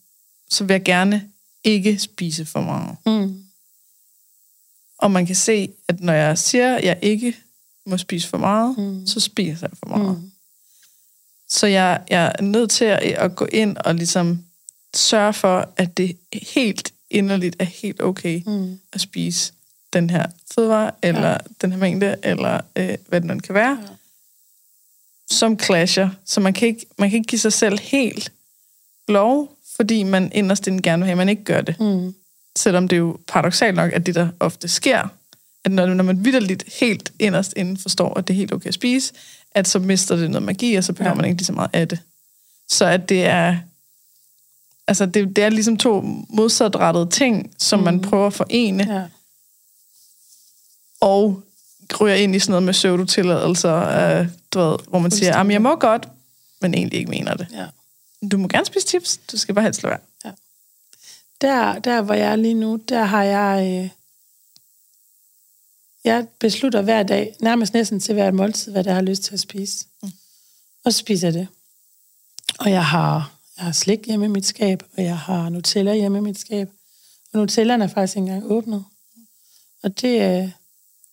[0.50, 1.30] så vil jeg gerne
[1.64, 2.96] ikke spise for meget.
[3.06, 3.44] mm,
[4.98, 7.36] Og man kan se, at når jeg siger, at jeg ikke
[7.86, 9.06] må spise for meget, Mm.
[9.06, 10.18] så spiser jeg for meget.
[10.18, 10.32] mm,
[11.48, 14.44] Så jeg, jeg er nødt til at, at gå ind og ligesom
[14.94, 19.52] sørge for, at det helt inderligt er helt okay mm, at spise
[19.92, 21.36] den her fødevare, eller ja.
[21.60, 23.88] den her mængde, eller øh, hvad det nu end kan være, Ja.
[25.30, 26.10] som clasher.
[26.24, 28.32] Så man kan, ikke, man kan ikke give sig selv helt
[29.08, 31.80] lov, fordi man inderst inden gerne vil have, at man ikke gør det.
[31.80, 32.14] mm,
[32.58, 35.08] Selvom det er jo paradoxalt nok, at det der ofte sker,
[35.64, 38.74] at når, når man vidderligt helt inderst inden forstår, at det er helt okay at
[38.74, 39.12] spise,
[39.54, 41.14] at så mister det noget magi, og så behøver ja.
[41.14, 41.98] Man ikke lige så meget af det.
[42.68, 43.56] Så at det er...
[44.88, 47.84] Altså, det, det er ligesom to modsatrettede ting, som mm.
[47.84, 49.02] man prøver at forene, ja,
[51.00, 51.42] og
[52.00, 53.74] ryger ind i sådan noget med pseudotilladelser,
[54.20, 56.08] øh, du ved, hvor man siger, at jeg må godt,
[56.60, 57.46] men egentlig ikke mener det.
[57.52, 57.66] ja.
[58.32, 60.00] Du må gerne spise chips, du skal bare helst lade være.
[61.40, 63.82] Der, der, hvor jeg er lige nu, der har jeg...
[63.84, 63.90] Øh,
[66.04, 69.40] jeg beslutter hver dag, nærmest næsten til hvert måltid, hvad jeg har lyst til at
[69.40, 69.86] spise.
[70.02, 70.10] Mm.
[70.84, 71.48] Og så spiser jeg det.
[72.58, 76.18] Og jeg har, jeg har slik hjemme i mit skab, og jeg har Nutella hjemme
[76.18, 76.68] i mit skab.
[77.32, 78.84] Og Nutellaen er faktisk ikke engang åbnet.
[79.82, 80.50] Og det, øh,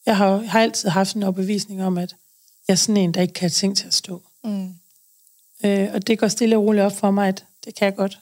[0.06, 2.16] jeg har, jeg har altid haft en overbevisning om, at
[2.68, 4.24] jeg er sådan en, der ikke kan have ting til at stå.
[4.44, 4.76] Mm.
[5.64, 8.20] Øh, og det går stille og roligt op for mig, at det kan jeg godt.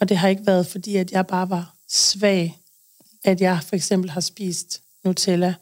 [0.00, 2.58] Og det har ikke været, fordi at jeg bare var svag,
[3.24, 5.54] at jeg for eksempel har spist Nutella.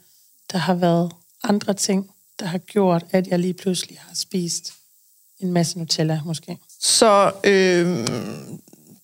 [0.53, 4.72] Der har været andre ting, der har gjort, at jeg lige pludselig har spist
[5.40, 6.59] en masse Nutella måske.
[6.80, 8.07] Så øh,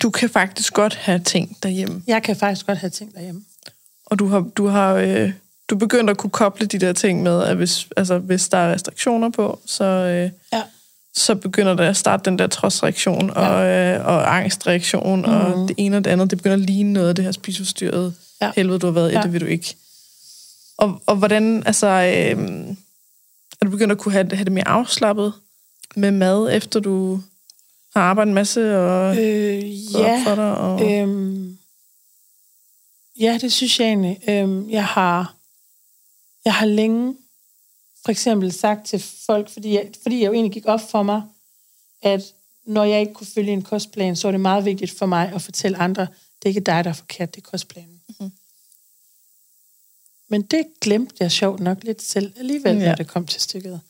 [0.02, 2.02] du kan faktisk godt have ting derhjemme.
[2.06, 3.44] Jeg kan faktisk godt have ting derhjemme.
[4.06, 5.32] Og du har, du har øh,
[5.68, 8.72] du begyndt at kunne koble de der ting med, at hvis, altså, hvis der er
[8.72, 10.62] restriktioner på, så, øh, Ja.
[11.18, 15.24] Så begynder der at starte den der trodsreaktion og, øh, og angstreaktion, mm.
[15.24, 16.30] og det ene og det andet.
[16.30, 18.46] Det begynder at ligne noget af det her spiseforstyrrede Ja.
[18.46, 18.52] ja.
[18.56, 19.14] helvede, du har været i.
[19.14, 19.22] Ja.
[19.22, 19.76] Det vil du ikke.
[20.76, 22.68] Og, og hvordan, altså, øh,
[23.60, 25.32] er du begyndt at kunne have, have det mere afslappet
[25.96, 27.20] med mad, efter du
[27.96, 30.54] har arbejdet en masse og Øh, ja, op for dig?
[30.54, 31.58] Og, Øhm,
[33.20, 34.18] ja, det synes jeg egentlig.
[34.28, 35.34] Øhm, jeg har
[36.44, 37.14] jeg har længe
[38.08, 41.22] for eksempel sagt til folk, fordi jeg, fordi jeg jo egentlig gik op for mig,
[42.02, 42.22] at
[42.66, 45.42] når jeg ikke kunne følge en kostplan, så var det meget vigtigt for mig at
[45.42, 48.00] fortælle andre, det er ikke dig, der er forkert, det er kostplanen.
[48.08, 48.30] Mm-hmm.
[50.28, 52.88] Men det glemte jeg sjovt nok lidt selv alligevel, ja.
[52.88, 53.80] Når det kom til stykket.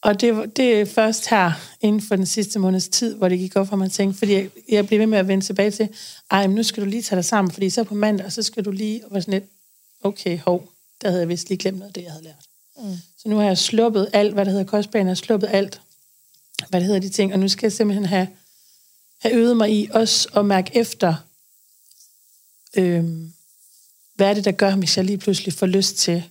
[0.00, 3.56] Og det, det er først her, inden for den sidste måneds tid, hvor det gik
[3.56, 5.88] op for mig at tænke, fordi jeg, jeg blev ved med at vende tilbage til,
[6.30, 8.42] ej, men nu skal du lige tage dig sammen, fordi så på mandag, og så
[8.42, 9.50] skal du lige, og var sådan lidt,
[10.02, 12.49] okay, hov, der havde jeg vist lige glemt noget af det, jeg havde lært.
[12.80, 12.96] Mm.
[13.16, 15.80] Så nu har jeg sluppet alt, hvad der hedder kostplaner, jeg har sluppet alt,
[16.68, 18.28] hvad det hedder de ting, og nu skal jeg simpelthen have,
[19.18, 21.14] have øvet mig i også at mærke efter,
[22.74, 23.32] øhm,
[24.14, 26.24] hvad er det, der gør, hvis jeg lige pludselig får lyst til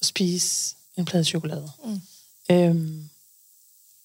[0.00, 1.70] at spise en plade chokolade.
[1.84, 2.00] Mm.
[2.50, 3.10] Øhm,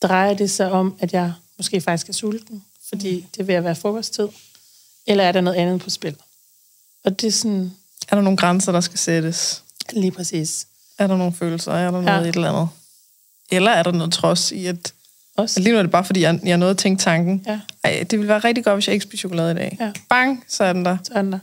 [0.01, 3.27] drejer det sig om, at jeg måske faktisk er sulten, fordi mm.
[3.37, 4.27] det vil være frokosttid,
[5.07, 6.15] eller er der noget andet på spil?
[7.03, 7.71] Og det er sådan
[8.09, 9.61] er der nogle grænser, der skal sættes?
[9.93, 10.67] lige præcis.
[10.99, 11.71] Er der nogle følelser?
[11.71, 12.29] Er der noget Ja.
[12.29, 12.69] et eller andet?
[13.51, 14.93] Eller er der noget trods i, at,
[15.37, 15.59] Også.
[15.59, 17.59] at lige nu er det bare, fordi jeg, jeg nåede at tænke tanken, Ja.
[17.83, 19.77] Ej, det ville være rigtig godt, hvis jeg ikke spiser chokolade i dag.
[19.79, 19.91] Ja.
[20.09, 20.97] Bang, så er den der.
[21.03, 21.39] til andre.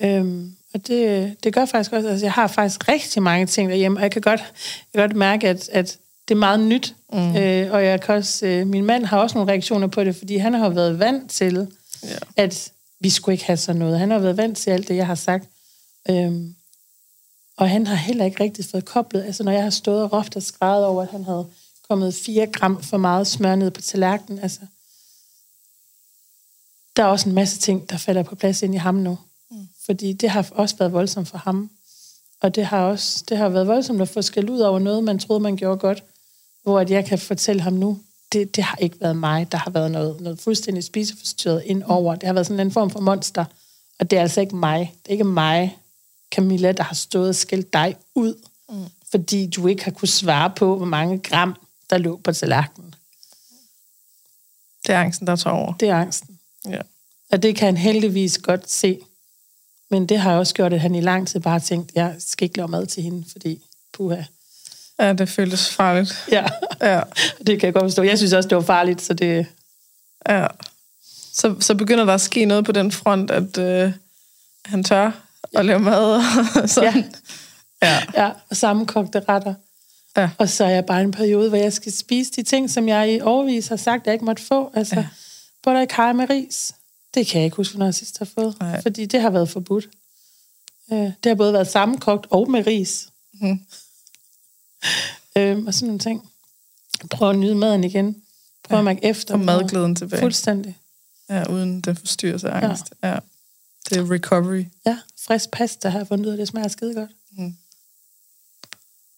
[0.00, 3.98] Øhm, og det, det gør faktisk også, altså jeg har faktisk rigtig mange ting derhjemme,
[3.98, 6.94] og jeg kan godt, jeg kan godt mærke, at, at det er meget nyt.
[7.12, 7.36] Mm.
[7.36, 10.36] Øh, og jeg kan også, øh, min mand har også nogle reaktioner på det, fordi
[10.36, 11.66] han har været vant til,
[12.02, 12.08] Ja.
[12.36, 12.70] at
[13.00, 13.98] vi skulle ikke have sådan noget.
[13.98, 15.44] Han har været vant til alt det, jeg har sagt.
[16.10, 16.54] Øhm,
[17.56, 19.22] og han har heller ikke rigtig fået koblet.
[19.22, 21.46] Altså, når jeg har stået og råbt og skrevet over, at han havde
[21.88, 24.60] kommet 4 gram for meget smør ned på tallerkenen, altså,
[26.96, 29.18] der er også en masse ting, der falder på plads ind i ham nu.
[29.50, 29.68] Mm.
[29.86, 31.70] Fordi det har også været voldsomt for ham.
[32.40, 35.18] Og det har også det har været voldsomt at få skæld ud over noget, man
[35.18, 36.04] troede, man gjorde godt.
[36.62, 37.98] Hvor at jeg kan fortælle ham nu,
[38.32, 39.52] det, det har ikke været mig.
[39.52, 42.14] Der har været noget, noget fuldstændig spiseforstyrret ind over.
[42.14, 43.44] Det har været sådan en form for monster.
[43.98, 44.94] Og det er altså ikke mig.
[45.02, 45.78] Det er ikke mig,
[46.32, 48.34] Camilla, der har stået og skældt dig ud.
[48.68, 48.84] Mm.
[49.10, 51.54] Fordi du ikke har kunne svare på, hvor mange gram,
[51.90, 52.94] der lå på tallerkenen.
[54.86, 55.72] Det er angsten, der tager over.
[55.72, 56.38] Det er angsten.
[56.68, 56.80] Ja.
[57.30, 59.00] Og det kan han heldigvis godt se.
[59.90, 62.44] Men det har også gjort, at han i lang tid bare har tænkt, jeg skal
[62.44, 63.62] ikke lave mad til hende, fordi
[63.92, 64.22] puha.
[64.98, 66.24] ja, det føltes farligt.
[66.30, 66.46] Ja,
[66.82, 67.00] Ja,
[67.46, 68.02] det kan jeg godt forstå.
[68.02, 69.46] Jeg synes også, det var farligt, så det...
[70.28, 70.46] ja.
[71.32, 73.92] Så, så begynder der at ske noget på den front, at øh,
[74.64, 75.10] han tør
[75.54, 76.22] at lave mad.
[76.62, 77.14] og sådan.
[77.82, 77.98] Ja.
[78.14, 79.54] Ja, og sammenkogte retter.
[80.16, 80.30] Ja.
[80.38, 83.12] Og så er jeg bare en periode, hvor jeg skal spise de ting, som jeg
[83.12, 84.70] i overvis har sagt, jeg ikke måtte få.
[84.74, 85.00] Altså, ja.
[85.00, 85.06] Ja.
[85.62, 86.74] butter i kaj med ris.
[87.14, 88.56] Det kan jeg ikke huske, når jeg sidst har fået.
[88.60, 88.82] Nej.
[88.82, 89.88] Fordi det har været forbudt.
[90.92, 93.08] Øh, det har både været sammenkogt og med ris.
[93.40, 93.60] Mhm.
[95.36, 96.30] Øhm, og sådan nogle ting.
[97.10, 98.16] Prøv at nyde maden igen.
[98.64, 99.34] Prøv at mærke efter.
[99.34, 100.20] Få madglæden tilbage.
[100.20, 100.78] Fuldstændig.
[101.30, 102.94] Ja, uden den forstyrrelse af angst.
[103.04, 103.18] Ja.
[103.90, 104.64] Det er recovery.
[104.86, 107.10] Ja, frisk pasta har jeg fundet ud af, det smager skide godt.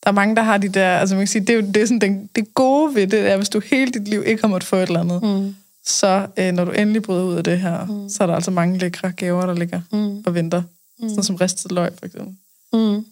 [0.05, 1.77] Der er mange, der har de der, altså man kan sige, det er jo det,
[1.77, 4.49] er sådan, den, det gode ved det, er, hvis du hele dit liv ikke har
[4.49, 5.57] måttet få et eller andet, Mm.
[5.87, 8.09] så øh, når du endelig bryder ud af det her, mm.
[8.09, 10.23] så er der altså mange lækre gaver, der ligger Mm.
[10.27, 10.63] og venter.
[10.99, 11.09] Mm.
[11.09, 12.37] Sådan som ristet løg, for eksempel.
[12.73, 13.07] Mm.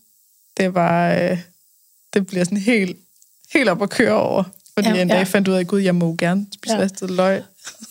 [0.56, 1.38] Det er bare, øh,
[2.14, 2.98] det bliver sådan helt,
[3.52, 4.42] helt op at køre over.
[4.74, 5.22] Fordi Ja, en dag ja.
[5.22, 6.80] fandt ud af, at gud, jeg må gerne spise Ja.
[6.82, 7.42] ristet løg.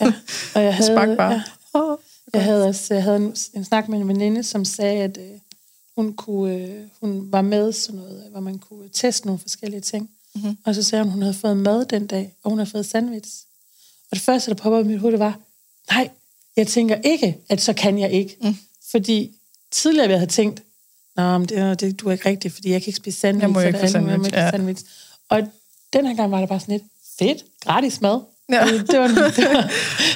[0.01, 0.13] Ja.
[0.55, 1.11] Og jeg havde.
[1.19, 1.41] Ja,
[1.73, 1.97] Åh,
[2.33, 5.39] Jeg havde også jeg havde en, en snak med en veninde, som sagde, at øh,
[5.95, 10.09] hun, kunne, øh, hun var med sådan noget, hvor man kunne teste nogle forskellige ting.
[10.35, 10.57] Mm-hmm.
[10.65, 12.85] Og så sagde hun, at hun havde fået mad den dag, og hun havde fået
[12.85, 13.31] sandwich.
[14.11, 15.39] Og det første, der poppede op i mit hoved, det var,
[15.91, 16.09] nej,
[16.55, 18.37] jeg tænker ikke, at så kan jeg ikke.
[18.41, 18.55] Mm.
[18.91, 19.35] Fordi
[19.71, 20.63] tidligere jeg havde tænkt,
[21.15, 23.41] Nå, men det, det, du er ikke rigtigt, fordi jeg kan ikke spise sandwich.
[23.41, 24.51] Jeg må ikke få mulige sandwich, ja.
[24.51, 24.85] sandwich.
[25.29, 25.47] Og
[25.93, 26.83] den her gang var det bare sådan lidt,
[27.19, 28.21] fedt, gratis mad.
[28.51, 28.65] Ja.
[28.91, 29.71] Det, var, en- det, var,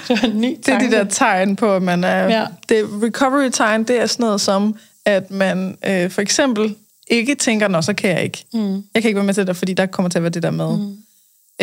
[0.08, 0.92] det var en ny Det er de tanke.
[0.92, 2.24] der tegn på, at man er...
[2.24, 2.40] Ja.
[2.40, 2.46] Ja.
[2.70, 4.76] Det recovery-tegn, det er sådan noget som,
[5.06, 6.76] at man øh, for eksempel
[7.08, 8.46] ikke tænker, nå, så kan jeg ikke.
[8.54, 8.74] Mm.
[8.94, 10.52] Jeg kan ikke være med til det, fordi der kommer til at være det der
[10.52, 10.78] med.
[10.78, 10.98] Mm.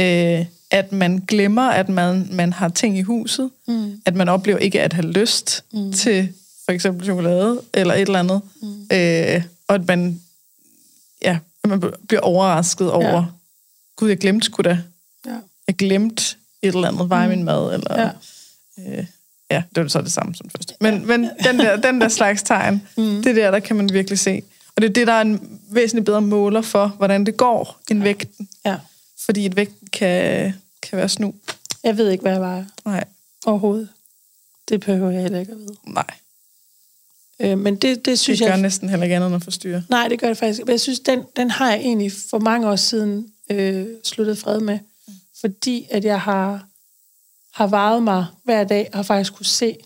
[0.03, 3.51] Øh, at man glemmer, at man, man har ting i huset.
[3.69, 4.01] Mm.
[4.07, 5.93] At man oplever ikke at have lyst mm.
[5.93, 6.29] til
[6.65, 8.41] for eksempel chokolade eller et eller andet.
[8.63, 8.83] Mm.
[8.93, 10.21] Øh, og at man,
[11.23, 13.25] ja, at man bliver overrasket over, Ja.
[13.97, 14.79] gud, jeg glemte sgu da.
[15.27, 15.35] Ja.
[15.67, 18.01] Jeg glemte et eller andet, veje min mad, eller...
[18.01, 18.11] Ja.
[18.79, 18.99] Ja.
[18.99, 19.07] Øh,
[19.51, 20.75] ja, det var så det samme som først.
[20.81, 23.23] Men, men den, der, den der slags tegn, mm.
[23.23, 24.43] det der, der kan man virkelig se.
[24.77, 27.99] Og det er det, der er en væsentlig bedre måler for, hvordan det går, end
[27.99, 28.05] ja.
[28.05, 28.49] vægten.
[28.65, 28.77] Ja.
[29.25, 30.53] Fordi et vægt kan,
[30.83, 31.35] kan være snu.
[31.85, 33.05] Jeg ved ikke, hvad jeg vejer Nej,
[33.47, 33.89] overhovedet.
[34.69, 35.77] Det behøver jeg heller ikke at vide.
[35.87, 36.07] nej.
[37.41, 38.61] Øh, men det, det Det synes gør jeg...
[38.61, 39.83] næsten heller ikke andet end at forstyrre.
[39.89, 40.61] Nej, det gør det faktisk.
[40.67, 44.61] Men jeg synes, den, den har jeg egentlig for mange år siden øh, sluttet fred
[44.61, 44.79] med.
[45.43, 46.67] Fordi at jeg har,
[47.55, 49.77] har varet mig hver dag, og faktisk kunne se,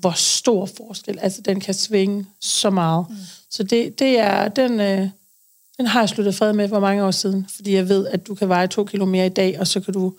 [0.00, 1.18] hvor stor forskel.
[1.22, 3.06] Altså, den kan svinge så meget.
[3.10, 3.16] Mm.
[3.50, 5.08] Så det, det er, den, øh,
[5.76, 7.46] den har jeg sluttet fred med for mange år siden.
[7.56, 9.94] Fordi jeg ved, at du kan veje to kilo mere i dag, og så kan
[9.94, 10.14] du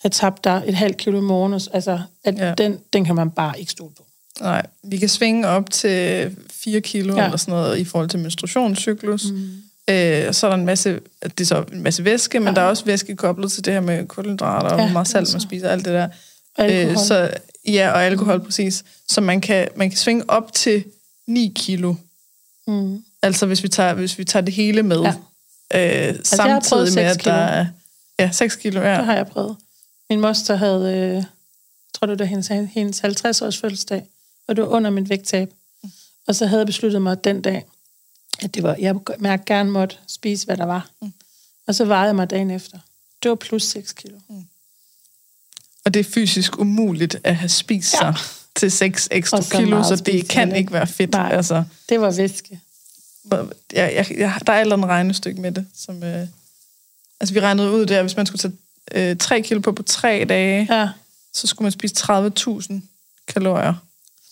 [0.00, 1.52] have tabt dig et halvt kilo i morgen.
[1.52, 2.54] Altså, at Ja.
[2.54, 4.06] den, den kan man bare ikke stole på.
[4.40, 7.14] Nej, vi kan svinge op til 4 kilo.
[7.16, 7.24] Ja.
[7.24, 9.24] eller sådan noget i forhold til menstruationscyklus.
[9.30, 9.62] Mm.
[9.88, 12.54] Øh, så er der en masse, det er så en masse væske, men ja.
[12.54, 15.36] der er også væske koblet til det her med kulhydrater og hvor meget salt altså.
[15.36, 16.08] man spiser, alt det der.
[16.60, 17.30] Øh, så,
[17.66, 18.84] ja, og alkohol præcis.
[19.08, 20.84] Så man kan, man kan svinge op til
[21.26, 21.94] 9 kilo.
[22.66, 23.04] Mm.
[23.22, 25.00] Altså hvis vi tager, hvis vi tager det hele med.
[25.00, 26.08] Ja.
[26.08, 27.66] Øh, har samtidig med, at der er...
[28.18, 28.96] Ja, 6 kilo, ja.
[28.96, 29.56] Det har jeg prøvet.
[30.10, 31.24] Min moster havde, øh,
[31.94, 34.06] tror det var hendes, hendes 50-års fødselsdag,
[34.48, 35.50] og det var under min vægttab.
[36.28, 37.64] Og så havde jeg besluttet mig den dag,
[38.42, 40.88] at det var, jeg mærke gerne måtte spise, hvad der var.
[41.02, 41.12] Mm.
[41.66, 42.78] Og så vejede jeg mig dagen efter.
[43.22, 44.16] Det var plus 6 kilo.
[45.84, 48.12] Og det er fysisk umuligt at have spist sig Ja.
[48.56, 51.10] til 6 ekstra så kilo, så det kan heller ikke være fedt.
[51.12, 51.32] Nej.
[51.32, 51.64] Altså.
[51.88, 52.60] Det var væske.
[53.32, 55.66] jeg, jeg, jeg, der er et eller andet regnestykke med det.
[55.74, 56.26] Som, øh,
[57.20, 58.40] altså, vi regnede ud der, hvis man skulle
[58.92, 60.80] tage øh, 3 kilo på på tre dage, ja.
[60.80, 60.88] Ja,
[61.32, 62.72] så skulle man spise 30.000
[63.28, 63.74] kalorier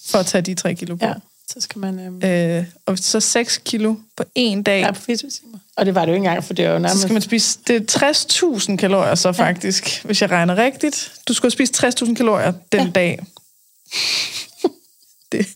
[0.06, 1.06] for at tage de 3 kilo på.
[1.06, 1.14] ja.
[1.52, 1.98] Så skal man...
[2.00, 5.58] Øhm, Øh, og så 6 kilo på en dag, ja, på 24 timer.
[5.76, 7.00] Og det var det jo ikke engang, for det var jo så nærmest...
[7.02, 8.12] skal man spise det er
[8.70, 11.12] 60.000 kalorier så faktisk, hvis jeg regner rigtigt.
[11.28, 12.90] Du skulle spist 60.000 kalorier den ja.
[12.94, 13.18] dag.
[15.32, 15.46] det,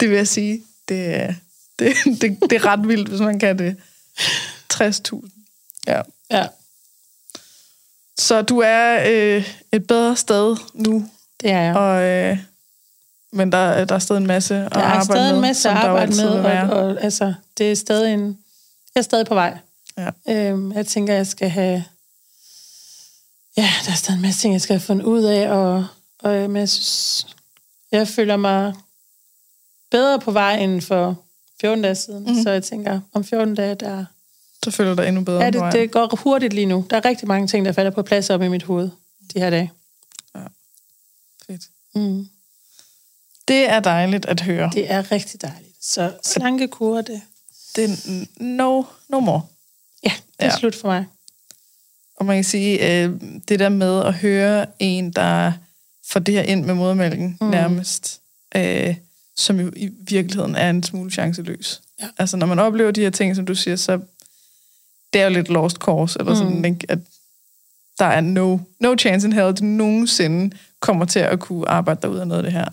[0.00, 1.34] det vil jeg sige, det, er-
[1.78, 3.76] det, det, det er ret vildt, hvis man kan det.
[4.74, 5.28] 60.000.
[5.86, 6.02] Ja.
[6.30, 6.46] Ja,
[8.18, 11.10] Så du er øh, et bedre sted nu,
[11.40, 11.74] det er jeg.
[11.76, 12.38] og, øh,
[13.32, 15.34] men der, der er stadig en masse at Der er arbejde stadig med.
[15.34, 18.38] en masse at arbejde med, og, og altså, det er stadig en...
[18.94, 19.58] Jeg er stadig på vej.
[19.98, 20.10] Ja.
[20.28, 21.84] Øhm, jeg tænker, jeg skal have...
[23.56, 25.86] Ja, der er stadig en masse ting, jeg skal have fundet ud af, og,
[26.18, 27.26] og men jeg synes,
[27.92, 28.74] jeg føler mig
[29.90, 31.22] bedre på vej end for
[31.60, 32.24] 14 dage siden.
[32.24, 32.42] Mm.
[32.42, 34.04] Så jeg tænker, om 14 dage, der...
[34.64, 36.84] Så føler du dig endnu bedre Ja, det, det går hurtigt lige nu.
[36.90, 38.90] Der er rigtig mange ting, der falder på plads op i mit hoved
[39.34, 39.72] de her dage.
[41.46, 41.62] Fedt.
[41.94, 42.28] Mm.
[43.50, 44.70] Det er dejligt at høre.
[44.74, 45.74] Det er rigtig dejligt.
[45.82, 47.20] Så slankekur, det,
[47.76, 49.42] Det er no, no more.
[50.04, 50.56] ja, det er ja.
[50.58, 51.06] slut for mig.
[52.16, 53.12] Og man kan sige, øh,
[53.48, 55.52] det der med at høre en, der
[56.10, 57.46] får det her ind med modermælken mm.
[57.46, 58.20] nærmest,
[58.56, 58.94] øh,
[59.36, 61.82] som jo i virkeligheden er en smule chanceløs.
[62.00, 62.08] Ja.
[62.18, 64.00] Altså når man oplever de her ting, som du siger, så
[65.12, 66.64] det er jo lidt lost cause, eller sådan, Mm.
[66.64, 66.86] ikke?
[66.88, 66.98] at
[67.98, 72.00] der er no, no chance in hell, at du nogensinde kommer til at kunne arbejde
[72.02, 72.68] dig ud af noget af det her.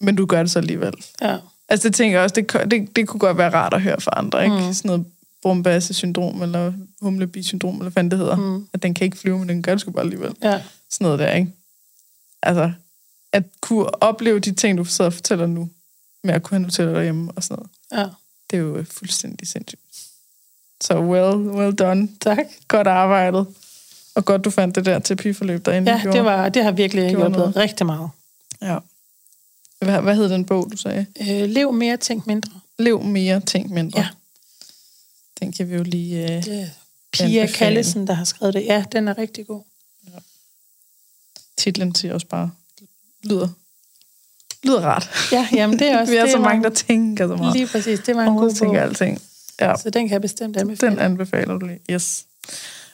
[0.00, 0.92] Men du gør det så alligevel.
[1.22, 1.36] Ja.
[1.68, 4.10] Altså det tænker jeg også, det, det, det kunne godt være rart at høre fra
[4.16, 4.56] andre, ikke?
[4.56, 4.72] Mm.
[4.72, 5.04] Sådan noget
[5.42, 8.36] Brumbasse-syndrom, eller humlebi-syndrom, eller hvad det hedder.
[8.36, 8.66] Mm.
[8.72, 10.34] At den kan ikke flyve, men den gør det sgu bare alligevel.
[10.42, 10.62] ja.
[10.90, 11.52] Sådan noget der, ikke?
[12.42, 12.72] Altså,
[13.32, 15.68] at kunne opleve de ting, du sidder og fortæller nu,
[16.24, 17.70] med at kunne have Nutella derhjemme og sådan noget,
[18.06, 18.10] Ja.
[18.50, 19.80] det er jo øh, fuldstændig sindssygt.
[20.80, 22.08] Så well, well done.
[22.20, 22.38] Tak.
[22.68, 23.46] Godt arbejdet.
[24.14, 27.08] Og godt, du fandt det der terapiforløb, der endelig Ja, det, var, det har virkelig
[27.10, 28.08] hjulpet rigtig meget.
[28.62, 28.78] Ja.
[29.80, 31.06] Hvad, hvad hed den bog, du sagde?
[31.20, 32.60] Øh, lev mere, tænk mindre.
[32.78, 34.00] Lev mere, tænk mindre.
[34.00, 34.08] Ja.
[35.40, 36.22] Den kan vi jo lige...
[36.22, 36.66] Øh, Det er
[37.12, 37.52] Pia Anbefale.
[37.52, 38.64] Kallesen, der har skrevet det.
[38.64, 39.62] Ja, den er rigtig god.
[41.56, 42.50] titlen til også bare
[43.24, 43.48] lyder,
[44.62, 45.08] lyder rart.
[45.32, 46.10] Ja, jamen det er også...
[46.12, 47.56] vi er det så var- mange, der tænker så meget.
[47.56, 48.82] Lige præcis, det var en god Overtænker bog.
[48.88, 49.22] alting.
[49.60, 50.90] Ja, Så den kan jeg bestemt anbefale.
[50.90, 51.80] den anbefaler du lige.
[51.90, 52.24] Yes.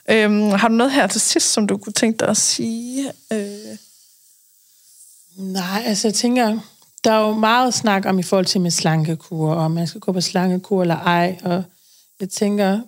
[0.09, 3.11] Øhm, har du noget her til sidst, som du kunne tænke dig at sige?
[3.33, 3.77] Øh,
[5.37, 6.59] Nej, altså jeg tænker,
[7.03, 10.01] der er jo meget snak om i forhold til med slankekur, og om man skal
[10.01, 11.63] gå på slankekur eller ej, og
[12.19, 12.81] jeg tænker,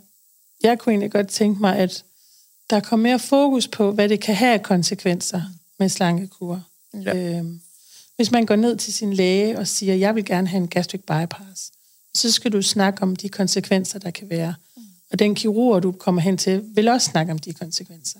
[0.64, 2.04] jeg kunne egentlig godt tænke mig, at
[2.70, 5.42] der kommer mere fokus på, hvad det kan have af konsekvenser
[5.80, 6.64] med slankekur.
[6.94, 7.16] Ja.
[7.16, 7.62] Øhm,
[8.16, 11.02] hvis man går ned til sin læge og siger, jeg vil gerne have en gastric
[11.02, 11.72] bypass,
[12.16, 14.56] så skal du snakke om de konsekvenser, der kan være.
[15.12, 18.20] Og den kirurg, du kommer hen til, vil også snakke om de konsekvenser.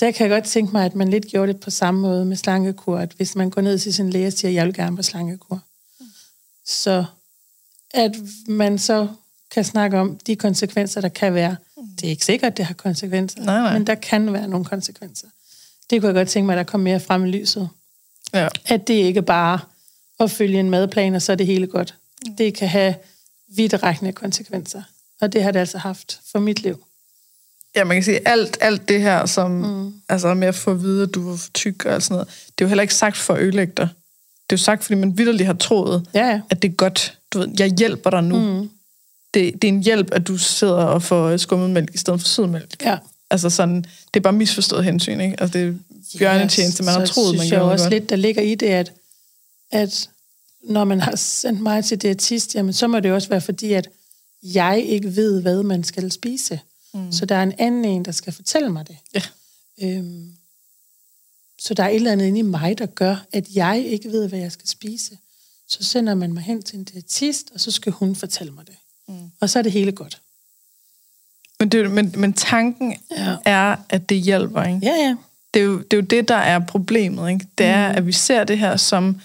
[0.00, 2.36] Der kan jeg godt tænke mig, at man lidt gjorde det på samme måde med
[2.36, 5.02] slankekur, at hvis man går ned til sin læge og siger, jeg vil gerne på
[5.02, 5.60] slankekur,
[6.66, 7.04] så
[7.94, 8.16] at
[8.48, 9.08] man så
[9.50, 11.56] kan snakke om de konsekvenser, der kan være.
[12.00, 13.72] Det er ikke sikkert, det har konsekvenser, Nej, nej.
[13.72, 15.26] men der kan være nogle konsekvenser.
[15.90, 17.68] Det kunne jeg godt tænke mig, at der kom mere frem i lyset.
[18.34, 18.48] Ja.
[18.66, 19.58] At det ikke bare
[20.20, 21.94] at følge en madplan, og så er det hele godt.
[22.38, 22.94] Det kan have
[23.48, 24.82] vidtrækkende konsekvenser.
[25.20, 26.83] Og det har det altså haft for mit liv.
[27.76, 29.92] Ja, man kan sige, alt, alt det her, som mm.
[30.08, 32.28] altså med at få at vide, at du var for tyk og alt sådan noget,
[32.28, 33.88] det er jo heller ikke sagt for at ødelægge dig.
[34.50, 36.40] Det er jo sagt, fordi man vidderligt har troet, Ja, ja.
[36.50, 37.18] at det er godt.
[37.32, 38.38] Du ved, jeg hjælper dig nu.
[38.38, 38.70] Mm.
[39.34, 42.28] Det, det er en hjælp, at du sidder og får skummet mælk i stedet for
[42.28, 42.82] sødmælk.
[42.84, 42.98] ja.
[43.30, 43.76] Altså sådan,
[44.14, 45.40] det er bare misforstået hensyn, ikke?
[45.40, 47.92] Altså det er bjørnetjeneste, man har så troet, man synes jeg gjorde også godt.
[47.92, 48.92] lidt, der ligger i det, at,
[49.72, 50.10] at
[50.62, 53.88] når man har sendt mig til diætist, jamen, så må det også være fordi, at
[54.42, 56.60] jeg ikke ved, hvad man skal spise.
[56.94, 57.12] Mm.
[57.12, 58.96] Så der er en anden en, der skal fortælle mig det.
[59.14, 59.22] Ja.
[59.82, 60.32] Øhm,
[61.58, 64.28] så der er et eller andet inde i mig, der gør, at jeg ikke ved,
[64.28, 65.18] hvad jeg skal spise.
[65.68, 68.74] Så sender man mig hen til en diætist, og så skal hun fortælle mig det.
[69.08, 69.30] Mm.
[69.40, 70.20] Og så er det hele godt.
[71.60, 73.36] Men, det, men, men tanken Ja.
[73.44, 74.80] er, at det hjælper, ikke?
[74.82, 75.16] Ja, ja.
[75.54, 77.30] det er, jo, det er jo det, der er problemet.
[77.30, 77.46] Ikke?
[77.58, 79.20] Det er, at vi ser det her som,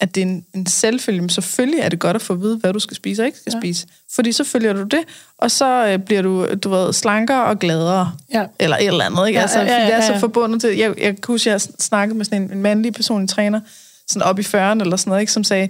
[0.00, 1.20] at det er en, en selvfølge.
[1.20, 3.38] Men selvfølgelig er det godt at få at vide, hvad du skal spise og ikke
[3.38, 3.56] skal ja.
[3.56, 3.60] Ja.
[3.60, 3.86] spise.
[4.14, 5.00] Fordi så følger du det,
[5.38, 8.12] og så øh, bliver du, du ved, slankere og gladere.
[8.34, 8.46] Ja.
[8.58, 9.26] Eller et eller andet.
[9.28, 9.38] Ikke?
[9.38, 10.18] Ja, altså, ja, ja, fordi det er ja, så ja.
[10.18, 10.76] forbundet til...
[10.76, 13.60] Jeg, jeg kan huske, jeg snakkede med sådan en, en mandlig personlig træner,
[14.08, 15.32] sådan op i 40'erne eller sådan noget, ikke?
[15.32, 15.68] som sagde,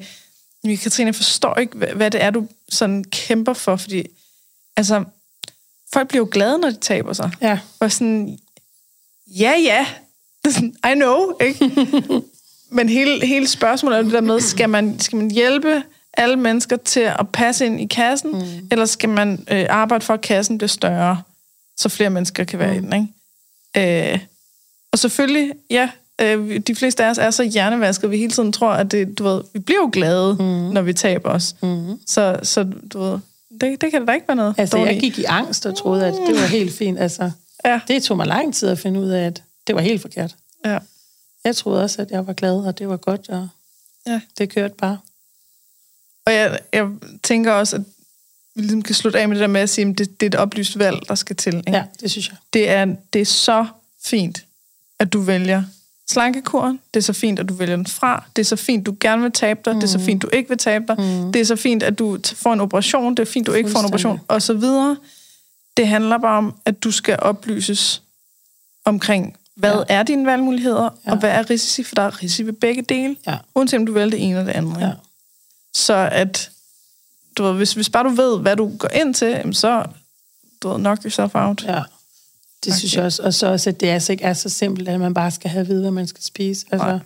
[0.64, 4.06] "Jamen, Katrine, jeg forstår ikke, hvad, hvad det er, du sådan kæmper for, fordi
[4.76, 5.04] altså,
[5.92, 7.30] folk bliver jo glade, når de taber sig.
[7.40, 7.58] Ja.
[7.80, 8.38] Og sådan,
[9.26, 9.86] ja, ja,
[10.92, 11.70] I know, ikke?
[12.70, 15.82] Men hele, hele spørgsmålet er jo det der med, skal man, skal man hjælpe
[16.14, 18.68] alle mennesker til at passe ind i kassen, mm.
[18.70, 21.22] eller skal man øh, arbejde for, at kassen bliver større,
[21.76, 22.84] så flere mennesker kan være mm.
[22.84, 23.08] i den,
[23.76, 24.12] ikke?
[24.12, 24.18] Øh,
[24.92, 25.90] og selvfølgelig, ja,
[26.20, 29.24] øh, de fleste af os er så hjernevasket, vi hele tiden tror, at det, du
[29.24, 30.44] ved, vi bliver jo glade, mm.
[30.44, 31.54] når vi taber os.
[31.62, 31.98] Mm.
[32.06, 33.18] Så, så du ved,
[33.60, 35.06] det, det kan da ikke være noget Altså, jeg dårligt i.
[35.06, 36.98] gik i angst og troede, at det var helt fint.
[36.98, 37.30] Altså,
[37.64, 40.34] Ja, det tog mig lang tid at finde ud af, at det var helt forkert.
[40.64, 40.78] ja,
[41.44, 43.48] Jeg troede også, at jeg var glad, og det var godt, og
[44.06, 44.20] ja.
[44.38, 44.98] det kørte bare.
[46.26, 46.88] Og jeg, jeg
[47.22, 47.82] tænker også, at
[48.54, 50.30] vi ligesom kan slutte af med det der med at sige, at det, det er
[50.30, 51.56] et oplyst valg, der skal til.
[51.56, 51.70] Ikke?
[51.70, 52.36] Ja, det synes jeg.
[52.52, 53.66] Det, er, det er så
[54.04, 54.44] fint,
[54.98, 55.62] at du vælger
[56.08, 56.80] slankekuren.
[56.94, 58.24] Det er så fint, at du vælger den fra.
[58.36, 59.74] Det er så fint, du gerne vil tabe dig.
[59.74, 59.80] Mm.
[59.80, 60.96] Det er så fint, du ikke vil tabe dig.
[60.98, 61.32] Mm.
[61.32, 63.14] Det er så fint, at du får en operation.
[63.14, 64.20] Det er fint, du ikke får en operation.
[64.28, 64.96] Og så videre.
[65.76, 68.02] Det handler bare om, at du skal oplyses
[68.84, 69.94] omkring, hvad ja.
[69.94, 71.10] er dine valgmuligheder, ja.
[71.10, 73.16] Og hvad er risici, for der er risici ved begge dele.
[73.26, 73.36] Ja.
[73.54, 74.80] Uanset om du vælger det ene eller det andet.
[74.80, 74.92] Ja.
[75.74, 76.50] Så at,
[77.36, 79.84] du ved, hvis, hvis bare du ved, hvad du går ind til, så,
[80.62, 81.64] du ved, knock yourself out.
[81.64, 81.82] Ja,
[82.64, 83.22] det synes jeg også.
[83.22, 85.60] Og så også, at det altså ikke er så simpelt, at man bare skal have
[85.60, 86.66] at vide, hvad man skal spise.
[86.70, 86.98] Altså, Nej.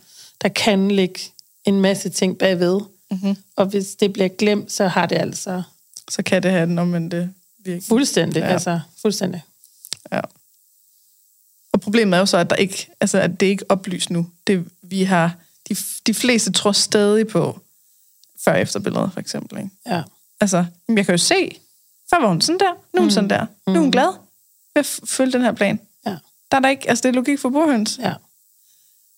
[0.42, 1.20] der kan ligge
[1.64, 2.80] en masse ting bagved.
[3.10, 3.36] Mm-hmm.
[3.56, 5.62] Og hvis det bliver glemt, så har det altså
[6.10, 7.30] Så kan det have den omvendte
[7.64, 7.84] virkning.
[7.88, 8.40] fuldstændig.
[8.40, 8.46] Ja.
[8.46, 9.42] Altså, fuldstændig.
[10.12, 10.20] Ja.
[11.72, 14.26] Og problemet er jo så, at, der ikke, altså, at det ikke er oplyst nu.
[14.46, 15.34] Det, vi har,
[15.68, 15.76] de,
[16.06, 17.60] de fleste tror stadig på
[18.44, 19.58] før efter billedet, for eksempel.
[19.58, 19.70] Ikke?
[19.86, 20.02] Ja.
[20.40, 21.50] Altså, jeg kan jo se,
[22.10, 23.10] før var hun sådan der, nu er hun mm.
[23.10, 23.46] sådan der.
[23.66, 24.08] Nu er hun glad
[24.74, 25.80] ved at f- følge den her plan.
[26.06, 26.16] Ja.
[26.50, 27.98] Der er der ikke, altså det er logik for burhøns.
[28.02, 28.12] ja,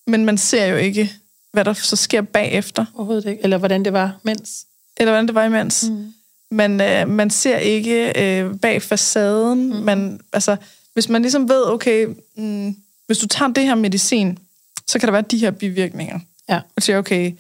[0.07, 1.13] Men man ser jo ikke,
[1.53, 2.87] hvad der så sker bagefter.
[2.95, 3.43] overhovedet ikke.
[3.43, 4.67] Eller hvordan det var mens.
[4.97, 5.85] eller hvordan det var imens.
[5.91, 6.13] Mm.
[6.51, 9.67] Man, øh, man ser ikke øh, bag facaden.
[9.69, 9.77] Mm.
[9.85, 10.57] Man, altså,
[10.95, 12.07] hvis man ligesom ved, okay,
[12.37, 12.77] mm,
[13.07, 14.39] hvis du tager det her medicin,
[14.87, 16.21] så kan der være de her bivirkninger.
[16.49, 16.61] Ja.
[16.77, 17.33] Og siger, okay,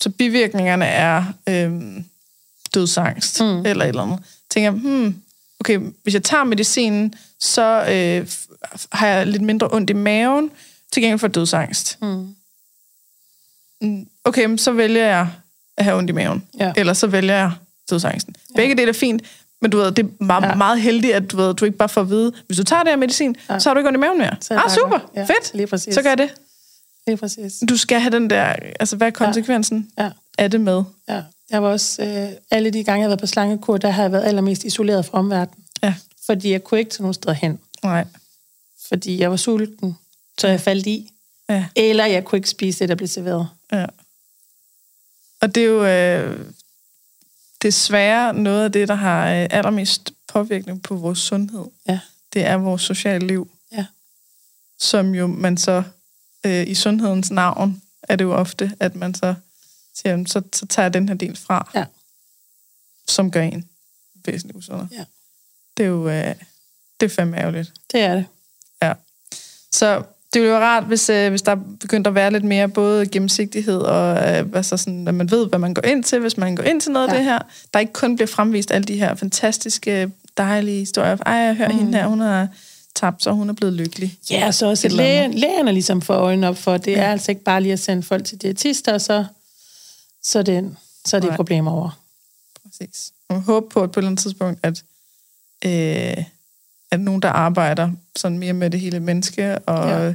[0.00, 1.72] så bivirkningerne er øh,
[2.74, 3.66] dødsangst, mm.
[3.66, 4.18] eller et eller andet.
[4.50, 5.22] Tænker jeg, hmm,
[5.60, 8.28] okay, hvis jeg tager medicinen, så øh,
[8.92, 10.50] har jeg lidt mindre ondt i maven,
[10.92, 11.98] til gengæld for dødsangst.
[12.02, 12.34] Mm.
[13.80, 15.28] Mm, Okay, så vælger jeg
[15.76, 16.44] at have ondt i maven.
[16.60, 16.72] Ja.
[16.76, 17.52] Eller så vælger jeg
[17.90, 18.36] dødsangsten.
[18.56, 19.22] Begge dele er fint,
[19.62, 20.48] men du ved, det er meget, ja.
[20.48, 20.54] Ja.
[20.54, 22.92] meget heldigt, at du, ved, du ikke bare får at vide, hvis du tager det
[22.92, 23.52] her medicin, ja.
[23.54, 23.58] Ja.
[23.58, 24.36] så har du ikke ondt i maven mere.
[24.40, 24.98] Så Ah, super.
[25.16, 25.54] Ja, fedt.
[25.54, 25.94] lige præcis.
[25.94, 26.34] Så gør jeg det.
[27.06, 27.54] Lige præcis.
[27.68, 28.44] Du skal have den der,
[28.80, 30.10] altså hvad er konsekvensen Ja.
[30.38, 30.82] af det med?
[31.08, 31.22] Ja.
[31.50, 34.12] Jeg var også, øh, alle de gange, jeg har været på slangekur, der har jeg
[34.12, 35.64] været allermest isoleret fra omverdenen.
[35.82, 35.94] Ja,
[36.26, 37.58] Fordi jeg kunne ikke tage nogen steder hen.
[37.82, 38.04] nej.
[38.88, 39.96] Fordi jeg var sulten,
[40.38, 41.10] så jeg faldt i.
[41.48, 43.48] Ja, Eller jeg kunne ikke spise det, der blev serveret.
[43.72, 43.86] ja.
[45.40, 46.38] Og det er jo øh,
[47.64, 51.64] desværre noget af det, der har øh, allermest påvirkning på vores sundhed.
[51.88, 52.00] Ja.
[52.32, 53.50] Det er vores sociale liv.
[53.72, 53.86] Ja.
[54.78, 55.82] som jo man så
[56.46, 59.34] øh, i sundhedens navn er det jo ofte, at man så
[59.94, 61.84] siger, "Jamen, så, så tager jeg den her del fra, Ja.
[63.08, 63.68] som gør en
[64.24, 64.88] væsentligt usundere.
[64.92, 65.04] Ja.
[65.76, 66.34] Det er jo øh,
[67.00, 67.72] det er fandme ærgerligt.
[67.92, 68.26] Det er det.
[68.82, 68.92] Ja.
[69.72, 70.02] Så
[70.34, 73.06] det ville jo være rart, hvis, øh, hvis der begyndte at være lidt mere både
[73.06, 76.56] gennemsigtighed og øh, altså sådan, at man ved, hvad man går ind til, hvis man
[76.56, 77.12] går ind til noget ja.
[77.12, 77.38] af det her.
[77.74, 81.16] Der ikke kun bliver fremvist alle de her fantastiske, dejlige historier.
[81.26, 81.78] Ej, jeg hører mm.
[81.78, 82.48] hende her, hun har
[82.94, 84.18] tabt og hun er blevet lykkelig.
[84.30, 87.00] Ja, så også Et lægen, lægerne ligesom får øjnene op for, det Ja.
[87.02, 89.24] er altså ikke bare lige at sende folk til diætister, og så,
[90.22, 91.36] så, det, så er det Nej.
[91.36, 91.98] problemer over.
[92.64, 93.12] Præcis.
[93.28, 94.82] Og jeg håber på, at på et eller andet tidspunkt, at,
[95.64, 96.24] øh,
[96.90, 100.14] at nogen, der arbejder sådan mere med det hele menneske, og Ja.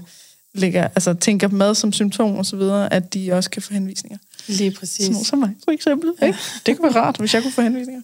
[0.53, 4.17] ligger, altså, tænker mad som symptom og så videre, at de også kan få henvisninger.
[4.47, 5.05] Lige præcis.
[5.05, 6.13] Sådan som mig, for eksempel.
[6.23, 6.39] Ikke?
[6.65, 8.01] Det kunne være rart, hvis jeg kunne få henvisninger.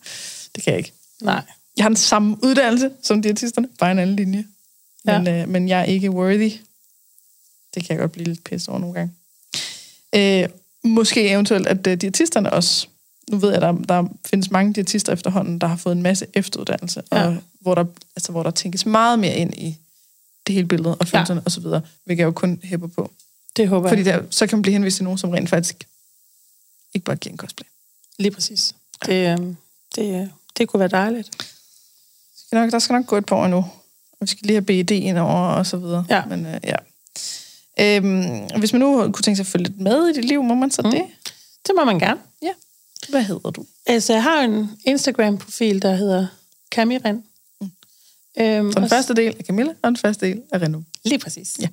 [0.56, 0.94] Det kan jeg ikke.
[1.22, 1.42] Nej.
[1.78, 4.46] Jeg har den samme uddannelse som diætisterne, bare en anden linje.
[5.06, 5.42] Men, ja.
[5.42, 6.52] øh, men jeg er ikke worthy.
[7.76, 9.14] Det kan jeg godt blive lidt pisse over nogle gange.
[10.16, 10.50] Øh,
[10.84, 12.88] måske eventuelt, at øh, diætisterne også...
[13.32, 16.26] Nu ved jeg, at der, der findes mange diætister efterhånden, der har fået en masse
[16.34, 17.26] efteruddannelse, Ja.
[17.28, 17.86] og hvor der,
[18.16, 19.78] altså, hvor der tænkes meget mere ind i
[20.48, 21.46] det hele billede og følelserne ja.
[21.46, 21.64] osv.,
[22.06, 23.12] hvilket jeg jo kun hæpper på.
[23.56, 24.14] Det håber Fordi jeg.
[24.14, 25.88] der, så kan man blive henvist til nogen, som rent faktisk
[26.94, 27.68] ikke bare giver en kostplan.
[28.20, 28.76] Lige præcis.
[29.06, 29.56] Det, øhm,
[29.96, 30.28] det, øh,
[30.58, 31.30] det kunne være dejligt.
[32.48, 33.58] skal nok, der skal nok gå et par år nu.
[34.12, 36.06] Og vi skal lige have BED ind over og så videre.
[36.10, 36.26] Ja.
[36.26, 36.76] Men øh, ja.
[37.80, 40.56] Øhm, hvis man nu kunne tænke sig at følge lidt med i dit liv, må
[40.56, 40.92] man så mm.
[40.92, 41.04] det?
[41.68, 42.20] Det må man gerne.
[42.42, 42.52] Ja.
[43.10, 43.66] Hvad hedder du?
[43.86, 46.28] Altså, jeg har en Instagram-profil, der hedder
[46.72, 47.24] Camiren.
[48.40, 50.84] Øhm, Så den og- første del er Camilla, og den første del er Renaud.
[51.06, 51.56] Lige præcis.
[51.62, 51.68] Ja.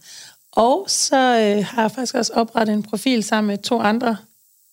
[0.53, 4.17] Og så øh, har jeg faktisk også oprettet en profil sammen med to andre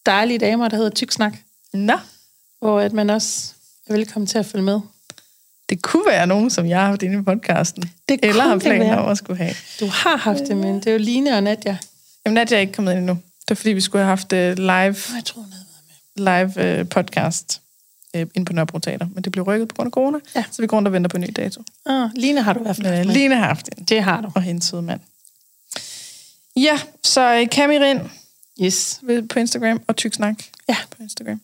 [0.06, 1.34] dejlige damer, der hedder Tyksnak,
[1.74, 1.94] Nå,
[2.60, 3.54] hvor at man også
[3.88, 4.80] er velkommen til at følge med.
[5.70, 7.84] det kunne være nogen, som jeg har haft inde i podcasten.
[8.10, 9.54] Det eller har planer om at skulle have.
[9.80, 11.78] Du har haft det, men det er jo Line og Nadia.
[12.26, 13.18] Jamen, Nadia er ikke kommet ind endnu.
[13.42, 15.66] Det er fordi, vi skulle have haft uh, live, jeg tror, hun havde
[16.18, 16.64] været med.
[16.66, 17.62] live uh, podcast
[18.16, 19.08] uh, inde på Nørrebro Teater.
[19.14, 20.44] Men det blev rykket på grund af corona, Ja.
[20.52, 21.64] så vi går rundt og venter på en ny dato.
[21.86, 23.14] Ah, Line har du i hvert fald haft med.
[23.16, 23.84] Line har haft en.
[23.84, 24.32] Det har du.
[24.36, 25.02] og hendes mand.
[26.56, 28.00] Ja, så uh, Camirin
[28.64, 29.02] Yes.
[29.30, 30.78] på Instagram, og Tyksnak Ja.
[30.92, 31.42] på Instagram.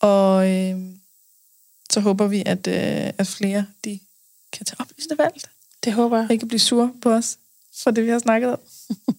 [0.00, 0.80] Og øh,
[1.90, 4.00] så håber vi, at, øh, at flere de
[4.52, 5.34] kan tage oplysende valg,
[5.84, 6.26] Det håber jeg.
[6.26, 7.38] og ikke blive sure på os
[7.82, 8.58] for det, vi har snakket om.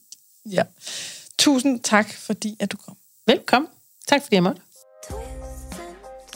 [0.52, 0.64] ja.
[1.38, 2.98] Tusind tak, fordi at du kom.
[3.28, 3.70] Velkommen.
[4.08, 4.62] Tak fordi jeg måtte.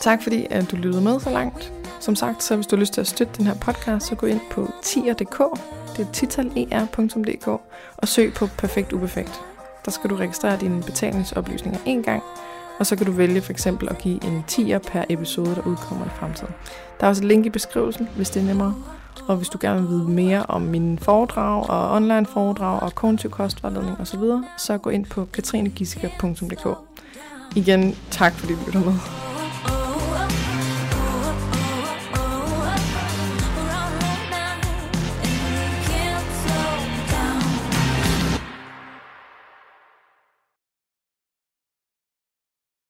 [0.04, 1.72] Tak fordi at du lyttede med så langt.
[2.00, 4.26] Som sagt, så hvis du har lyst til at støtte den her podcast, så gå
[4.26, 5.38] ind på tier.dk,
[5.96, 7.48] det er titaler.dk,
[7.96, 9.40] og søg på Perfekt Uperfekt.
[9.84, 12.22] Der skal du registrere dine betalingsoplysninger en gang,
[12.78, 16.06] og så kan du vælge for eksempel at give en tier per episode, der udkommer
[16.06, 16.54] i fremtiden.
[17.00, 18.74] Der er også et link i beskrivelsen, hvis det er nemmere.
[19.26, 23.30] Og hvis du gerne vil vide mere om mine foredrag og online foredrag og kognitiv
[23.30, 24.22] kostvejledning osv.,
[24.58, 26.66] så gå ind på katrinegissiker.dk.
[27.56, 28.94] Igen, tak fordi du lytter med.